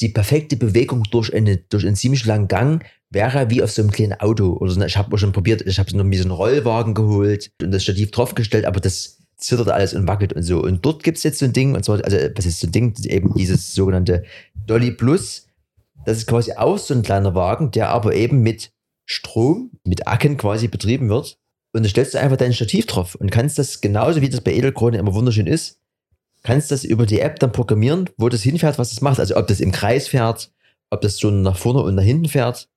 [0.00, 3.92] die perfekte Bewegung durch, eine, durch einen ziemlich langen Gang wäre wie auf so einem
[3.92, 4.54] kleinen Auto.
[4.54, 4.82] Oder so.
[4.82, 7.84] Ich habe auch schon probiert, ich habe noch mir so einen Rollwagen geholt und das
[7.84, 10.62] Stativ draufgestellt, aber das zittert alles und wackelt und so.
[10.62, 12.72] Und dort gibt es jetzt so ein Ding, und zwar, also was ist so ein
[12.72, 14.24] Ding, eben dieses sogenannte
[14.66, 15.48] Dolly Plus.
[16.04, 18.72] Das ist quasi auch so ein kleiner Wagen, der aber eben mit
[19.06, 21.38] Strom, mit Acken quasi betrieben wird.
[21.74, 24.52] Und da stellst du einfach dein Stativ drauf und kannst das genauso wie das bei
[24.52, 25.80] Edelkrone immer wunderschön ist,
[26.42, 29.20] kannst das über die App dann programmieren, wo das hinfährt, was es macht.
[29.20, 30.52] Also ob das im Kreis fährt,
[30.90, 32.68] ob das so nach vorne und nach hinten fährt.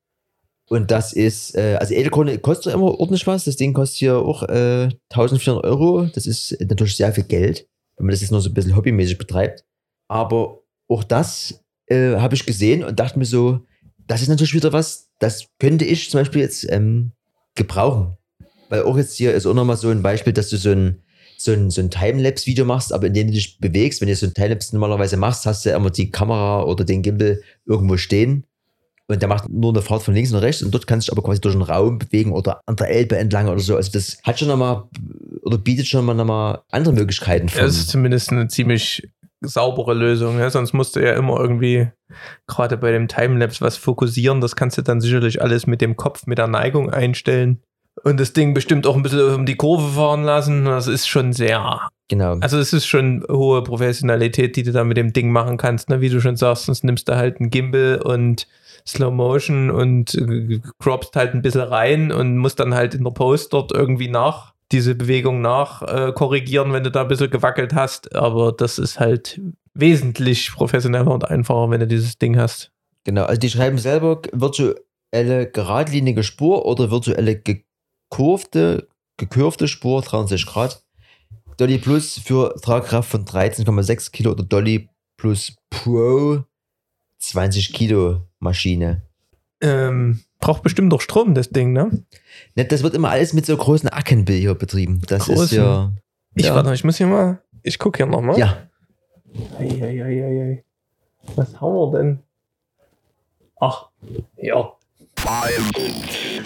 [0.67, 3.43] Und das ist, äh, also Edelkrone kostet immer ordentlich was.
[3.43, 6.05] Das Ding kostet hier auch äh, 1400 Euro.
[6.05, 7.67] Das ist natürlich sehr viel Geld,
[7.97, 9.63] wenn man das jetzt nur so ein bisschen hobbymäßig betreibt.
[10.07, 13.61] Aber auch das äh, habe ich gesehen und dachte mir so,
[14.07, 17.11] das ist natürlich wieder was, das könnte ich zum Beispiel jetzt ähm,
[17.55, 18.17] gebrauchen.
[18.69, 21.01] Weil auch jetzt hier ist auch nochmal so ein Beispiel, dass du so ein,
[21.37, 24.33] so ein, so ein Timelapse-Video machst, aber indem du dich bewegst, wenn du so ein
[24.33, 28.45] Timelapse normalerweise machst, hast du immer die Kamera oder den Gimbal irgendwo stehen
[29.07, 31.17] und der macht nur eine Fahrt von links nach rechts und dort kannst du dich
[31.17, 33.75] aber quasi durch den Raum bewegen oder an der Elbe entlang oder so.
[33.75, 34.83] Also das hat schon nochmal
[35.43, 37.49] oder bietet schon mal nochmal andere Möglichkeiten.
[37.49, 37.61] Von.
[37.61, 39.07] Das ist zumindest eine ziemlich
[39.41, 40.39] saubere Lösung.
[40.39, 40.49] Ja?
[40.49, 41.89] Sonst musst du ja immer irgendwie
[42.47, 44.41] gerade bei dem Timelapse was fokussieren.
[44.41, 47.61] Das kannst du dann sicherlich alles mit dem Kopf, mit der Neigung einstellen.
[48.03, 50.65] Und das Ding bestimmt auch ein bisschen um die Kurve fahren lassen.
[50.65, 51.87] Das ist schon sehr.
[52.09, 52.37] Genau.
[52.41, 55.89] Also, es ist schon hohe Professionalität, die du da mit dem Ding machen kannst.
[55.89, 56.01] Ne?
[56.01, 58.47] Wie du schon sagst, sonst nimmst du halt einen Gimbal und
[58.87, 63.11] Slow Motion und äh, croppst halt ein bisschen rein und musst dann halt in der
[63.11, 67.73] Post dort irgendwie nach diese Bewegung nach äh, korrigieren, wenn du da ein bisschen gewackelt
[67.73, 68.13] hast.
[68.13, 69.39] Aber das ist halt
[69.73, 72.71] wesentlich professioneller und einfacher, wenn du dieses Ding hast.
[73.05, 80.83] Genau, also die schreiben selber virtuelle geradlinige Spur oder virtuelle gekurvte, gekurvte Spur 63 Grad.
[81.57, 86.43] Dolly Plus für Tragkraft von 13,6 Kilo oder Dolly Plus Pro
[87.19, 89.03] 20 Kilo Maschine.
[89.61, 91.89] Ähm, braucht bestimmt doch Strom, das Ding, ne?
[92.53, 95.01] ne das wird immer alles mit so großen Ackenbill hier betrieben.
[95.07, 95.43] Das Großen.
[95.43, 95.91] ist ja.
[96.35, 96.53] Ich ja.
[96.53, 97.41] warte, ich muss hier mal.
[97.63, 98.37] Ich gucke hier nochmal.
[98.37, 98.55] Ja.
[99.57, 100.63] Eieieiei.
[101.35, 102.19] Was haben wir denn?
[103.59, 103.89] Ach,
[104.37, 104.71] ja.
[105.15, 105.71] Five,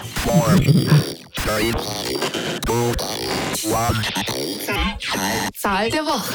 [0.01, 0.45] four,
[1.35, 1.71] three,
[2.65, 2.93] two,
[3.69, 4.01] one.
[5.55, 6.33] Zahl der Woche.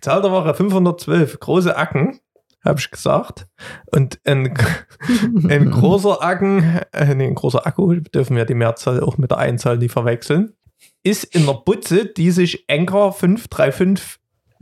[0.00, 1.40] Zahl der Woche 512.
[1.40, 2.20] Große Acken
[2.64, 3.46] habe ich gesagt.
[3.90, 4.56] Und ein,
[5.48, 9.38] ein großer Acken, äh, nee, ein großer Akku, dürfen wir die Mehrzahl auch mit der
[9.38, 10.54] Einzahl nicht verwechseln,
[11.02, 14.20] ist in der Butze, die sich Anchor 535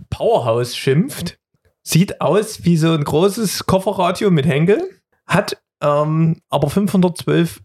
[0.09, 1.39] Powerhouse schimpft.
[1.83, 7.61] Sieht aus wie so ein großes Kofferradio mit Henkel, hat ähm, aber 512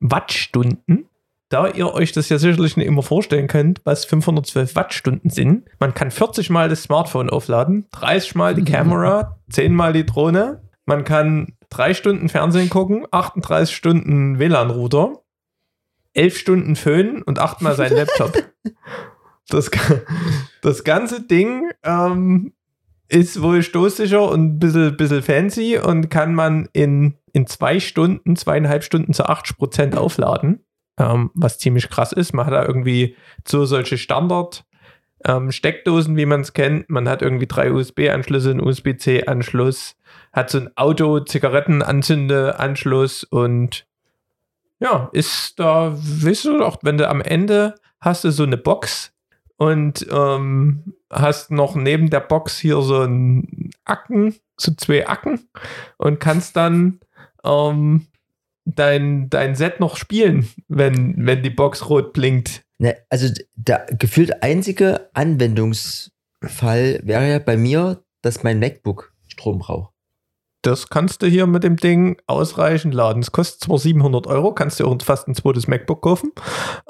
[0.00, 1.08] Wattstunden
[1.48, 5.94] da ihr euch das ja sicherlich nicht immer vorstellen könnt, was 512 Wattstunden sind, man
[5.94, 11.04] kann 40 mal das Smartphone aufladen, 30 mal die Kamera, 10 mal die Drohne, man
[11.04, 15.22] kann 3 Stunden Fernsehen gucken, 38 Stunden WLAN-Router,
[16.14, 18.32] 11 Stunden Föhn und 8 mal sein Laptop.
[19.48, 19.70] das,
[20.62, 22.54] das ganze Ding ähm,
[23.08, 28.34] ist wohl stoßsicher und ein bisschen, bisschen fancy und kann man in, in zwei Stunden,
[28.34, 30.65] zweieinhalb Stunden zu 80 Prozent aufladen
[30.98, 32.32] ähm, was ziemlich krass ist.
[32.32, 33.16] Man hat da irgendwie
[33.46, 34.64] so solche Standard-
[35.24, 36.90] ähm, Steckdosen, wie man es kennt.
[36.90, 39.96] Man hat irgendwie drei USB-Anschlüsse, einen USB-C-Anschluss,
[40.32, 43.86] hat so ein Auto-Zigarettenanzünde-Anschluss und
[44.78, 49.14] ja, ist da, weißt du doch, wenn du am Ende hast du so eine Box
[49.56, 55.48] und ähm, hast noch neben der Box hier so einen Acken, so zwei Acken
[55.96, 57.00] und kannst dann
[57.42, 58.06] ähm,
[58.66, 62.62] dein, dein Set noch spielen, wenn, wenn die Box rot blinkt.
[62.78, 69.94] Ne, also der gefühlt einzige Anwendungsfall wäre ja bei mir, dass mein MacBook Strom braucht.
[70.62, 73.22] Das kannst du hier mit dem Ding ausreichend laden.
[73.22, 76.32] Es kostet zwar 700 Euro, kannst du auch fast ein zweites MacBook kaufen,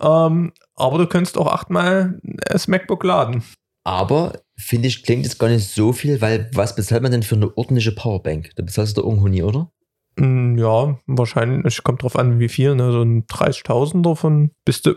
[0.01, 3.45] ähm, aber du kannst auch achtmal das MacBook laden.
[3.85, 7.37] Aber finde ich, klingt jetzt gar nicht so viel, weil was bezahlt man denn für
[7.37, 8.51] eine ordentliche Powerbank?
[8.57, 9.70] Da bezahlst du doch irgendwo nie, oder?
[10.17, 12.93] Mm, Ja, wahrscheinlich, kommt drauf an, wie viel, ne?
[12.93, 14.95] So ein 30.000 davon bist du,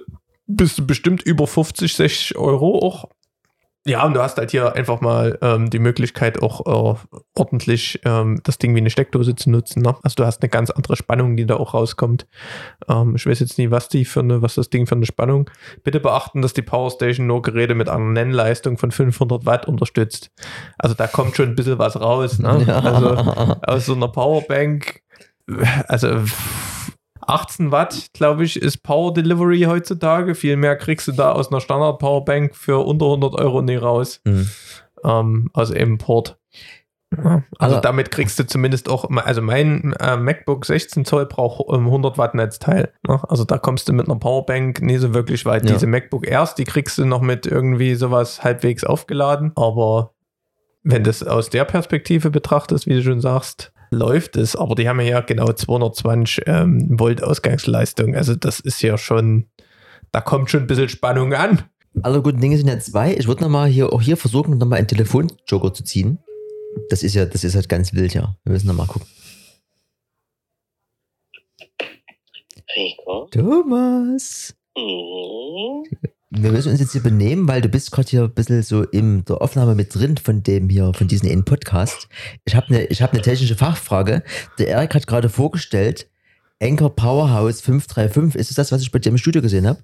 [0.48, 3.06] bist du bestimmt über 50, 60 Euro auch.
[3.86, 8.40] Ja, und du hast halt hier einfach mal ähm, die Möglichkeit, auch äh, ordentlich ähm,
[8.44, 9.82] das Ding wie eine Steckdose zu nutzen.
[9.82, 9.96] Ne?
[10.04, 12.28] Also du hast eine ganz andere Spannung, die da auch rauskommt.
[12.90, 15.50] Ähm, ich weiß jetzt nie, was die für eine, was das Ding für eine Spannung.
[15.84, 20.30] Bitte beachten, dass die Powerstation nur Geräte mit einer Nennleistung von 500 Watt unterstützt.
[20.78, 22.38] Also da kommt schon ein bisschen was raus.
[22.38, 22.64] Ne?
[22.68, 22.80] Ja.
[22.80, 23.10] Also
[23.64, 25.02] aus so einer Powerbank,
[25.88, 26.24] also
[27.22, 30.36] 18 Watt, glaube ich, ist Power Delivery heutzutage.
[30.36, 34.22] Viel mehr kriegst du da aus einer Standard Powerbank für unter 100 Euro nie raus.
[34.26, 34.50] Hm.
[35.04, 36.38] Ähm, also im Port.
[37.58, 41.86] Also Aber- damit kriegst du zumindest auch, also mein äh, MacBook 16 Zoll braucht ähm,
[41.86, 42.94] 100 Watt Netzteil.
[43.08, 43.20] Ne?
[43.28, 45.66] Also da kommst du mit einer Powerbank nie so wirklich weit.
[45.66, 45.74] Ja.
[45.74, 49.52] Diese MacBook Airs, die kriegst du noch mit irgendwie sowas halbwegs aufgeladen.
[49.56, 50.14] Aber
[50.84, 54.56] wenn du es aus der Perspektive betrachtest, wie du schon sagst, läuft es.
[54.56, 58.16] Aber die haben ja genau 220 ähm, Volt Ausgangsleistung.
[58.16, 59.48] Also das ist ja schon,
[60.12, 61.64] da kommt schon ein bisschen Spannung an.
[62.02, 63.14] Alle guten Dinge sind ja zwei.
[63.16, 66.20] Ich würde nochmal hier, auch hier versuchen, nochmal einen Telefonjoker zu ziehen.
[66.90, 68.36] Das ist ja, das ist halt ganz wild, ja.
[68.44, 69.08] Wir müssen nochmal gucken.
[72.76, 73.28] Rico?
[73.32, 74.56] Thomas!
[74.78, 75.84] Mhm.
[76.32, 79.26] Wir müssen uns jetzt hier benehmen, weil du bist gerade hier ein bisschen so in
[79.26, 82.08] der Aufnahme mit drin von dem hier, von diesem einen Podcast.
[82.46, 84.24] Ich habe eine ich hab ne technische Fachfrage.
[84.60, 86.08] Der Erik hat gerade vorgestellt,
[86.62, 88.40] Anchor Powerhouse 535.
[88.40, 89.84] Ist es das, was ich bei dir im Studio gesehen habe?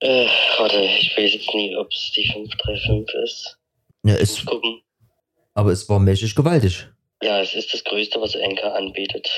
[0.00, 0.26] Äh,
[0.58, 3.58] warte, ich weiß jetzt nie, ob es die 535 ist.
[4.02, 4.80] Ja, es, gucken.
[5.54, 6.88] aber es war mächtig gewaltig.
[7.22, 9.28] Ja, es ist das Größte, was Anchor anbietet.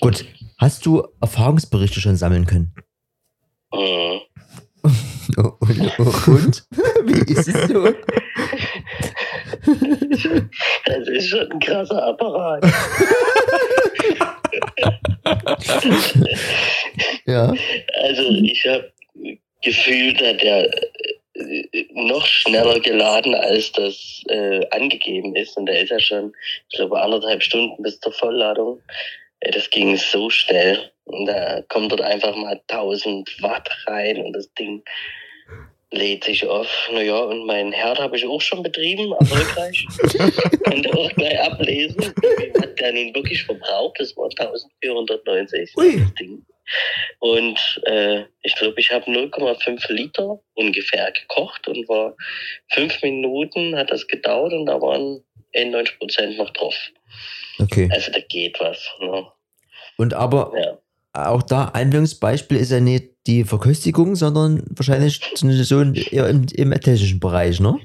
[0.00, 0.26] Gut.
[0.58, 2.74] Hast du Erfahrungsberichte schon sammeln können?
[3.74, 4.20] Mhm.
[4.82, 5.98] Und, und,
[6.28, 6.66] und?
[7.04, 7.94] Wie ist es so?
[10.84, 12.64] Das ist schon ein krasser Apparat.
[17.26, 17.54] Ja.
[18.02, 18.92] Also ich habe
[19.62, 20.70] gefühlt, hat der
[21.34, 25.56] äh, noch schneller geladen, als das äh, angegeben ist.
[25.56, 26.32] Und der ist ja schon,
[26.68, 28.82] ich glaube, anderthalb Stunden bis zur Vollladung.
[29.40, 30.90] Das ging so schnell.
[31.04, 34.82] Und da kommt dort einfach mal 1000 Watt rein und das Ding
[35.90, 36.68] lädt sich auf.
[36.92, 39.86] Naja, und mein Herd habe ich auch schon betrieben, erfolgreich.
[40.72, 42.12] und auch gleich ablesen,
[42.54, 44.00] Watt der nun wirklich verbraucht.
[44.00, 46.00] Das war 1490 Ui.
[46.00, 46.44] das Ding.
[47.18, 52.16] Und äh, ich glaube, ich habe 0,5 Liter ungefähr gekocht und war
[52.72, 55.22] fünf Minuten hat das gedauert und da waren
[55.54, 56.74] 91 Prozent noch drauf.
[57.58, 57.88] Okay.
[57.92, 58.90] Also da geht was.
[59.00, 59.26] Ne?
[59.98, 60.78] Und aber Ja.
[61.14, 67.20] Auch da Anwendungsbeispiel ist ja nicht die Verköstigung, sondern wahrscheinlich so eher im, im technischen
[67.20, 67.78] Bereich, ne?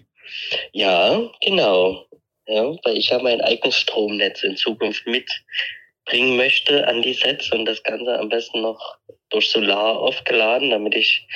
[0.74, 2.06] ja, genau.
[2.48, 7.66] Ja, weil ich ja mein eigenes Stromnetz in Zukunft mitbringen möchte an die Sets und
[7.66, 8.98] das Ganze am besten noch
[9.30, 11.28] durch Solar aufgeladen, damit ich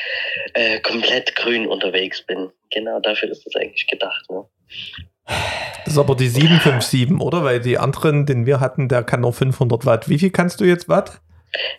[0.56, 2.50] äh, komplett grün unterwegs bin.
[2.72, 4.26] Genau dafür ist das eigentlich gedacht.
[4.32, 4.44] Ne?
[5.86, 7.44] Das ist aber die 757, oder?
[7.44, 10.10] Weil die anderen, den wir hatten, der kann nur 500 Watt.
[10.10, 11.22] Wie viel kannst du jetzt Watt?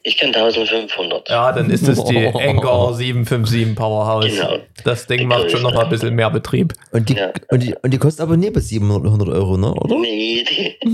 [0.02, 1.28] Ich kann 1500.
[1.28, 4.26] Ja, dann ist es die Anchor 757 Powerhouse.
[4.26, 4.58] Genau.
[4.84, 6.72] Das Ding Die macht schon noch mal ein bisschen mehr Betrieb.
[6.92, 7.32] Und die, Ja.
[7.50, 9.72] und die, und die kostet aber nie bis 700 Euro, ne?
[9.74, 9.96] Oder?
[9.98, 10.76] Nee, die,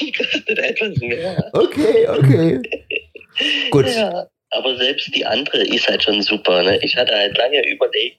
[0.00, 1.50] die kostet etwas mehr.
[1.54, 2.60] Okay, okay.
[3.70, 3.86] Gut.
[3.88, 6.62] Ja, aber selbst die andere ist halt schon super.
[6.62, 6.78] Ne?
[6.82, 8.18] Ich hatte halt lange überlegt,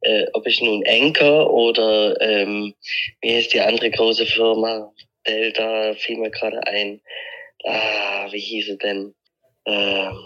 [0.00, 2.74] äh, ob ich nun Anchor oder ähm,
[3.20, 4.92] wie heißt die andere große Firma?
[5.26, 7.00] Delta fiel mir gerade ein.
[7.66, 9.14] Ah, wie hieß sie denn?
[9.66, 10.18] Ähm,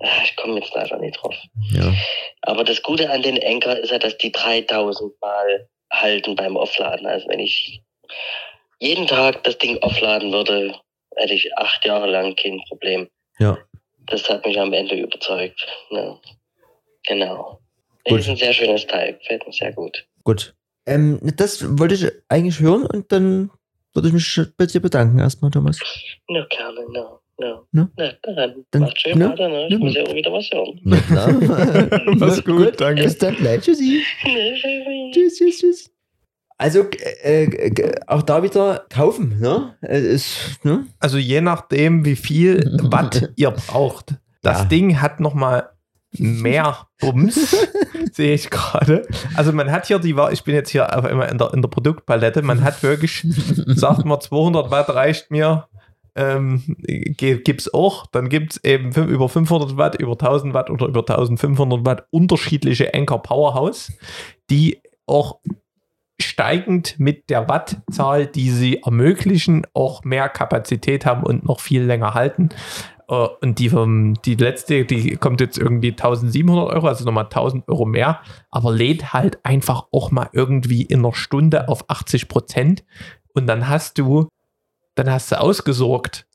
[0.00, 1.34] ah, ich komme jetzt leider nicht drauf.
[1.72, 1.94] Ja.
[2.42, 7.06] Aber das Gute an den Anchor ist ja, dass die 3000 Mal halten beim Aufladen.
[7.06, 7.82] Also wenn ich
[8.80, 10.74] jeden Tag das Ding aufladen würde,
[11.16, 13.08] hätte ich acht Jahre lang kein Problem.
[13.38, 13.58] Ja.
[14.06, 15.64] Das hat mich am Ende überzeugt.
[15.90, 16.18] Ne?
[17.06, 17.60] Genau.
[18.04, 18.18] Gut.
[18.18, 19.14] Das ist ein sehr schönes Teil.
[19.14, 20.04] Gefällt mir sehr gut.
[20.24, 20.54] Gut.
[20.86, 23.50] Ähm, das wollte ich eigentlich hören und dann
[23.94, 25.78] würde ich mich bei dir bedanken erstmal, Thomas.
[26.28, 27.66] No, gerne, no, no.
[27.72, 27.90] Ne?
[27.96, 29.30] Na, dann, Dann- macht schön ne?
[29.30, 29.64] weiter, ne?
[29.66, 29.78] Ich Ne?
[29.78, 30.80] muss ja auch wieder was hören.
[30.84, 32.00] Na klar.
[32.16, 33.02] Mach's gut, danke.
[33.04, 33.60] Bis dann gleich.
[33.62, 34.02] Tschüssi.
[34.24, 35.10] Ne.
[35.12, 35.90] Tschüss, tschüss, tschüss.
[36.58, 36.84] Also,
[37.22, 39.74] äh, äh, auch da wieder kaufen, ne?
[39.82, 40.86] Ist, ne?
[41.00, 44.14] Also je nachdem, wie viel Watt ihr braucht.
[44.42, 44.64] Das Ja.
[44.66, 45.70] Ding hat noch mal
[46.18, 47.56] mehr Bums,
[48.12, 49.06] sehe ich gerade.
[49.34, 51.62] Also man hat hier die, Wa- ich bin jetzt hier auf einmal in der, in
[51.62, 53.26] der Produktpalette, man hat wirklich,
[53.66, 55.68] sagt man 200 Watt reicht mir,
[56.14, 58.06] ähm, gibt es auch.
[58.08, 62.92] Dann gibt es eben über 500 Watt, über 1000 Watt oder über 1500 Watt unterschiedliche
[62.92, 63.92] Anker Powerhouse,
[64.50, 65.38] die auch
[66.20, 72.14] steigend mit der Wattzahl, die sie ermöglichen, auch mehr Kapazität haben und noch viel länger
[72.14, 72.50] halten.
[73.08, 77.68] Äh, Und die, vom, die letzte, die kommt jetzt irgendwie 1700 Euro, also nochmal 1000
[77.68, 82.84] Euro mehr, aber lädt halt einfach auch mal irgendwie in einer Stunde auf 80 Prozent
[83.34, 84.28] und dann hast du,
[84.94, 86.26] dann hast du ausgesorgt.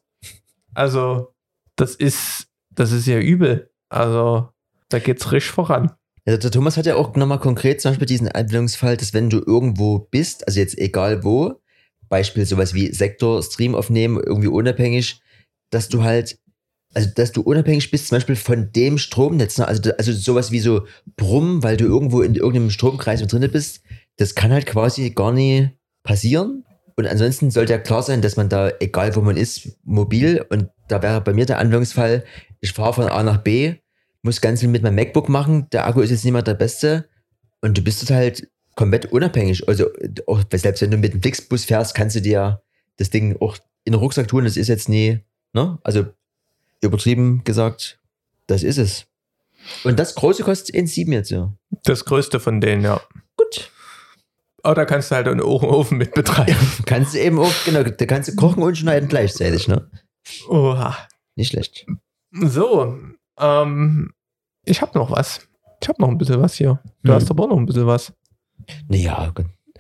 [0.74, 1.34] Also,
[1.76, 3.72] das ist, das ist ja übel.
[3.90, 4.50] Also,
[4.90, 5.92] da geht's richtig voran.
[6.26, 9.38] Also der Thomas hat ja auch nochmal konkret zum Beispiel diesen Anwendungsfall, dass wenn du
[9.38, 11.62] irgendwo bist, also jetzt egal wo,
[12.10, 15.22] Beispiel sowas wie Sektor, Stream aufnehmen, irgendwie unabhängig,
[15.70, 16.38] dass du halt,
[16.98, 19.68] also dass du unabhängig bist, zum Beispiel von dem Stromnetz, ne?
[19.68, 23.82] also, also sowas wie so Brumm, weil du irgendwo in irgendeinem Stromkreis mit drin bist,
[24.16, 25.70] das kann halt quasi gar nie
[26.02, 26.66] passieren.
[26.96, 30.70] Und ansonsten sollte ja klar sein, dass man da, egal wo man ist, mobil, und
[30.88, 32.24] da wäre bei mir der Anwendungsfall,
[32.62, 33.76] ich fahre von A nach B,
[34.24, 37.08] muss ganz viel mit meinem MacBook machen, der Akku ist jetzt nicht mehr der beste
[37.62, 39.68] und du bist halt komplett unabhängig.
[39.68, 39.86] Also
[40.26, 42.64] auch, selbst wenn du mit dem Flixbus fährst, kannst du dir
[42.96, 45.20] das Ding auch in den Rucksack tun, das ist jetzt nie,
[45.54, 45.78] ne?
[45.84, 46.08] Also
[46.82, 48.00] übertrieben gesagt,
[48.48, 49.06] das ist es.
[49.84, 51.54] Und das große kostet 1,7 jetzt, ja.
[51.84, 53.02] Das größte von denen, ja.
[53.36, 53.72] Gut.
[54.64, 56.56] Aber da kannst du halt einen Ofen mit betreiben.
[56.86, 59.90] Kannst du eben auch, genau, da kannst du kochen und schneiden gleichzeitig, ne?
[60.48, 60.96] Oha.
[61.36, 61.86] Nicht schlecht.
[62.32, 62.98] So,
[63.40, 64.14] ähm,
[64.66, 65.48] ich habe noch was.
[65.82, 66.82] Ich habe noch ein bisschen was hier.
[67.04, 67.16] Du Hm.
[67.16, 68.12] hast aber auch noch ein bisschen was.
[68.88, 69.32] Naja,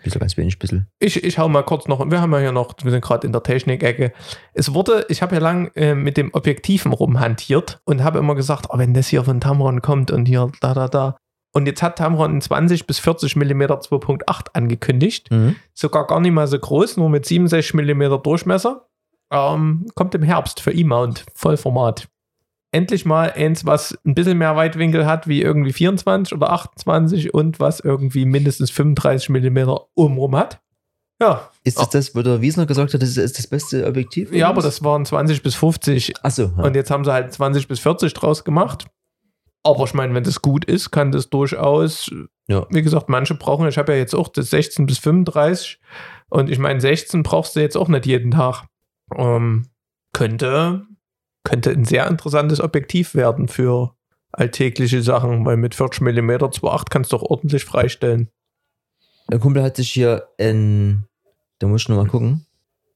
[0.04, 0.88] bisschen, ganz wenig, bisschen.
[1.00, 3.34] Ich, ich hau mal kurz noch, wir haben ja hier noch, wir sind gerade in
[3.34, 4.14] der Technik-Ecke.
[4.54, 8.68] Es wurde, ich habe ja lang äh, mit dem Objektiven rumhantiert und habe immer gesagt,
[8.70, 11.18] oh, wenn das hier von Tamron kommt und hier da, da, da.
[11.54, 15.32] Und jetzt hat Tamron ein 20 bis 40 mm 2.8 angekündigt.
[15.32, 15.56] Mhm.
[15.74, 18.88] Sogar gar nicht mal so groß, nur mit 67 mm Durchmesser.
[19.32, 22.08] Ähm, kommt im Herbst für E-Mount, Vollformat.
[22.72, 27.60] Endlich mal eins, was ein bisschen mehr Weitwinkel hat, wie irgendwie 24 oder 28 und
[27.60, 30.62] was irgendwie mindestens 35 mm umrum hat.
[31.22, 34.32] Ja, Ist das das, wo der Wiesner gesagt hat, das ist, ist das beste Objektiv?
[34.34, 36.64] ja, aber das waren 20 bis 50 Achso, ja.
[36.64, 38.86] und jetzt haben sie halt 20 bis 40 draus gemacht.
[39.64, 42.12] Aber ich meine, wenn das gut ist, kann das durchaus,
[42.48, 42.68] Ja.
[42.70, 45.80] wie gesagt, manche brauchen, ich habe ja jetzt auch das 16 bis 35
[46.30, 48.66] und ich meine, 16 brauchst du jetzt auch nicht jeden Tag.
[49.16, 49.70] Ähm,
[50.14, 50.86] könnte,
[51.48, 53.96] könnte ein sehr interessantes Objektiv werden für
[54.34, 58.30] alltägliche Sachen, weil mit 40 mm 2.8 kannst du doch ordentlich freistellen.
[59.32, 61.06] Ein Kumpel hat sich hier in,
[61.60, 62.46] da muss ich noch mal gucken,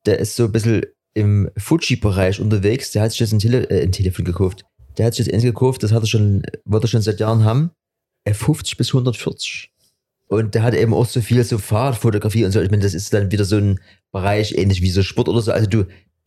[0.05, 3.83] der ist so ein bisschen im Fuji-Bereich unterwegs, der hat sich jetzt ein, Tele äh,
[3.83, 4.65] ein Telefon gekauft.
[4.97, 7.45] Der hat sich jetzt eins gekauft, das hat er schon, wird er schon seit Jahren
[7.45, 7.71] haben,
[8.25, 9.71] äh, 50 bis 140.
[10.27, 12.61] Und der hat eben auch so viel so Fahrradfotografie und so.
[12.61, 13.79] Ich meine, das ist dann wieder so ein
[14.11, 15.51] Bereich, ähnlich wie so Sport oder so.
[15.51, 15.85] Also du,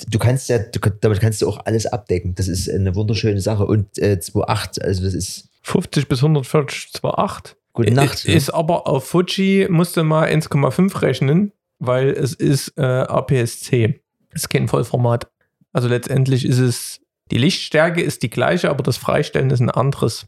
[0.08, 2.34] du kannst ja, du, damit kannst du auch alles abdecken.
[2.34, 3.66] Das ist eine wunderschöne Sache.
[3.66, 7.54] Und äh, 2.8, also das ist 50 bis 140 2.8.
[7.72, 8.24] gute Nacht.
[8.24, 14.00] Ist aber auf Fuji, musste mal 1,5 rechnen, weil es ist äh, APS-C.
[14.32, 15.30] Ist kein Vollformat.
[15.72, 20.26] Also letztendlich ist es, die Lichtstärke ist die gleiche, aber das Freistellen ist ein anderes.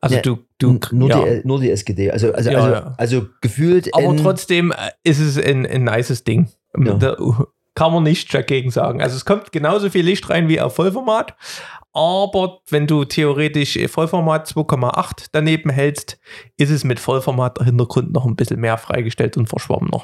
[0.00, 1.24] Also Ja, du, du, nur, ja.
[1.24, 2.10] die, nur die SGD.
[2.10, 2.94] Also, also, Ja, also, ja.
[2.96, 3.94] also gefühlt.
[3.94, 6.48] aber trotzdem äh, ist es ein, ein nices Ding.
[6.78, 6.94] Ja.
[6.94, 7.16] Da
[7.76, 9.00] kann man nichts dagegen sagen.
[9.00, 11.36] Also es kommt genauso viel Licht rein wie auf Vollformat.
[11.92, 16.18] Aber wenn du theoretisch Vollformat 2,8 daneben hältst,
[16.56, 20.02] ist es mit Vollformat Hintergrund noch ein bisschen mehr freigestellt und verschwommener.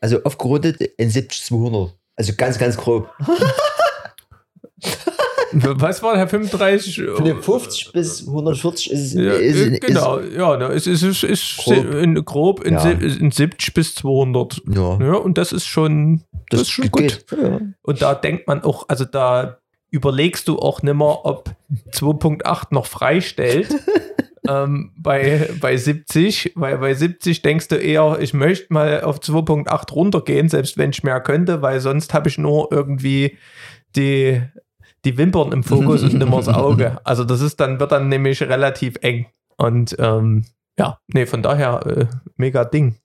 [0.00, 1.94] Also aufgerundet in 70 200.
[2.16, 3.10] Also ganz, ganz grob.
[5.54, 7.02] Was war der 35?
[7.16, 9.12] Von den 50 bis 140 ist es.
[9.14, 11.94] Ja, ist, äh, ist, genau, ja, ne, es ist, es ist Grob.
[11.94, 12.90] in, grob in, Ja.
[12.90, 14.62] in 70 bis 200.
[14.68, 17.24] ja, Ja, und das ist schon, das, ist schon gut.
[17.30, 17.60] Ja.
[17.82, 19.58] Und da denkt man auch, also da
[19.90, 21.50] überlegst du auch nimmer, ob
[21.92, 23.68] 2.8 noch freistellt.
[24.48, 29.92] ähm, bei, bei 70, weil bei 70 denkst du eher, ich möchte mal auf 2.8
[29.92, 33.38] runtergehen, selbst wenn ich mehr könnte, weil sonst habe ich nur irgendwie
[33.96, 34.42] die,
[35.04, 36.98] die Wimpern im Fokus und nimmer das Auge.
[37.04, 39.26] Also das ist dann, wird dann nämlich relativ eng.
[39.56, 40.44] Und ähm,
[40.78, 42.96] ja, nee, von daher äh, mega Ding.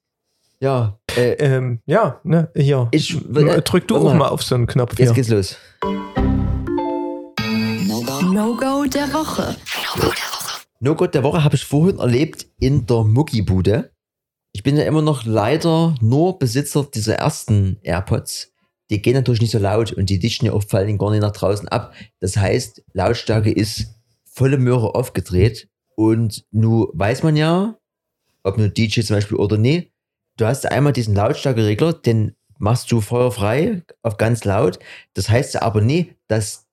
[0.60, 2.88] Ja, äh, Ähm, ja, ne, hier.
[2.90, 4.28] Ich- äh, Drück du auch mal.
[4.28, 5.14] auf so einen Knopf jetzt hier.
[5.14, 5.56] geht's los.
[8.32, 9.56] No-Go der Woche.
[10.80, 13.90] No Gott der Woche habe ich vorhin erlebt in der Muckibude.
[14.52, 18.49] Ich bin ja immer noch leider nur Besitzer dieser ersten AirPods.
[18.90, 21.10] Die gehen natürlich nicht so laut und die dichten ja auch vor allen Dingen gar
[21.10, 21.94] nicht nach draußen ab.
[22.18, 23.86] Das heißt, Lautstärke ist
[24.24, 25.68] volle Möhre aufgedreht.
[25.96, 27.78] Und nun weiß man ja,
[28.42, 29.92] ob nur DJ zum Beispiel oder nee,
[30.36, 34.78] du hast einmal diesen Lautstärkeregler, den machst du feuerfrei auf ganz laut.
[35.14, 36.66] Das heißt aber nie, dass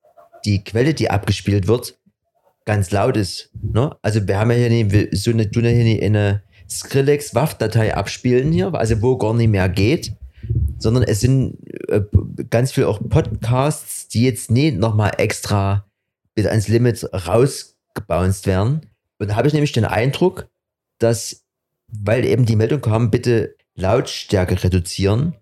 [0.45, 1.99] die Quelle, die abgespielt wird,
[2.65, 3.51] ganz laut ist.
[3.61, 3.95] Ne?
[4.01, 8.73] Also wir haben ja hier nicht, so eine, tun ja eine Skrillex WAV-Datei abspielen hier,
[8.73, 10.13] also wo gar nicht mehr geht,
[10.79, 11.57] sondern es sind
[11.89, 12.01] äh,
[12.49, 15.85] ganz viel auch Podcasts, die jetzt nicht nochmal extra
[16.35, 18.81] bis ans Limit rausgebounced werden.
[19.19, 20.47] Und da habe ich nämlich den Eindruck,
[20.99, 21.45] dass,
[21.87, 25.35] weil eben die Meldung kam, bitte Lautstärke reduzieren,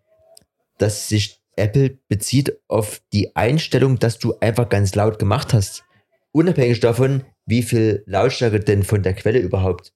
[0.77, 5.83] dass sich Apple bezieht auf die Einstellung, dass du einfach ganz laut gemacht hast.
[6.31, 9.93] Unabhängig davon, wie viel Lautstärke denn von der Quelle überhaupt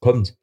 [0.00, 0.36] kommt.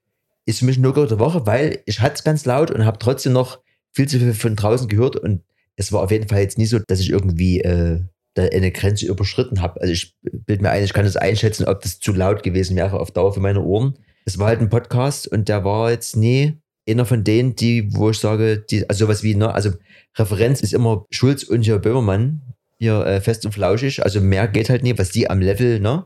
[0.45, 3.33] Ist für mich nur der Woche, weil ich hatte es ganz laut und habe trotzdem
[3.33, 3.59] noch
[3.93, 5.43] viel zu viel von draußen gehört und
[5.75, 8.01] es war auf jeden Fall jetzt nie so, dass ich irgendwie äh,
[8.33, 9.81] da eine Grenze überschritten habe.
[9.81, 12.99] Also ich bilde mir ein, ich kann das einschätzen, ob das zu laut gewesen wäre
[12.99, 13.97] auf Dauer für meine Ohren.
[14.25, 18.09] Es war halt ein Podcast und der war jetzt nie einer von denen, die, wo
[18.09, 19.71] ich sage, die, also sowas wie, ne, also
[20.17, 22.41] Referenz ist immer Schulz und hier Böhmermann,
[22.79, 26.05] hier äh, fest und flauschig, also mehr geht halt nie, was die am Level, ne,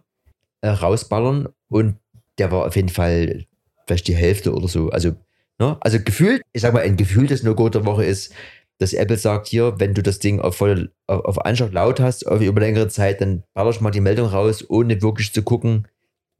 [0.61, 1.97] äh, rausballern und
[2.37, 3.45] der war auf jeden Fall
[3.87, 5.13] vielleicht die Hälfte oder so, also,
[5.59, 8.33] ne, also gefühlt, ich sag mal, ein gefühltes No-Go der Woche ist,
[8.77, 12.27] dass Apple sagt, hier, wenn du das Ding auf voll, auf, auf Anschlag laut hast,
[12.27, 15.87] auf, über längere Zeit, dann ballerst mal die Meldung raus, ohne wirklich zu gucken,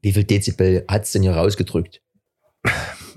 [0.02, 2.02] wie viel Dezibel hat es denn hier rausgedrückt.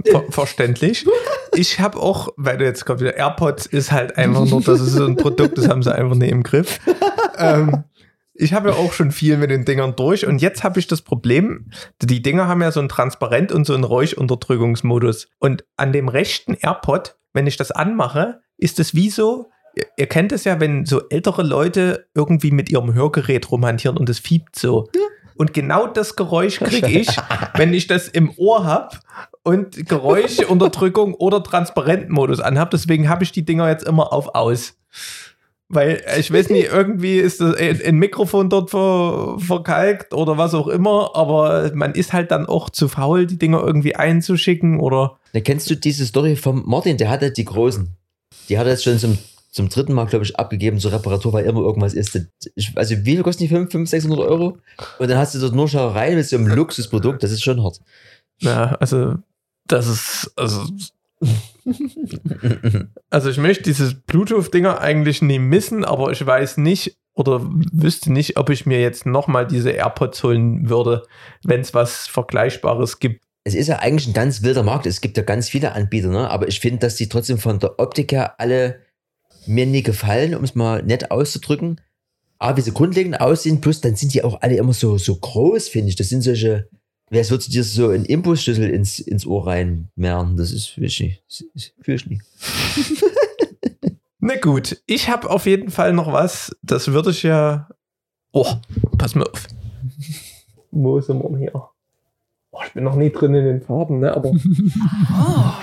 [0.05, 1.05] Ver verständlich.
[1.53, 4.93] Ich habe auch, weil du jetzt kommt wieder, AirPods ist halt einfach nur, das ist
[4.93, 6.79] so ein Produkt, das haben sie einfach nicht im Griff.
[7.37, 7.83] Ähm,
[8.39, 11.01] ich habe ja auch schon viel mit den Dingern durch und jetzt habe ich das
[11.01, 11.69] Problem,
[12.01, 15.27] die Dinger haben ja so ein Transparent und so einen Räuchunterdrückungsmodus.
[15.39, 20.07] Und an dem rechten AirPod, wenn ich das anmache, ist es wie so, ihr, ihr
[20.07, 24.57] kennt es ja, wenn so ältere Leute irgendwie mit ihrem Hörgerät rumhantieren und es fiebt
[24.57, 24.89] so.
[25.35, 27.09] Und genau das Geräusch kriege ich,
[27.55, 28.97] wenn ich das im Ohr habe
[29.43, 32.71] und Geräuschunterdrückung oder Transparentmodus anhabe.
[32.71, 34.77] Deswegen habe ich die Dinger jetzt immer auf aus.
[35.69, 40.67] Weil ich weiß nicht, irgendwie ist das ein Mikrofon dort ver, verkalkt oder was auch
[40.67, 45.19] immer, aber man ist halt dann auch zu faul, die Dinger irgendwie einzuschicken oder.
[45.33, 47.87] Da kennst du diese Story vom Martin, der hatte die großen.
[48.49, 49.19] Die hat er jetzt schon zum,
[49.51, 52.19] zum dritten Mal, glaube ich, abgegeben zur Reparatur, weil immer irgendwas ist.
[52.55, 53.49] Ich, also wie viel kosten die?
[53.49, 54.57] 500, 500, 600 Euro?
[54.97, 57.79] Und dann hast du dort nur Scharereien mit so einem Luxusprodukt, das ist schon hart.
[58.41, 59.15] Ja, also
[59.67, 60.65] das ist, also
[63.09, 68.37] also ich möchte dieses Bluetooth-Dinger eigentlich nie missen, aber ich weiß nicht oder wüsste nicht,
[68.37, 71.03] ob ich mir jetzt nochmal diese AirPods holen würde,
[71.43, 73.23] wenn es was Vergleichbares gibt.
[73.43, 74.85] Es ist ja eigentlich ein ganz wilder Markt.
[74.85, 76.29] Es gibt ja ganz viele Anbieter, ne?
[76.29, 78.79] aber ich finde, dass die trotzdem von der Optik her alle
[79.47, 81.81] mir nie gefallen, um es mal nett auszudrücken.
[82.37, 85.67] Aber wie sie grundlegend aussehen, plus dann sind die auch alle immer so, so groß,
[85.67, 85.95] finde ich.
[85.97, 86.69] Das sind solche,
[87.09, 90.37] Wer würdest du dir so einen Imbusschlüssel ins, ins Ohr reinmehren?
[90.37, 91.23] Das ist für ich nicht.
[91.27, 91.73] Ich
[92.07, 92.21] nicht.
[94.19, 96.55] Na gut, ich habe auf jeden Fall noch was.
[96.61, 97.67] Das würde ich ja.
[98.31, 98.53] Oh,
[98.97, 99.47] pass mal auf.
[100.71, 101.55] Wo ist wir hier?
[101.55, 104.13] Oh, ich bin noch nie drin in den Farben, ne?
[104.15, 104.29] Aber.
[104.31, 105.53] oh.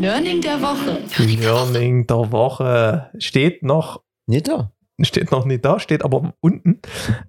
[0.00, 1.02] Learning der Woche.
[1.18, 4.02] Learning der Woche steht noch.
[4.26, 6.80] Nicht da steht noch nicht da, steht aber unten.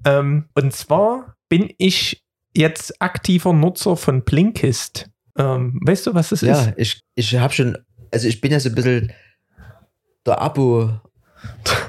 [0.05, 2.23] Ähm, und zwar bin ich
[2.55, 5.09] jetzt aktiver Nutzer von Blinkist.
[5.37, 6.65] Ähm, weißt du, was das ja, ist?
[6.65, 7.77] Ja, ich, ich habe schon,
[8.11, 9.11] also ich bin ja so ein bisschen
[10.25, 11.01] der Abo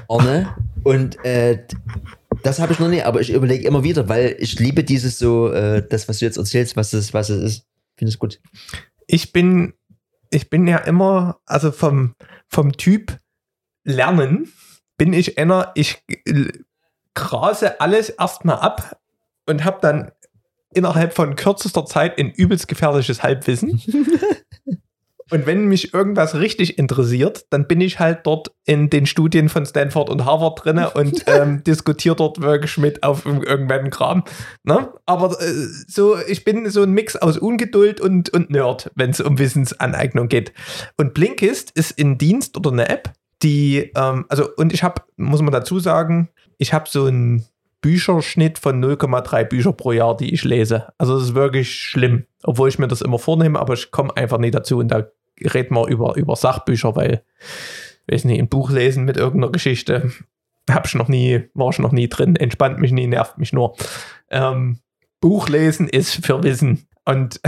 [0.09, 0.53] Arne
[0.83, 1.65] und äh,
[2.43, 5.51] das habe ich noch nicht, aber ich überlege immer wieder, weil ich liebe dieses so,
[5.51, 7.67] äh, das, was du jetzt erzählst, was es, was es ist.
[7.95, 8.39] Finde es gut.
[9.07, 9.73] Ich bin,
[10.29, 12.13] ich bin ja immer, also vom,
[12.47, 13.19] vom Typ
[13.83, 14.51] Lernen
[14.97, 16.03] bin ich einer, ich
[17.13, 18.99] grase alles erstmal ab
[19.45, 20.11] und habe dann
[20.73, 23.81] innerhalb von kürzester Zeit ein übelst gefährliches Halbwissen.
[25.31, 29.65] und wenn mich irgendwas richtig interessiert, dann bin ich halt dort in den Studien von
[29.65, 34.23] Stanford und Harvard drinne und ähm, diskutiere dort wirklich mit auf irgendeinem Kram.
[34.63, 34.93] Ne?
[35.05, 35.53] Aber äh,
[35.87, 40.27] so, ich bin so ein Mix aus Ungeduld und, und Nerd, wenn es um Wissensaneignung
[40.27, 40.53] geht.
[40.97, 43.13] Und Blinkist ist ein Dienst oder eine App,
[43.43, 47.45] die, ähm, also, und ich habe, muss man dazu sagen, ich habe so einen
[47.81, 50.87] Bücherschnitt von 0,3 Bücher pro Jahr, die ich lese.
[50.97, 54.39] Also das ist wirklich schlimm, obwohl ich mir das immer vornehme, aber ich komme einfach
[54.39, 55.07] nie dazu und da
[55.53, 57.23] reden wir über, über Sachbücher, weil,
[58.09, 60.11] weiß nicht, ein Buch lesen mit irgendeiner Geschichte,
[60.69, 63.75] hab ich noch nie, war ich noch nie drin, entspannt mich nie, nervt mich nur.
[64.29, 64.79] Ähm,
[65.21, 67.39] Buch lesen ist für Wissen und,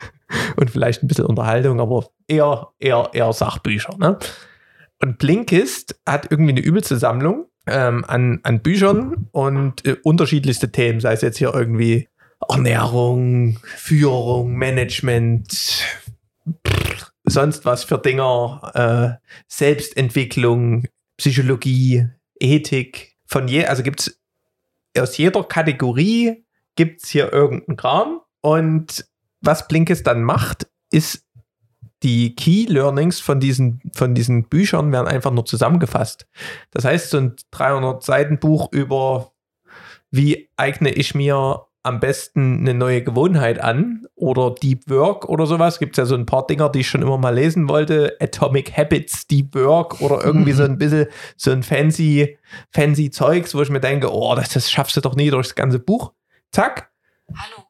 [0.56, 4.18] und vielleicht ein bisschen Unterhaltung, aber eher, eher, eher Sachbücher, ne?
[5.02, 7.46] Und Blinkist hat irgendwie eine übelste Sammlung.
[7.66, 12.08] ähm, an, an Büchern und äh, unterschiedlichste Themen, sei es jetzt hier irgendwie
[12.48, 15.84] Ernährung, Führung, Management,
[17.24, 20.86] sonst was für Dinger, äh, Selbstentwicklung,
[21.16, 22.08] Psychologie,
[22.40, 23.16] Ethik.
[23.26, 24.20] Von je, also gibt es
[24.98, 26.44] aus jeder Kategorie
[26.74, 28.20] gibt es hier irgendeinen Kram.
[28.40, 29.06] Und
[29.42, 31.26] was Blinkist dann macht, ist
[32.02, 36.26] die Key Learnings von diesen, von diesen Büchern werden einfach nur zusammengefasst.
[36.70, 39.32] Das heißt, so ein 300 Seiten Buch über
[40.10, 45.78] wie eigne ich mir am besten eine neue Gewohnheit an oder Deep Work oder sowas.
[45.78, 48.16] Gibt es ja so ein paar Dinger, die ich schon immer mal lesen wollte.
[48.20, 52.38] Atomic Habits, Deep Work oder irgendwie so ein bisschen so ein fancy,
[52.70, 55.78] fancy Zeugs, wo ich mir denke, oh, das, das schaffst du doch nie durchs ganze
[55.78, 56.12] Buch.
[56.52, 56.90] Zack.
[57.34, 57.69] Hallo.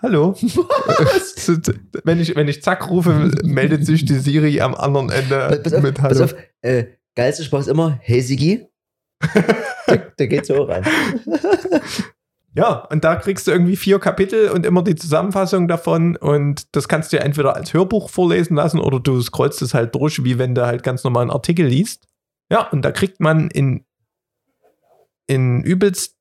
[0.00, 0.34] Hallo.
[2.04, 5.82] wenn, ich, wenn ich zack rufe, meldet sich die Siri am anderen Ende Pass auf,
[5.82, 6.24] mit pass Hallo.
[6.24, 6.84] auf äh,
[7.14, 8.66] geilste Spaß immer, hey Sigi.
[9.88, 10.84] der, der geht so rein.
[12.54, 16.16] Ja, und da kriegst du irgendwie vier Kapitel und immer die Zusammenfassung davon.
[16.16, 19.94] Und das kannst du dir entweder als Hörbuch vorlesen lassen oder du scrollst es halt
[19.94, 22.08] durch, wie wenn du halt ganz normal einen Artikel liest.
[22.50, 23.84] Ja, und da kriegt man in,
[25.26, 26.16] in übelst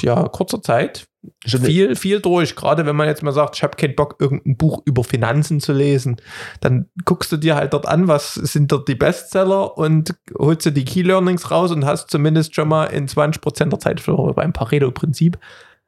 [0.00, 1.08] ja, kurzer Zeit.
[1.44, 2.56] Viel, viel durch.
[2.56, 5.72] Gerade wenn man jetzt mal sagt, ich habe keinen Bock, irgendein Buch über Finanzen zu
[5.72, 6.16] lesen,
[6.60, 10.72] dann guckst du dir halt dort an, was sind dort die Bestseller und holst dir
[10.72, 14.02] die Key Learnings raus und hast zumindest schon mal in 20% der Zeit
[14.34, 15.38] beim Pareto-Prinzip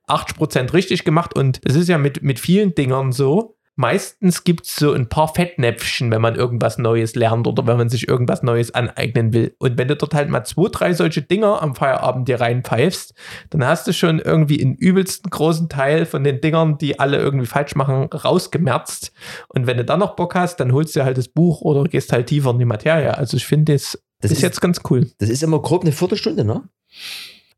[0.09, 1.35] 80% richtig gemacht.
[1.35, 3.57] Und es ist ja mit, mit vielen Dingern so.
[3.77, 7.89] Meistens gibt es so ein paar Fettnäpfchen, wenn man irgendwas Neues lernt oder wenn man
[7.89, 9.57] sich irgendwas Neues aneignen will.
[9.59, 13.15] Und wenn du dort halt mal zwei, drei solche Dinger am Feierabend dir reinpfeifst,
[13.51, 17.47] dann hast du schon irgendwie einen übelsten großen Teil von den Dingern, die alle irgendwie
[17.47, 19.13] falsch machen, rausgemerzt.
[19.49, 21.83] Und wenn du dann noch Bock hast, dann holst du dir halt das Buch oder
[21.85, 23.17] gehst halt tiefer in die Materie.
[23.19, 25.11] Also ich finde, das, Das ist ist- jetzt ganz cool.
[25.19, 26.63] Das ist immer grob eine Viertelstunde, ne?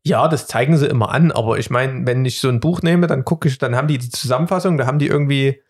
[0.03, 3.07] Ja, das zeigen sie immer an, aber ich meine, wenn ich so ein Buch nehme,
[3.07, 5.61] dann gucke ich, dann haben die die Zusammenfassung, da haben die irgendwie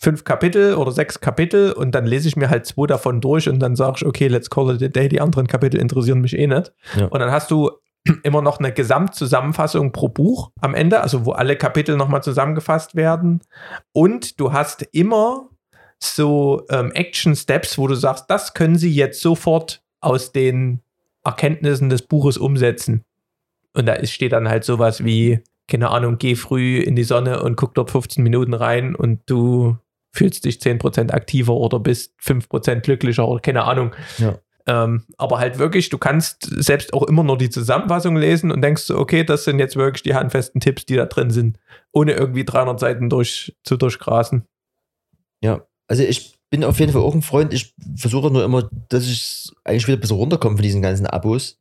[0.00, 3.60] fünf Kapitel oder sechs Kapitel und dann lese ich mir halt zwei davon durch und
[3.60, 6.46] dann sage ich, okay, let's call it a day, die anderen Kapitel interessieren mich eh
[6.46, 6.72] nicht.
[6.96, 7.06] Ja.
[7.06, 7.70] Und dann hast du
[8.22, 13.42] immer noch eine Gesamtzusammenfassung pro Buch am Ende, also wo alle Kapitel nochmal zusammengefasst werden.
[13.92, 15.50] Und du hast immer
[16.02, 20.80] so ähm, Action Steps, wo du sagst, das können sie jetzt sofort aus den
[21.24, 23.04] Erkenntnissen des Buches umsetzen.
[23.74, 27.42] Und da ist, steht dann halt sowas wie, keine Ahnung, geh früh in die Sonne
[27.42, 29.76] und guck dort 15 Minuten rein und du
[30.12, 33.94] fühlst dich 10% aktiver oder bist 5% glücklicher oder keine Ahnung.
[34.18, 34.38] Ja.
[34.66, 38.82] Ähm, aber halt wirklich, du kannst selbst auch immer nur die Zusammenfassung lesen und denkst
[38.82, 41.58] so, okay, das sind jetzt wirklich die handfesten Tipps, die da drin sind,
[41.92, 44.46] ohne irgendwie 300 Seiten durch, zu durchgrasen.
[45.40, 45.66] Ja.
[45.88, 47.52] Also ich bin auf jeden Fall auch ein Freund.
[47.52, 51.58] Ich versuche nur immer, dass ich eigentlich wieder ein bisschen runterkomme von diesen ganzen Abos.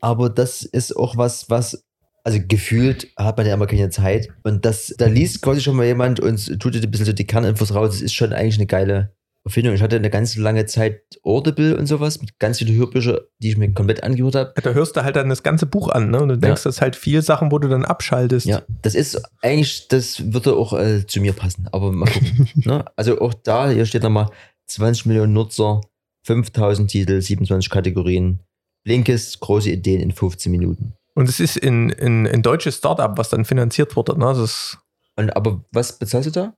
[0.00, 1.84] Aber das ist auch was, was,
[2.24, 4.28] also gefühlt hat man ja immer keine Zeit.
[4.44, 7.74] Und das, da liest quasi schon mal jemand und tut ein bisschen so die Kerninfos
[7.74, 7.90] raus.
[7.90, 9.12] Das ist schon eigentlich eine geile
[9.44, 9.74] Erfindung.
[9.74, 13.56] Ich hatte eine ganz lange Zeit Audible und sowas mit ganz vielen Hörbüchern, die ich
[13.56, 14.54] mir komplett angehört habe.
[14.62, 16.22] Da hörst du halt dann das ganze Buch an, ne?
[16.22, 18.46] Und du denkst, das ist halt viel Sachen, wo du dann abschaltest.
[18.46, 22.48] Ja, das ist eigentlich, das würde auch äh, zu mir passen, aber mal gucken.
[22.64, 22.84] ne?
[22.94, 24.28] Also auch da, hier steht nochmal
[24.68, 25.80] 20 Millionen Nutzer,
[26.24, 28.40] 5000 Titel, 27 Kategorien.
[28.84, 30.94] Blinkist, große Ideen in 15 Minuten.
[31.14, 34.18] Und es ist in, in, ein deutsches Startup, was dann finanziert wurde.
[34.18, 34.26] Ne?
[34.34, 34.78] Das
[35.16, 36.54] Und, aber was bezahlst du da?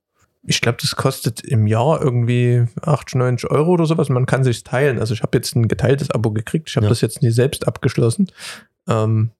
[0.46, 4.08] ich glaube, das kostet im Jahr irgendwie 80, 90 Euro oder sowas.
[4.08, 4.98] Man kann sich teilen.
[4.98, 6.68] Also ich habe jetzt ein geteiltes Abo gekriegt.
[6.68, 6.90] Ich habe Ja.
[6.90, 8.30] das jetzt nie selbst abgeschlossen.
[8.88, 9.30] Ähm,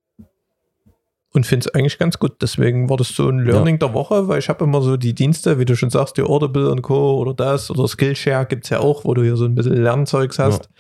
[1.35, 2.41] und finde es eigentlich ganz gut.
[2.41, 5.59] Deswegen war das so ein Learning der Woche, weil ich habe immer so die Dienste,
[5.59, 7.19] wie du schon sagst, die Audible und Co.
[7.19, 10.39] oder das oder Skillshare gibt es ja auch, wo du hier so ein bisschen Lernzeugs
[10.39, 10.71] hast.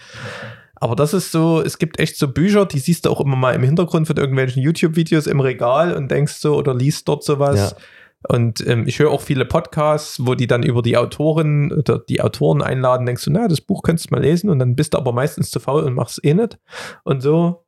[0.76, 3.54] Aber das ist so, es gibt echt so Bücher, die siehst du auch immer mal
[3.54, 7.70] im Hintergrund von irgendwelchen YouTube-Videos im Regal und denkst so oder liest dort sowas.
[7.70, 7.76] Ja.
[8.26, 12.22] Und ähm, ich höre auch viele Podcasts, wo die dann über die Autoren oder die
[12.22, 14.98] Autoren einladen, denkst du, na, das Buch könntest du mal lesen und dann bist du
[14.98, 16.58] aber meistens zu faul und machst es eh nicht.
[17.04, 17.64] Und so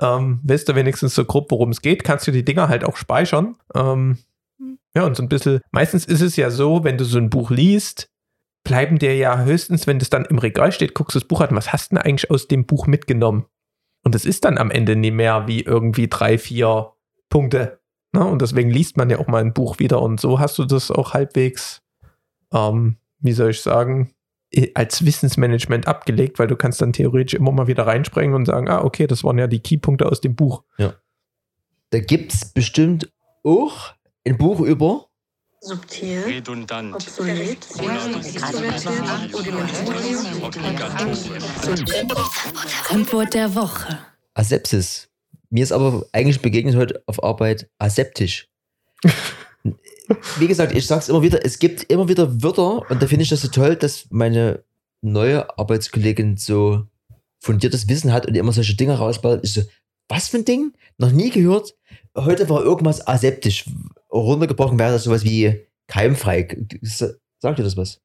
[0.00, 2.96] ähm, weißt du wenigstens so grob, worum es geht, kannst du die Dinger halt auch
[2.96, 3.56] speichern.
[3.74, 4.18] Ähm,
[4.94, 7.50] ja, und so ein bisschen, meistens ist es ja so, wenn du so ein Buch
[7.50, 8.08] liest,
[8.68, 11.56] bleiben dir ja höchstens, wenn das dann im Regal steht, guckst du das Buch an,
[11.56, 13.46] was hast du denn eigentlich aus dem Buch mitgenommen?
[14.04, 16.92] Und es ist dann am Ende nie mehr wie irgendwie drei, vier
[17.30, 17.80] Punkte.
[18.12, 18.24] Ne?
[18.24, 20.90] Und deswegen liest man ja auch mal ein Buch wieder und so hast du das
[20.90, 21.82] auch halbwegs,
[22.52, 24.14] ähm, wie soll ich sagen,
[24.74, 28.84] als Wissensmanagement abgelegt, weil du kannst dann theoretisch immer mal wieder reinspringen und sagen, ah,
[28.84, 30.62] okay, das waren ja die Keypunkte aus dem Buch.
[31.90, 33.10] Da gibt es bestimmt
[33.44, 33.94] auch
[34.26, 35.07] ein Buch über
[35.60, 37.58] Subtil, redundant, obsolet,
[42.90, 43.98] Antwort der Woche.
[44.34, 45.08] Asepsis.
[45.50, 48.48] Mir ist aber eigentlich begegnet heute auf Arbeit aseptisch.
[50.38, 53.30] Wie gesagt, ich sag's immer wieder, es gibt immer wieder Wörter und da finde ich
[53.30, 54.62] das so toll, dass meine
[55.02, 56.86] neue Arbeitskollegin so
[57.40, 59.40] fundiertes Wissen hat und immer solche Dinge rausbaut.
[59.42, 59.62] Ich so,
[60.08, 60.72] was für ein Ding?
[60.98, 61.74] Noch nie gehört.
[62.16, 63.64] Heute war irgendwas aseptisch.
[64.12, 66.48] Runtergebrochen wäre das sowas wie keimfrei.
[66.82, 68.00] Sagt ihr das was?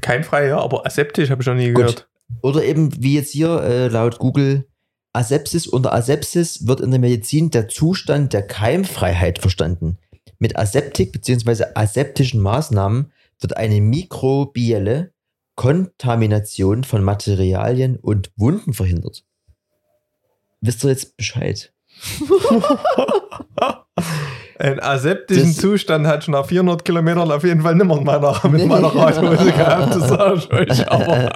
[0.00, 2.08] Keimfrei, ja, aber aseptisch habe ich noch nie gehört.
[2.42, 4.68] Oder eben wie jetzt hier äh, laut Google
[5.12, 5.66] Asepsis.
[5.66, 9.98] Unter Asepsis wird in der Medizin der Zustand der Keimfreiheit verstanden.
[10.38, 11.64] Mit Aseptik bzw.
[11.74, 15.12] aseptischen Maßnahmen wird eine mikrobielle
[15.56, 19.24] Kontamination von Materialien und Wunden verhindert.
[20.60, 21.72] Wisst ihr jetzt Bescheid?
[24.60, 28.40] Einen aseptischen Das- Zustand hat schon nach 400 Kilometern auf jeden Fall nimmer in meiner,
[28.48, 30.90] mit meiner Radhose gehabt, das sag ich euch.
[30.90, 31.30] Aber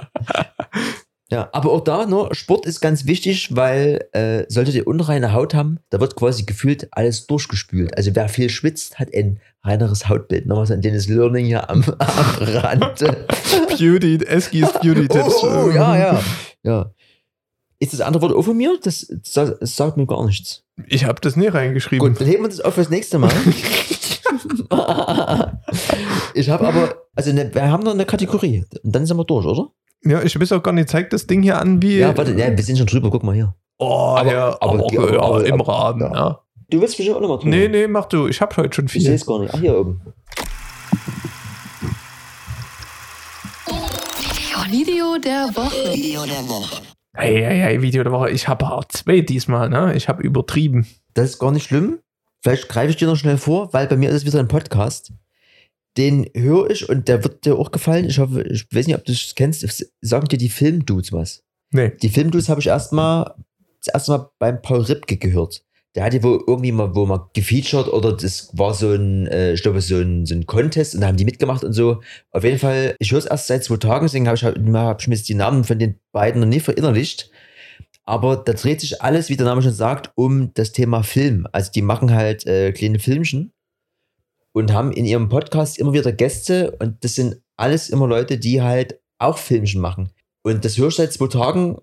[1.31, 5.55] Ja, aber auch da, ne, Sport ist ganz wichtig, weil äh, solltet ihr unreine Haut
[5.55, 7.97] haben, da wird quasi gefühlt alles durchgespült.
[7.97, 10.45] Also wer viel schwitzt, hat ein reineres Hautbild.
[10.45, 13.03] Nochmal so ein Dennis Learning hier am, am Rand.
[13.79, 15.43] Beauty, Eskis Beauty Tipps.
[15.43, 16.19] Oh, oh, ja, ja.
[16.61, 16.91] ja.
[17.79, 18.77] Ist das andere Wort auch von mir?
[18.81, 20.63] Das, das, das sagt mir gar nichts.
[20.87, 22.07] Ich habe das nie reingeschrieben.
[22.09, 23.31] Gut, dann heben wir das auf fürs nächste Mal.
[26.33, 28.65] ich habe aber, also ne, wir haben noch eine Kategorie.
[28.83, 29.67] Und dann sind wir durch, oder?
[30.03, 31.97] Ja, ich weiß auch gar nicht, zeigt das Ding hier an, wie.
[31.97, 33.53] Ja, warte, ja, wir sind schon drüber, guck mal hier.
[33.77, 36.13] Oh, Aber- ja, aber aber, ja, aber- im aber- Rahmen, ja.
[36.13, 36.39] ja.
[36.69, 37.49] Du willst bestimmt auch nochmal drüber.
[37.55, 38.27] Nee, nee, mach du.
[38.27, 39.13] Ich habe heute schon Ich sehe viel.
[39.13, 39.53] es gar nicht.
[39.53, 40.01] Ach, hier oben.
[44.71, 46.75] Video der Woche.
[47.17, 48.29] Hey, hey, hey, Video der Woche.
[48.29, 49.95] Ich habe auch zwei diesmal, ne?
[49.95, 50.85] Ich habe übertrieben.
[51.13, 51.99] Das ist gar nicht schlimm.
[52.43, 55.13] Vielleicht greife ich dir noch schnell vor, weil bei mir ist es wieder ein Podcast.
[55.95, 58.05] Den höre ich und der wird dir auch gefallen.
[58.05, 59.65] Ich hoffe, ich weiß nicht, ob du es kennst.
[60.01, 61.41] Sagen dir die Filmdudes was?
[61.71, 61.93] Nee.
[62.01, 63.33] Die Filmdudes habe ich erstmal
[63.83, 65.63] das erste Mal beim Paul Ripke gehört.
[65.95, 69.61] Der hatte wohl irgendwie mal, wo mal gefeatured oder das war so ein, äh, ich
[69.61, 72.01] glaube, so ein, so ein Contest und da haben die mitgemacht und so.
[72.31, 75.01] Auf jeden Fall, ich höre es erst seit zwei Tagen, deswegen habe ich, halt- hab
[75.01, 77.31] ich mir jetzt die Namen von den beiden noch nie verinnerlicht.
[78.03, 81.47] Aber da dreht sich alles, wie der Name schon sagt, um das Thema Film.
[81.53, 83.53] Also die machen halt äh, kleine Filmchen
[84.51, 88.61] und haben in ihrem Podcast immer wieder Gäste und das sind alles immer Leute, die
[88.61, 90.09] halt auch Filmchen machen.
[90.43, 91.77] Und das höre ich seit zwei Tagen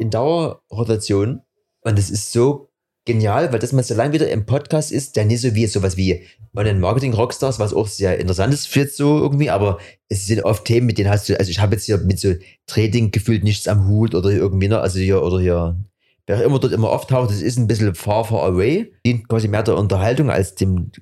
[0.00, 1.42] in Dauerrotation
[1.82, 2.67] und das ist so
[3.08, 5.96] genial, weil das mal so lange wieder im Podcast ist, der nicht so wie sowas
[5.96, 9.78] wie Online-Marketing-Rockstars, was auch sehr interessant ist für so irgendwie, aber
[10.10, 12.34] es sind oft Themen, mit denen hast du, also ich habe jetzt hier mit so
[12.66, 15.82] Trading gefühlt nichts am Hut oder irgendwie, ne, also hier, oder hier,
[16.26, 19.62] wer immer dort immer auftaucht, das ist ein bisschen far, far away, dient quasi mehr
[19.62, 20.92] der Unterhaltung als dem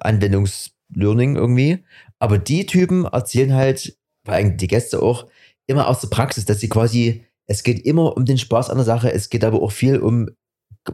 [0.00, 1.84] Anwendungslearning irgendwie,
[2.18, 5.28] aber die Typen erzählen halt, vor allem die Gäste auch,
[5.68, 8.84] immer aus der Praxis, dass sie quasi, es geht immer um den Spaß an der
[8.84, 10.28] Sache, es geht aber auch viel um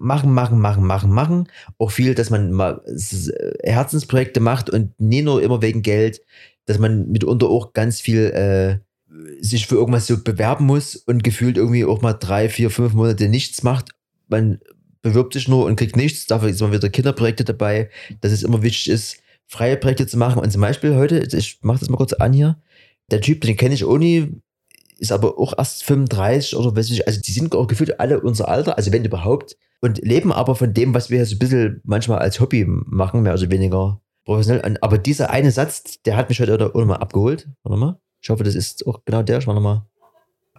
[0.01, 1.49] machen, machen, machen, machen, machen.
[1.79, 3.33] Auch viel, dass man mal s-
[3.63, 6.21] Herzensprojekte macht und nie nur immer wegen Geld,
[6.67, 8.79] dass man mitunter auch ganz viel äh,
[9.41, 13.29] sich für irgendwas so bewerben muss und gefühlt irgendwie auch mal drei, vier, fünf Monate
[13.29, 13.91] nichts macht.
[14.29, 14.59] Man
[15.03, 16.27] bewirbt sich nur und kriegt nichts.
[16.27, 20.41] Dafür mal wieder Kinderprojekte dabei, dass es immer wichtig ist, freie Projekte zu machen.
[20.41, 22.61] Und zum Beispiel heute, ich mache das mal kurz an hier,
[23.11, 24.33] der Typ, den kenne ich auch nie,
[24.99, 28.49] ist aber auch erst 35 oder weiß ich, also die sind auch gefühlt alle unser
[28.49, 32.19] Alter, also wenn überhaupt, und leben aber von dem, was wir so ein bisschen manchmal
[32.19, 34.65] als Hobby machen, mehr oder weniger professionell.
[34.65, 37.47] Und- Aber dieser eine Satz, der hat mich heute auch mal abgeholt.
[37.63, 38.01] Warte mal.
[38.23, 39.39] Ich hoffe, das ist auch genau der.
[39.39, 39.87] Ich warte mal.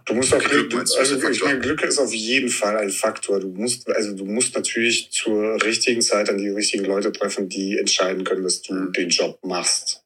[0.06, 3.40] Du musst auch Glück, also ich meine, Glück ist auf jeden Fall ein Faktor.
[3.40, 7.76] Du musst, also du musst natürlich zur richtigen Zeit an die richtigen Leute treffen, die
[7.76, 10.02] entscheiden können, dass du den Job machst.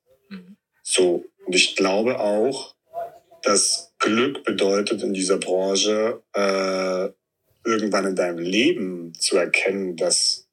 [0.83, 1.25] So.
[1.47, 2.72] Und ich glaube auch,
[3.43, 7.09] dass Glück bedeutet in dieser Branche, äh,
[7.65, 10.49] irgendwann in deinem Leben zu erkennen, dass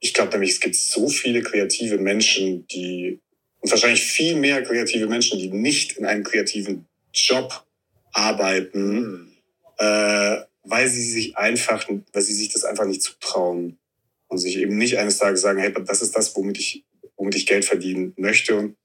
[0.00, 3.20] ich glaube nämlich, es gibt so viele kreative Menschen, die
[3.60, 7.64] und wahrscheinlich viel mehr kreative Menschen, die nicht in einem kreativen Job
[8.12, 9.34] arbeiten,
[9.78, 13.78] äh, weil sie sich einfach, weil sie sich das einfach nicht zutrauen
[14.28, 16.84] und sich eben nicht eines Tages sagen, hey, das ist das, womit ich,
[17.16, 18.54] womit ich Geld verdienen möchte.
[18.54, 18.76] Und,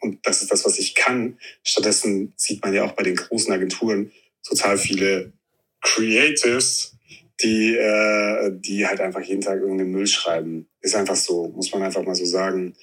[0.00, 1.38] und das ist das, was ich kann.
[1.62, 4.12] Stattdessen sieht man ja auch bei den großen Agenturen
[4.46, 5.32] total viele
[5.80, 6.96] Creatives,
[7.42, 10.66] die, äh, die halt einfach jeden Tag irgendeinen Müll schreiben.
[10.80, 12.74] Ist einfach so, muss man einfach mal so sagen.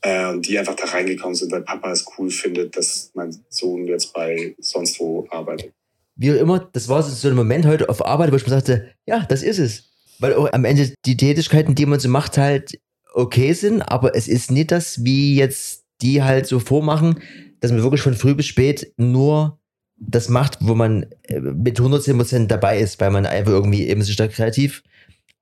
[0.00, 4.12] Äh, die einfach da reingekommen sind, weil Papa es cool findet, dass mein Sohn jetzt
[4.12, 5.72] bei sonst wo arbeitet.
[6.14, 8.50] Wie auch immer, das war so so ein Moment heute auf Arbeit, wo ich mir
[8.50, 9.90] sagte, ja, das ist es.
[10.20, 12.78] Weil auch am Ende die Tätigkeiten, die man so macht, halt
[13.12, 17.20] okay sind, aber es ist nicht das, wie jetzt die halt so vormachen,
[17.60, 19.58] dass man wirklich von früh bis spät nur
[19.96, 24.16] das macht, wo man äh, mit 110% dabei ist, weil man einfach irgendwie eben sich
[24.16, 24.82] da kreativ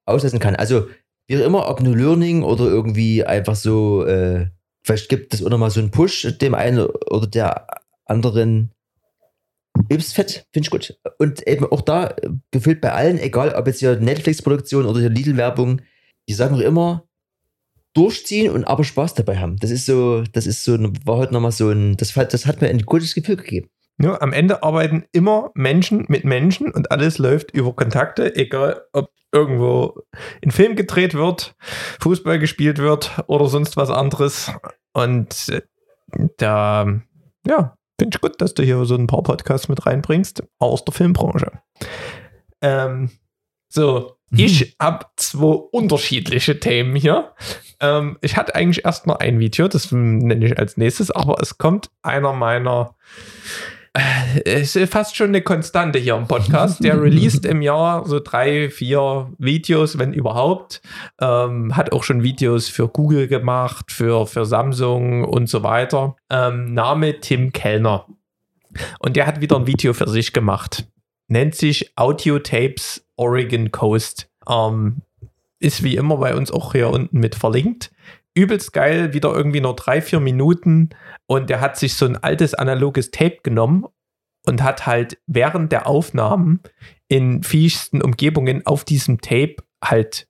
[0.06, 0.56] auslassen kann.
[0.56, 0.86] Also,
[1.28, 4.46] wie immer, ob nur Learning oder irgendwie einfach so, äh,
[4.84, 7.66] vielleicht gibt es auch nochmal so einen Push dem einen oder der
[8.06, 8.72] anderen.
[9.90, 10.98] Übelst fett, finde ich gut.
[11.18, 15.10] Und eben auch da, äh, gefühlt bei allen, egal ob jetzt hier Netflix-Produktion oder hier
[15.10, 15.82] Lidl-Werbung,
[16.28, 17.05] die sagen auch immer,
[17.97, 19.56] durchziehen und aber Spaß dabei haben.
[19.56, 22.60] Das ist so, das ist so, war heute nochmal so ein, das, hat- das hat
[22.60, 23.68] mir ein gutes Gefühl gegeben.
[23.98, 29.10] Ja, am Ende arbeiten immer Menschen mit Menschen und alles läuft über Kontakte, egal ob
[29.32, 30.02] irgendwo
[30.44, 31.56] ein Film gedreht wird,
[32.01, 34.52] Fußball gespielt wird oder sonst was anderes.
[34.93, 35.62] Und äh,
[36.36, 37.01] da,
[37.47, 40.93] ja, finde ich gut, dass du hier so ein paar Podcasts mit reinbringst aus der
[40.93, 41.52] Filmbranche.
[42.60, 43.10] Ähm,
[43.68, 47.32] so, ich habe zwei unterschiedliche Themen hier.
[47.80, 51.58] Ähm, ich hatte eigentlich erst noch ein Video, das nenne ich als nächstes, aber es
[51.58, 52.94] kommt einer meiner
[54.44, 56.84] es ist fast schon eine Konstante hier im Podcast.
[56.84, 60.82] Der released im Jahr so drei, vier Videos, wenn überhaupt.
[61.20, 66.16] Ähm, hat auch schon Videos für Google gemacht, für, für Samsung und so weiter.
[66.30, 68.06] Ähm, Name Tim Kellner.
[68.98, 70.86] Und der hat wieder ein Video für sich gemacht.
[71.28, 74.28] Nennt sich Audio Tapes Oregon Coast.
[74.48, 75.00] Ähm,
[75.58, 77.92] ist wie immer bei uns auch hier unten mit verlinkt.
[78.34, 80.90] Übelst geil, wieder irgendwie nur drei, vier Minuten.
[81.26, 83.86] Und der hat sich so ein altes analoges Tape genommen
[84.46, 86.60] und hat halt während der Aufnahmen
[87.08, 90.28] in viehsten Umgebungen auf diesem Tape halt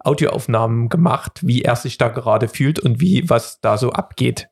[0.00, 4.48] Audioaufnahmen gemacht, wie er sich da gerade fühlt und wie was da so abgeht.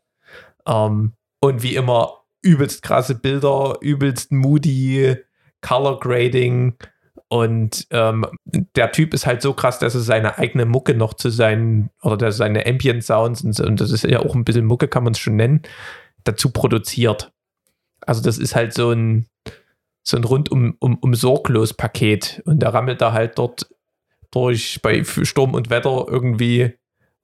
[0.67, 5.17] Ähm, und wie immer übelst krasse Bilder, übelst moody,
[5.61, 6.75] Color Grading.
[7.33, 8.27] Und ähm,
[8.75, 12.17] der Typ ist halt so krass, dass er seine eigene Mucke noch zu seinen, oder
[12.17, 15.13] dass seine Ambient Sounds, und, und das ist ja auch ein bisschen Mucke, kann man
[15.13, 15.63] es schon nennen,
[16.25, 17.33] dazu produziert.
[18.01, 19.27] Also das ist halt so ein,
[20.03, 22.43] so ein rundum um, um sorglos Paket.
[22.47, 23.69] Und der rammelt da halt dort
[24.33, 26.75] durch bei Sturm und Wetter irgendwie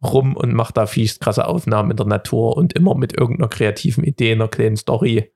[0.05, 4.05] rum und macht da fies krasse Aufnahmen in der Natur und immer mit irgendeiner kreativen
[4.05, 5.33] Idee, einer kleinen Story.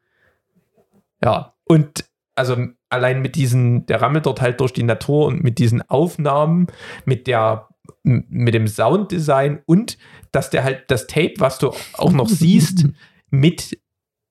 [1.25, 2.57] Ja, und also
[2.89, 6.67] allein mit diesen, der rammelt dort halt durch die Natur und mit diesen Aufnahmen,
[7.05, 7.69] mit der,
[8.03, 9.99] mit dem Sounddesign und
[10.33, 12.87] dass der halt das Tape, was du auch noch siehst,
[13.31, 13.79] mit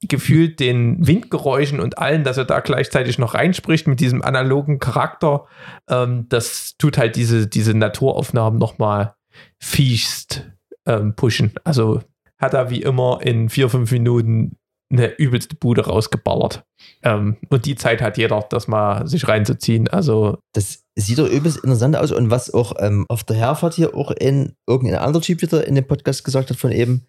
[0.01, 5.45] gefühlt den Windgeräuschen und allen, dass er da gleichzeitig noch reinspricht mit diesem analogen Charakter,
[5.89, 9.15] ähm, das tut halt diese, diese Naturaufnahmen nochmal
[9.57, 10.49] fiesst
[10.85, 11.53] ähm, pushen.
[11.65, 12.01] Also
[12.37, 14.57] hat er wie immer in vier, fünf Minuten
[14.91, 16.63] eine übelste Bude rausgeballert.
[17.03, 19.87] Ähm, und die Zeit hat jeder, das mal sich reinzuziehen.
[19.87, 23.95] Also Das sieht doch übelst interessant aus und was auch ähm, auf der Herfahrt hier
[23.95, 27.05] auch in irgendein anderer Typ wieder in dem Podcast gesagt hat von eben,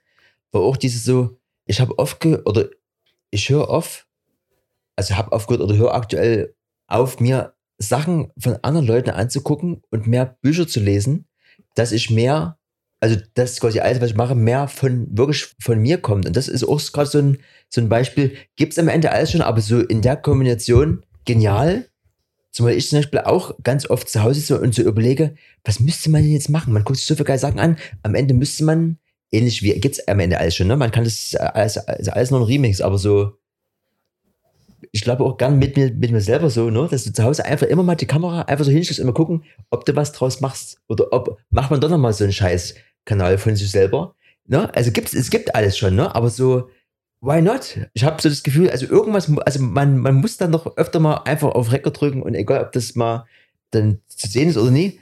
[0.53, 2.69] war auch dieses so, ich habe oft oder
[3.31, 4.07] ich höre oft,
[4.97, 6.55] also habe aufgehört oder höre aktuell
[6.87, 11.27] auf, mir Sachen von anderen Leuten anzugucken und mehr Bücher zu lesen,
[11.75, 12.59] dass ich mehr,
[13.01, 16.27] also das quasi alles, was ich mache, mehr von wirklich von mir kommt.
[16.27, 17.39] Und das ist auch gerade so ein,
[17.71, 21.87] so ein Beispiel, gibt es am Ende alles schon, aber so in der Kombination genial.
[22.53, 26.11] Zumal ich zum Beispiel auch ganz oft zu Hause so und so überlege, was müsste
[26.11, 26.73] man denn jetzt machen?
[26.73, 27.77] Man guckt sich so viele geile Sachen an.
[28.03, 28.99] Am Ende müsste man,
[29.31, 30.77] ähnlich wie, gibt's am Ende alles schon, ne?
[30.77, 33.39] Man kann das alles, also alles nur ein Remix, aber so,
[34.93, 36.89] ich glaube auch gern mit mir, mit mir selber so, ne?
[36.91, 39.45] Dass du zu Hause einfach immer mal die Kamera einfach so hinstellst und mal gucken,
[39.71, 40.81] ob du was draus machst.
[40.89, 42.33] Oder ob, macht man doch nochmal so einen
[43.01, 44.15] Scheiß-Kanal von sich selber.
[44.47, 44.73] Ne?
[44.75, 46.15] Also gibt's, es gibt alles schon, ne?
[46.15, 46.71] Aber so,
[47.21, 47.79] why not?
[47.95, 51.19] Ich habe so das Gefühl, also irgendwas, also man, man muss dann noch öfter mal
[51.25, 53.27] einfach auf Record drücken und egal, ob das mal
[53.71, 54.99] dann zu sehen ist oder nie,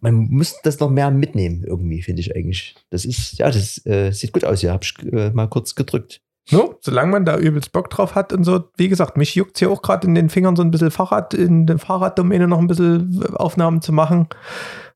[0.00, 2.74] man muss das noch mehr mitnehmen, irgendwie, finde ich eigentlich.
[2.90, 4.72] Das ist, ja, das äh, sieht gut aus, ja.
[4.72, 6.20] Hab ich äh, mal kurz gedrückt.
[6.50, 9.70] No, solange man da übelst Bock drauf hat und so, wie gesagt, mich juckt hier
[9.70, 13.24] auch gerade in den Fingern so ein bisschen Fahrrad, in der Fahrraddomäne noch ein bisschen
[13.34, 14.28] Aufnahmen zu machen.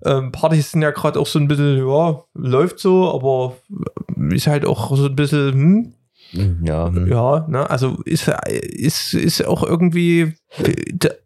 [0.05, 3.57] Ähm, Partys sind ja gerade auch so ein bisschen, ja, läuft so, aber
[4.33, 5.95] ist halt auch so ein bisschen, hm,
[6.33, 10.35] Hm, Ja, ja, ne, also ist, ist, ist auch irgendwie,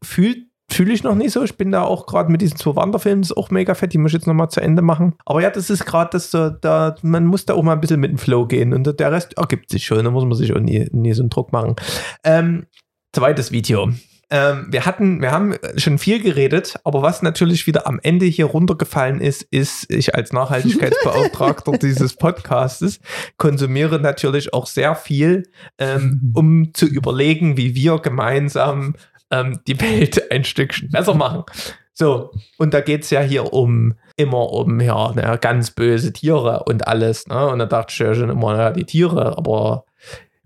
[0.03, 1.43] fühlt fühle ich noch nicht so.
[1.43, 4.11] Ich bin da auch gerade mit diesen zwei Wanderfilmen, ist auch mega fett, die muss
[4.11, 5.15] ich jetzt nochmal zu Ende machen.
[5.25, 8.01] Aber ja, das ist gerade das, äh, da, man muss da auch mal ein bisschen
[8.01, 10.61] mit dem Flow gehen und der Rest ergibt sich schon, da muss man sich auch
[10.61, 11.77] nie, nie so einen Druck machen.
[12.25, 12.67] Ähm,
[13.13, 13.91] zweites Video.
[14.31, 18.47] Ähm, wir hatten, wir haben schon viel geredet, aber was natürlich wieder am Ende hier
[18.47, 23.01] runtergefallen ist, ist, ich als Nachhaltigkeitsbeauftragter dieses Podcastes
[23.37, 25.45] konsumiere natürlich auch sehr viel,
[25.79, 28.95] ähm, um zu überlegen, wie wir gemeinsam
[29.35, 31.45] ähm, die Welt ein Stückchen besser machen.
[31.93, 36.65] So, und da geht es ja hier um immer um ja, ne, ganz böse Tiere
[36.65, 37.27] und alles.
[37.27, 37.47] Ne?
[37.49, 39.85] Und da dachte ich ja schon immer, ja, die Tiere, aber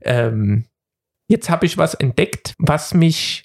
[0.03, 0.67] ähm,
[1.29, 3.45] jetzt habe ich was entdeckt, was mich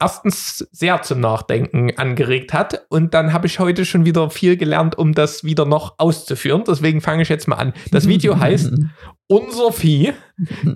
[0.00, 4.98] erstens sehr zum Nachdenken angeregt hat und dann habe ich heute schon wieder viel gelernt,
[4.98, 6.64] um das wieder noch auszuführen.
[6.66, 7.72] Deswegen fange ich jetzt mal an.
[7.92, 8.72] Das Video heißt
[9.28, 10.12] Unser Vieh,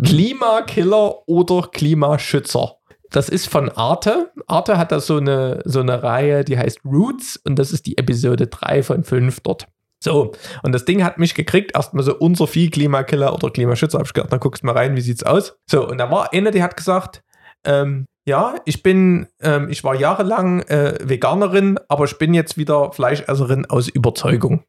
[0.04, 2.76] Klimakiller oder Klimaschützer.
[3.10, 4.32] Das ist von Arte.
[4.46, 7.98] Arte hat da so eine, so eine Reihe, die heißt Roots und das ist die
[7.98, 9.68] Episode 3 von 5 dort.
[10.02, 13.98] So, und das Ding hat mich gekriegt, erstmal so unser Vieh, Klimakiller oder Klimaschützer.
[13.98, 15.58] Hab ich gedacht, na guckst mal rein, wie sieht's aus?
[15.68, 17.22] So, und da war eine, die hat gesagt,
[17.64, 22.92] ähm, ja, ich bin, ähm, ich war jahrelang äh, Veganerin, aber ich bin jetzt wieder
[22.92, 24.64] Fleischesserin aus Überzeugung.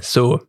[0.00, 0.40] So,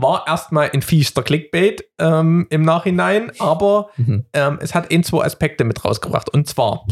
[0.00, 4.24] war erstmal ein fiester Clickbait ähm, im Nachhinein, aber Mhm.
[4.32, 6.32] ähm, es hat ein, zwei Aspekte mit rausgebracht.
[6.32, 6.86] Und zwar,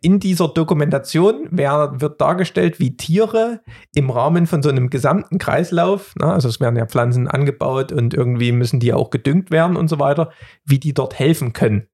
[0.00, 3.60] in dieser Dokumentation wer, wird dargestellt, wie Tiere
[3.94, 8.14] im Rahmen von so einem gesamten Kreislauf, na, also es werden ja Pflanzen angebaut und
[8.14, 10.30] irgendwie müssen die auch gedüngt werden und so weiter,
[10.64, 11.86] wie die dort helfen können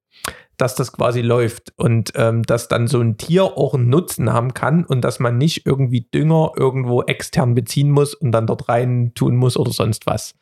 [0.56, 4.54] dass das quasi läuft und ähm, dass dann so ein Tier auch einen Nutzen haben
[4.54, 9.12] kann und dass man nicht irgendwie Dünger irgendwo extern beziehen muss und dann dort rein
[9.14, 10.34] tun muss oder sonst was.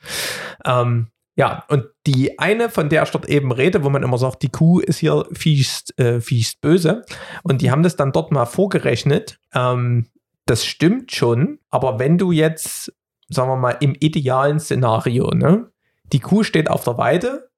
[0.64, 4.42] Ähm, ja, und die eine, von der ich dort eben rede, wo man immer sagt,
[4.42, 7.04] die Kuh ist hier fiest, äh, fiest böse,
[7.42, 9.38] und die haben das dann dort mal vorgerechnet.
[9.54, 10.08] Ähm,
[10.44, 12.92] das stimmt schon, aber wenn du jetzt,
[13.28, 15.70] sagen wir mal, im idealen Szenario, ne,
[16.12, 17.48] die Kuh steht auf der Weide,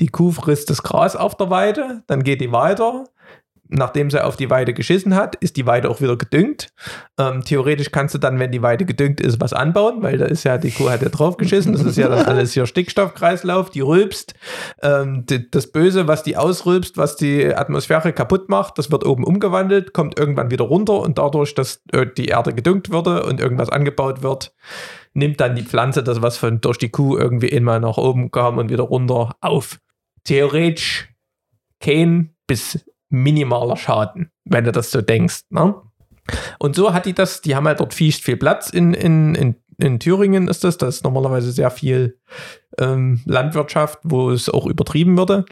[0.00, 3.04] die Kuh frisst das Gras auf der Weide, dann geht die weiter.
[3.68, 6.68] Nachdem sie auf die Weide geschissen hat, ist die Weide auch wieder gedüngt.
[7.18, 10.44] Ähm, theoretisch kannst du dann, wenn die Weide gedüngt ist, was anbauen, weil da ist
[10.44, 11.72] ja, die Kuh hat ja drauf geschissen.
[11.72, 14.34] Das ist ja dann alles hier Stickstoffkreislauf, die rülpst.
[14.82, 19.24] Ähm, die, das Böse, was die ausrülpst, was die Atmosphäre kaputt macht, das wird oben
[19.24, 23.70] umgewandelt, kommt irgendwann wieder runter und dadurch, dass äh, die Erde gedüngt wurde und irgendwas
[23.70, 24.54] angebaut wird,
[25.14, 28.58] nimmt dann die Pflanze das, was von durch die Kuh irgendwie einmal nach oben kam
[28.58, 29.78] und wieder runter auf.
[30.24, 31.08] Theoretisch
[31.80, 35.42] kein bis minimaler Schaden, wenn du das so denkst.
[35.50, 35.74] Ne?
[36.58, 39.56] Und so hat die das, die haben halt dort viel, viel Platz in, in, in,
[39.78, 42.18] in Thüringen ist das, das ist normalerweise sehr viel
[42.78, 45.44] ähm, Landwirtschaft, wo es auch übertrieben würde.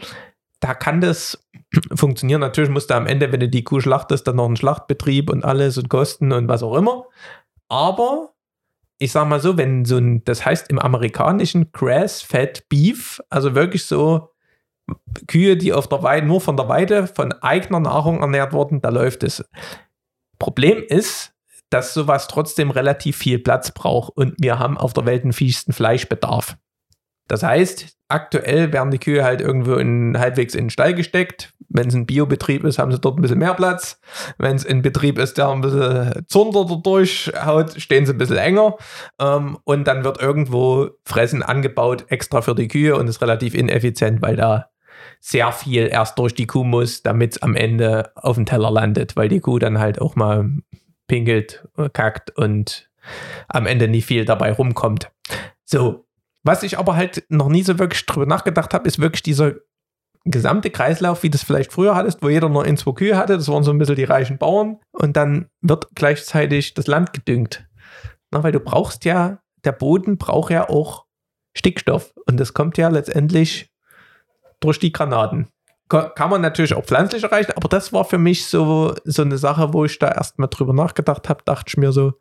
[0.59, 1.47] Da kann das
[1.95, 2.41] funktionieren.
[2.41, 5.45] Natürlich musst du am Ende, wenn du die Kuh schlachtest, dann noch einen Schlachtbetrieb und
[5.45, 7.05] alles und Kosten und was auch immer.
[7.69, 8.33] Aber
[8.97, 13.85] ich sag mal so, wenn so ein, das heißt im amerikanischen Grass-Fed Beef, also wirklich
[13.85, 14.32] so
[15.27, 18.89] Kühe, die auf der Weide, nur von der Weide, von eigener Nahrung ernährt wurden, da
[18.89, 19.43] läuft es.
[20.39, 21.33] Problem ist,
[21.69, 25.73] dass sowas trotzdem relativ viel Platz braucht und wir haben auf der Welt den fiessten
[25.73, 26.57] Fleischbedarf.
[27.27, 31.53] Das heißt, aktuell werden die Kühe halt irgendwo in, halbwegs in den Stall gesteckt.
[31.69, 33.99] Wenn es ein Biobetrieb ist, haben sie dort ein bisschen mehr Platz.
[34.37, 38.75] Wenn es ein Betrieb ist, der ein bisschen Zunder durchhaut, stehen sie ein bisschen enger.
[39.19, 44.21] Ähm, und dann wird irgendwo Fressen angebaut, extra für die Kühe und ist relativ ineffizient,
[44.21, 44.69] weil da
[45.25, 49.15] sehr viel erst durch die Kuh muss, damit es am Ende auf dem Teller landet,
[49.15, 50.49] weil die Kuh dann halt auch mal
[51.07, 52.89] pinkelt, kackt und
[53.47, 55.11] am Ende nie viel dabei rumkommt.
[55.63, 56.05] So,
[56.43, 59.53] was ich aber halt noch nie so wirklich drüber nachgedacht habe, ist wirklich dieser
[60.25, 63.37] gesamte Kreislauf, wie du es vielleicht früher hattest, wo jeder nur ein, zwei Kühe hatte,
[63.37, 67.65] das waren so ein bisschen die reichen Bauern und dann wird gleichzeitig das Land gedüngt.
[68.29, 71.05] Na, weil du brauchst ja, der Boden braucht ja auch
[71.55, 73.72] Stickstoff und das kommt ja letztendlich
[74.63, 75.47] durch die Granaten.
[75.89, 79.37] Ka- Kann man natürlich auch pflanzlich erreichen, aber das war für mich so, so eine
[79.37, 82.13] Sache, wo ich da erstmal drüber nachgedacht habe, dachte ich mir so,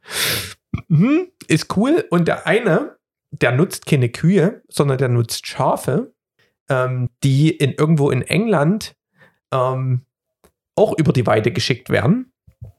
[0.88, 2.04] hm, ist cool.
[2.10, 2.96] Und der eine,
[3.30, 6.12] der nutzt keine Kühe, sondern der nutzt Schafe,
[6.68, 8.94] ähm, die in irgendwo in England
[9.52, 10.02] ähm,
[10.74, 12.32] auch über die Weide geschickt werden.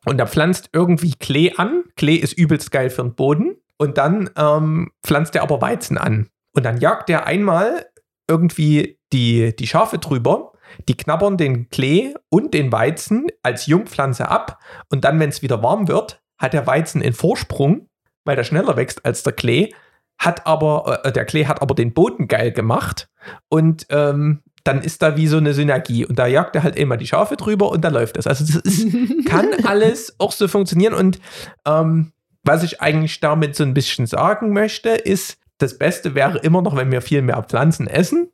[0.06, 1.84] Und er pflanzt irgendwie Klee an.
[1.96, 3.56] Klee ist übelst geil für den Boden.
[3.78, 6.30] Und dann ähm, pflanzt er aber Weizen an.
[6.56, 7.86] Und dann jagt er einmal
[8.30, 10.52] irgendwie die, die Schafe drüber.
[10.88, 14.60] Die knabbern den Klee und den Weizen als Jungpflanze ab.
[14.90, 17.88] Und dann, wenn es wieder warm wird, hat der Weizen einen Vorsprung,
[18.26, 19.70] weil der schneller wächst als der Klee.
[20.18, 23.08] Hat aber, äh, der Klee hat aber den Boden geil gemacht.
[23.50, 26.06] Und ähm, dann ist da wie so eine Synergie.
[26.06, 28.28] Und da jagt er halt immer die Schafe drüber und dann läuft das.
[28.28, 28.88] Also das ist,
[29.26, 30.94] kann alles auch so funktionieren.
[30.94, 31.20] Und
[31.66, 32.14] ähm,
[32.44, 36.76] was ich eigentlich damit so ein bisschen sagen möchte, ist, das Beste wäre immer noch,
[36.76, 38.30] wenn wir viel mehr Pflanzen essen.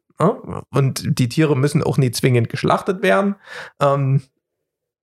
[0.72, 3.36] Und die Tiere müssen auch nicht zwingend geschlachtet werden.
[3.82, 4.22] Ähm,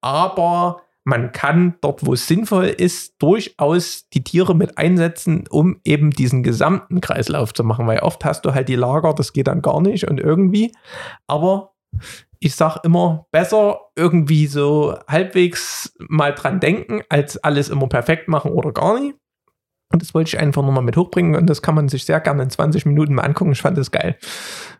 [0.02, 6.10] aber man kann dort, wo es sinnvoll ist, durchaus die Tiere mit einsetzen, um eben
[6.10, 7.86] diesen gesamten Kreislauf zu machen.
[7.86, 10.72] Weil oft hast du halt die Lager, das geht dann gar nicht und irgendwie.
[11.26, 11.74] Aber
[12.40, 18.50] ich sag immer, besser irgendwie so halbwegs mal dran denken, als alles immer perfekt machen
[18.50, 19.16] oder gar nicht.
[19.92, 22.42] Und das wollte ich einfach nochmal mit hochbringen und das kann man sich sehr gerne
[22.42, 23.52] in 20 Minuten mal angucken.
[23.52, 24.16] Ich fand das geil,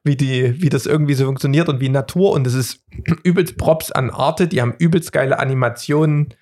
[0.03, 2.33] wie, die, wie das irgendwie so funktioniert und wie Natur.
[2.33, 2.85] Und es ist
[3.23, 6.35] übelst Props an Arte, die haben übelst geile Animationen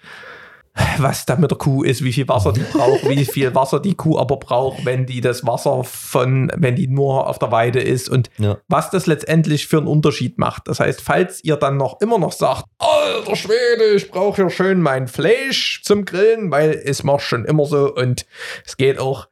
[0.99, 3.95] was da mit der Kuh ist, wie viel Wasser die braucht, wie viel Wasser die
[3.95, 8.09] Kuh aber braucht, wenn die das Wasser von, wenn die nur auf der Weide ist
[8.09, 8.59] und Ja.
[8.69, 10.67] was das letztendlich für einen Unterschied macht.
[10.67, 14.81] Das heißt, falls ihr dann noch immer noch sagt, alter Schwede, ich brauche ja schön
[14.81, 18.27] mein Fleisch zum Grillen, weil es macht schon immer so und
[18.67, 19.29] es geht auch,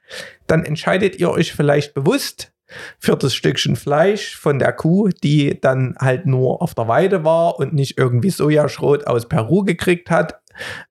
[0.46, 2.52] dann entscheidet ihr euch vielleicht bewusst
[2.98, 7.58] für das Stückchen Fleisch von der Kuh, die dann halt nur auf der Weide war
[7.58, 10.40] und nicht irgendwie Sojaschrot aus Peru gekriegt hat.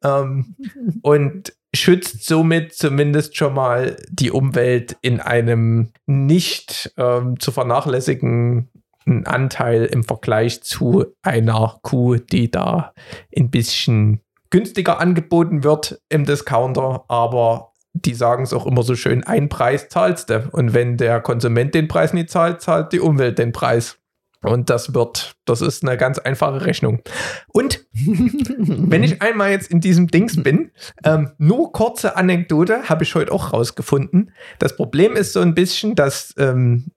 [0.04, 0.56] Ähm,
[1.02, 8.70] und schützt somit zumindest schon mal die Umwelt in einem nicht ähm, zu vernachlässigen
[9.06, 12.94] Anteil im Vergleich zu einer Kuh, die da
[13.36, 19.24] ein bisschen günstiger angeboten wird im Discounter, aber die sagen es auch immer so schön,
[19.24, 20.48] ein Preis zahlst du.
[20.52, 23.98] Und wenn der Konsument den Preis nicht zahlt, zahlt die Umwelt den Preis.
[24.44, 27.02] Und das wird, das ist eine ganz einfache Rechnung.
[27.48, 30.72] Und wenn ich einmal jetzt in diesem Dings bin,
[31.04, 34.32] ähm, nur kurze Anekdote, habe ich heute auch rausgefunden.
[34.58, 36.92] Das Problem ist so ein bisschen, dass ähm,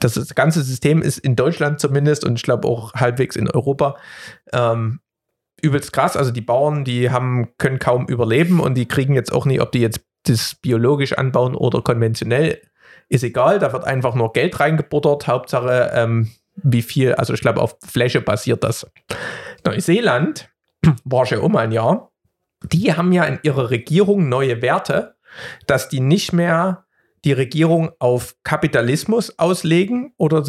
[0.00, 3.96] das, ganze System ist in Deutschland zumindest und ich glaube auch halbwegs in Europa
[4.52, 5.00] ähm,
[5.60, 6.16] übelst krass.
[6.16, 9.72] Also die Bauern, die haben, können kaum überleben und die kriegen jetzt auch nicht, ob
[9.72, 12.60] die jetzt das biologisch anbauen oder konventionell,
[13.08, 13.58] ist egal.
[13.58, 15.28] Da wird einfach nur Geld reingebuttert.
[15.28, 18.86] Hauptsache, ähm, wie viel, also ich glaube, auf Fläche basiert das.
[19.64, 20.48] Neuseeland
[21.04, 22.12] war schon um ein Jahr.
[22.64, 25.16] Die haben ja in ihrer Regierung neue Werte,
[25.66, 26.86] dass die nicht mehr
[27.24, 30.42] die Regierung auf Kapitalismus auslegen oder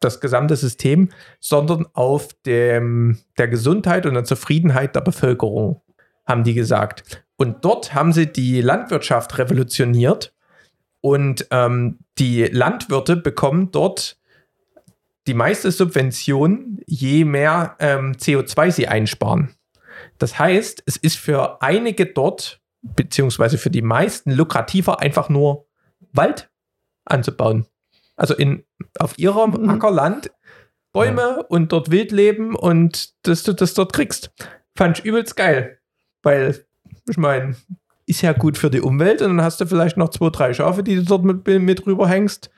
[0.00, 5.80] das, gesamte System, sondern auf dem, der Gesundheit und der Zufriedenheit der Bevölkerung,
[6.26, 7.24] haben die gesagt.
[7.36, 10.34] Und dort haben sie die Landwirtschaft revolutioniert
[11.00, 14.16] und ähm, die Landwirte bekommen dort
[15.26, 19.54] die meiste Subvention, je mehr ähm, CO2 sie einsparen.
[20.18, 25.66] Das heißt, es ist für einige dort, beziehungsweise für die meisten, lukrativer, einfach nur
[26.12, 26.50] Wald
[27.04, 27.66] anzubauen.
[28.16, 28.64] Also in,
[28.98, 30.30] auf ihrem Ackerland
[30.92, 34.30] Bäume und dort wild leben und dass du das dort kriegst.
[34.76, 35.78] Fand ich übelst geil.
[36.22, 36.64] Weil,
[37.08, 37.56] ich meine,
[38.06, 40.82] ist ja gut für die Umwelt und dann hast du vielleicht noch zwei, drei Schafe,
[40.82, 42.50] die du dort mit, mit rüber hängst.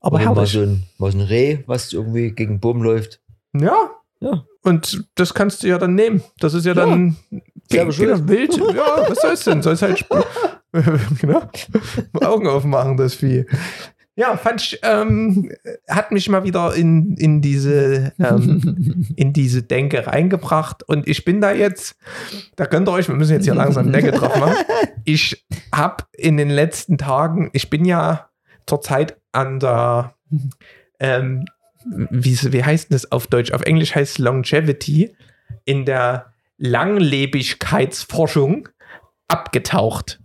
[0.00, 0.52] Aber Oder mal herrlich.
[0.52, 3.20] so, ein, mal so ein Reh, was irgendwie gegen den Boom läuft.
[3.54, 3.90] Ja.
[4.20, 4.44] Ja.
[4.62, 6.22] Und das kannst du ja dann nehmen.
[6.40, 7.16] Das ist ja dann
[7.70, 8.56] Selber genau, wild.
[8.56, 9.62] Ja, was soll's denn?
[9.62, 10.04] Soll's halt
[11.20, 11.42] genau.
[12.20, 13.46] Augen aufmachen, das Vieh.
[14.14, 15.50] Ja, fand ich, ähm,
[15.88, 21.40] hat mich mal wieder in, in diese ähm, in diese Denke reingebracht und ich bin
[21.40, 21.96] da jetzt,
[22.56, 24.56] da könnt ihr euch, wir müssen jetzt hier langsam Decke drauf machen.
[25.04, 28.30] Ich habe in den letzten Tagen, ich bin ja
[28.66, 30.14] zurzeit an der,
[31.00, 31.44] ähm,
[32.10, 33.52] wie, wie heißt das auf Deutsch?
[33.52, 35.14] Auf Englisch heißt es Longevity,
[35.64, 38.68] in der Langlebigkeitsforschung
[39.28, 40.20] abgetaucht.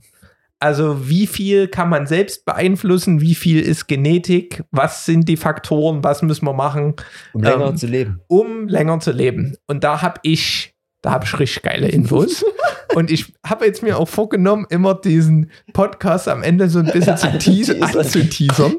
[0.59, 6.03] Also wie viel kann man selbst beeinflussen, wie viel ist Genetik, was sind die Faktoren,
[6.03, 6.93] was müssen wir machen,
[7.33, 8.21] Um länger Ähm, zu leben.
[8.27, 9.57] um länger zu leben.
[9.65, 12.45] Und da habe ich, da habe ich richtig geile Infos.
[12.95, 17.17] Und ich habe jetzt mir auch vorgenommen, immer diesen Podcast am Ende so ein bisschen
[17.17, 18.75] zu teasern, anzuteasern.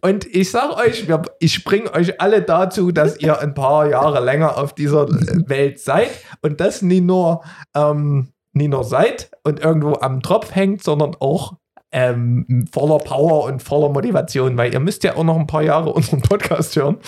[0.00, 1.06] Und ich sage euch,
[1.38, 5.08] ich bringe euch alle dazu, dass ihr ein paar Jahre länger auf dieser
[5.48, 6.10] Welt seid
[6.42, 7.42] und das nie nur,
[7.74, 11.54] ähm, nie nur seid und irgendwo am Tropf hängt, sondern auch
[11.92, 15.92] ähm, voller Power und voller Motivation, weil ihr müsst ja auch noch ein paar Jahre
[15.92, 16.98] unseren Podcast hören.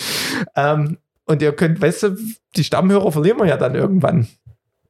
[0.55, 2.17] Ähm, und ihr könnt, weißt du,
[2.55, 4.27] die Stammhörer verlieren wir ja dann irgendwann.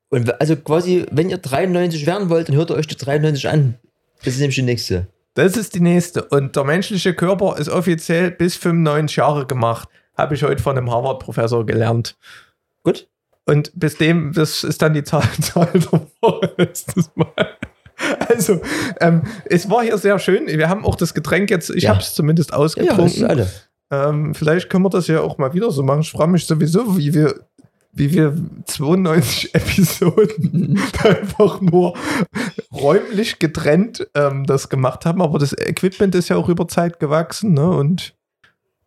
[0.09, 3.75] Und also quasi, wenn ihr 93 werden wollt, dann hört ihr euch die 93 an.
[4.23, 5.07] Das ist nämlich die nächste.
[5.35, 6.23] Das ist die nächste.
[6.25, 9.87] Und der menschliche Körper ist offiziell bis 95 Jahre gemacht.
[10.17, 12.17] Habe ich heute von einem Harvard-Professor gelernt.
[12.83, 13.07] Gut.
[13.45, 15.91] Und bis dem, das ist dann die Zahl, Zahl der
[16.21, 17.31] Woche letztes Mal.
[18.29, 18.61] Also,
[19.01, 20.47] ähm, es war hier sehr schön.
[20.47, 21.91] Wir haben auch das Getränk jetzt, ich Ja.
[21.91, 23.25] habe es zumindest Ja, ausgetrunken.
[23.25, 23.49] alle.
[23.91, 26.01] ähm, vielleicht können wir das ja auch mal wieder so machen.
[26.01, 27.35] Ich frage mich sowieso, wie wir,
[27.99, 28.35] wie wir
[28.65, 31.95] 92 Episoden einfach nur
[32.73, 35.21] räumlich getrennt ähm, das gemacht haben.
[35.21, 37.53] Aber das Equipment ist ja auch über Zeit gewachsen.
[37.53, 37.69] Ne?
[37.69, 38.15] Und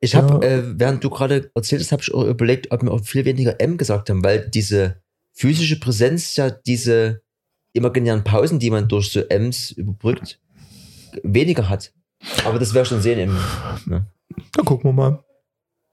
[0.01, 0.51] Ich habe, Ja.
[0.53, 3.61] äh, während du gerade erzählt hast, habe ich auch überlegt, ob wir auch viel weniger
[3.61, 4.97] M gesagt haben, weil diese
[5.35, 7.23] physische Präsenz ja diese
[7.75, 10.41] imaginären Pausen, die man durch so Ms überbrückt,
[11.23, 11.93] weniger hat.
[12.45, 13.37] Aber das wäre schon sehen im.
[13.87, 14.07] Ne?
[14.55, 15.25] dann gucken wir mal.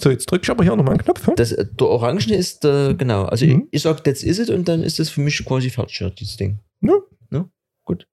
[0.02, 1.28] So, jetzt drücke ich aber hier nochmal einen Knopf.
[1.28, 1.36] Hm?
[1.36, 2.98] Das, äh, der Orangen ist, äh, mhm.
[2.98, 3.26] genau.
[3.26, 3.68] Also mhm.
[3.70, 6.38] ich, ich sage, jetzt ist es und dann ist das für mich quasi fertig, dieses
[6.38, 6.60] Ding.
[6.80, 7.02] Ne?
[7.30, 7.50] Ne?
[7.84, 8.08] Gut.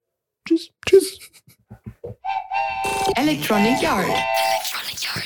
[0.47, 0.71] Tschüss.
[0.85, 1.19] Tschüss.
[3.17, 4.05] Electronic Yard.
[4.05, 5.25] Electronic Yard.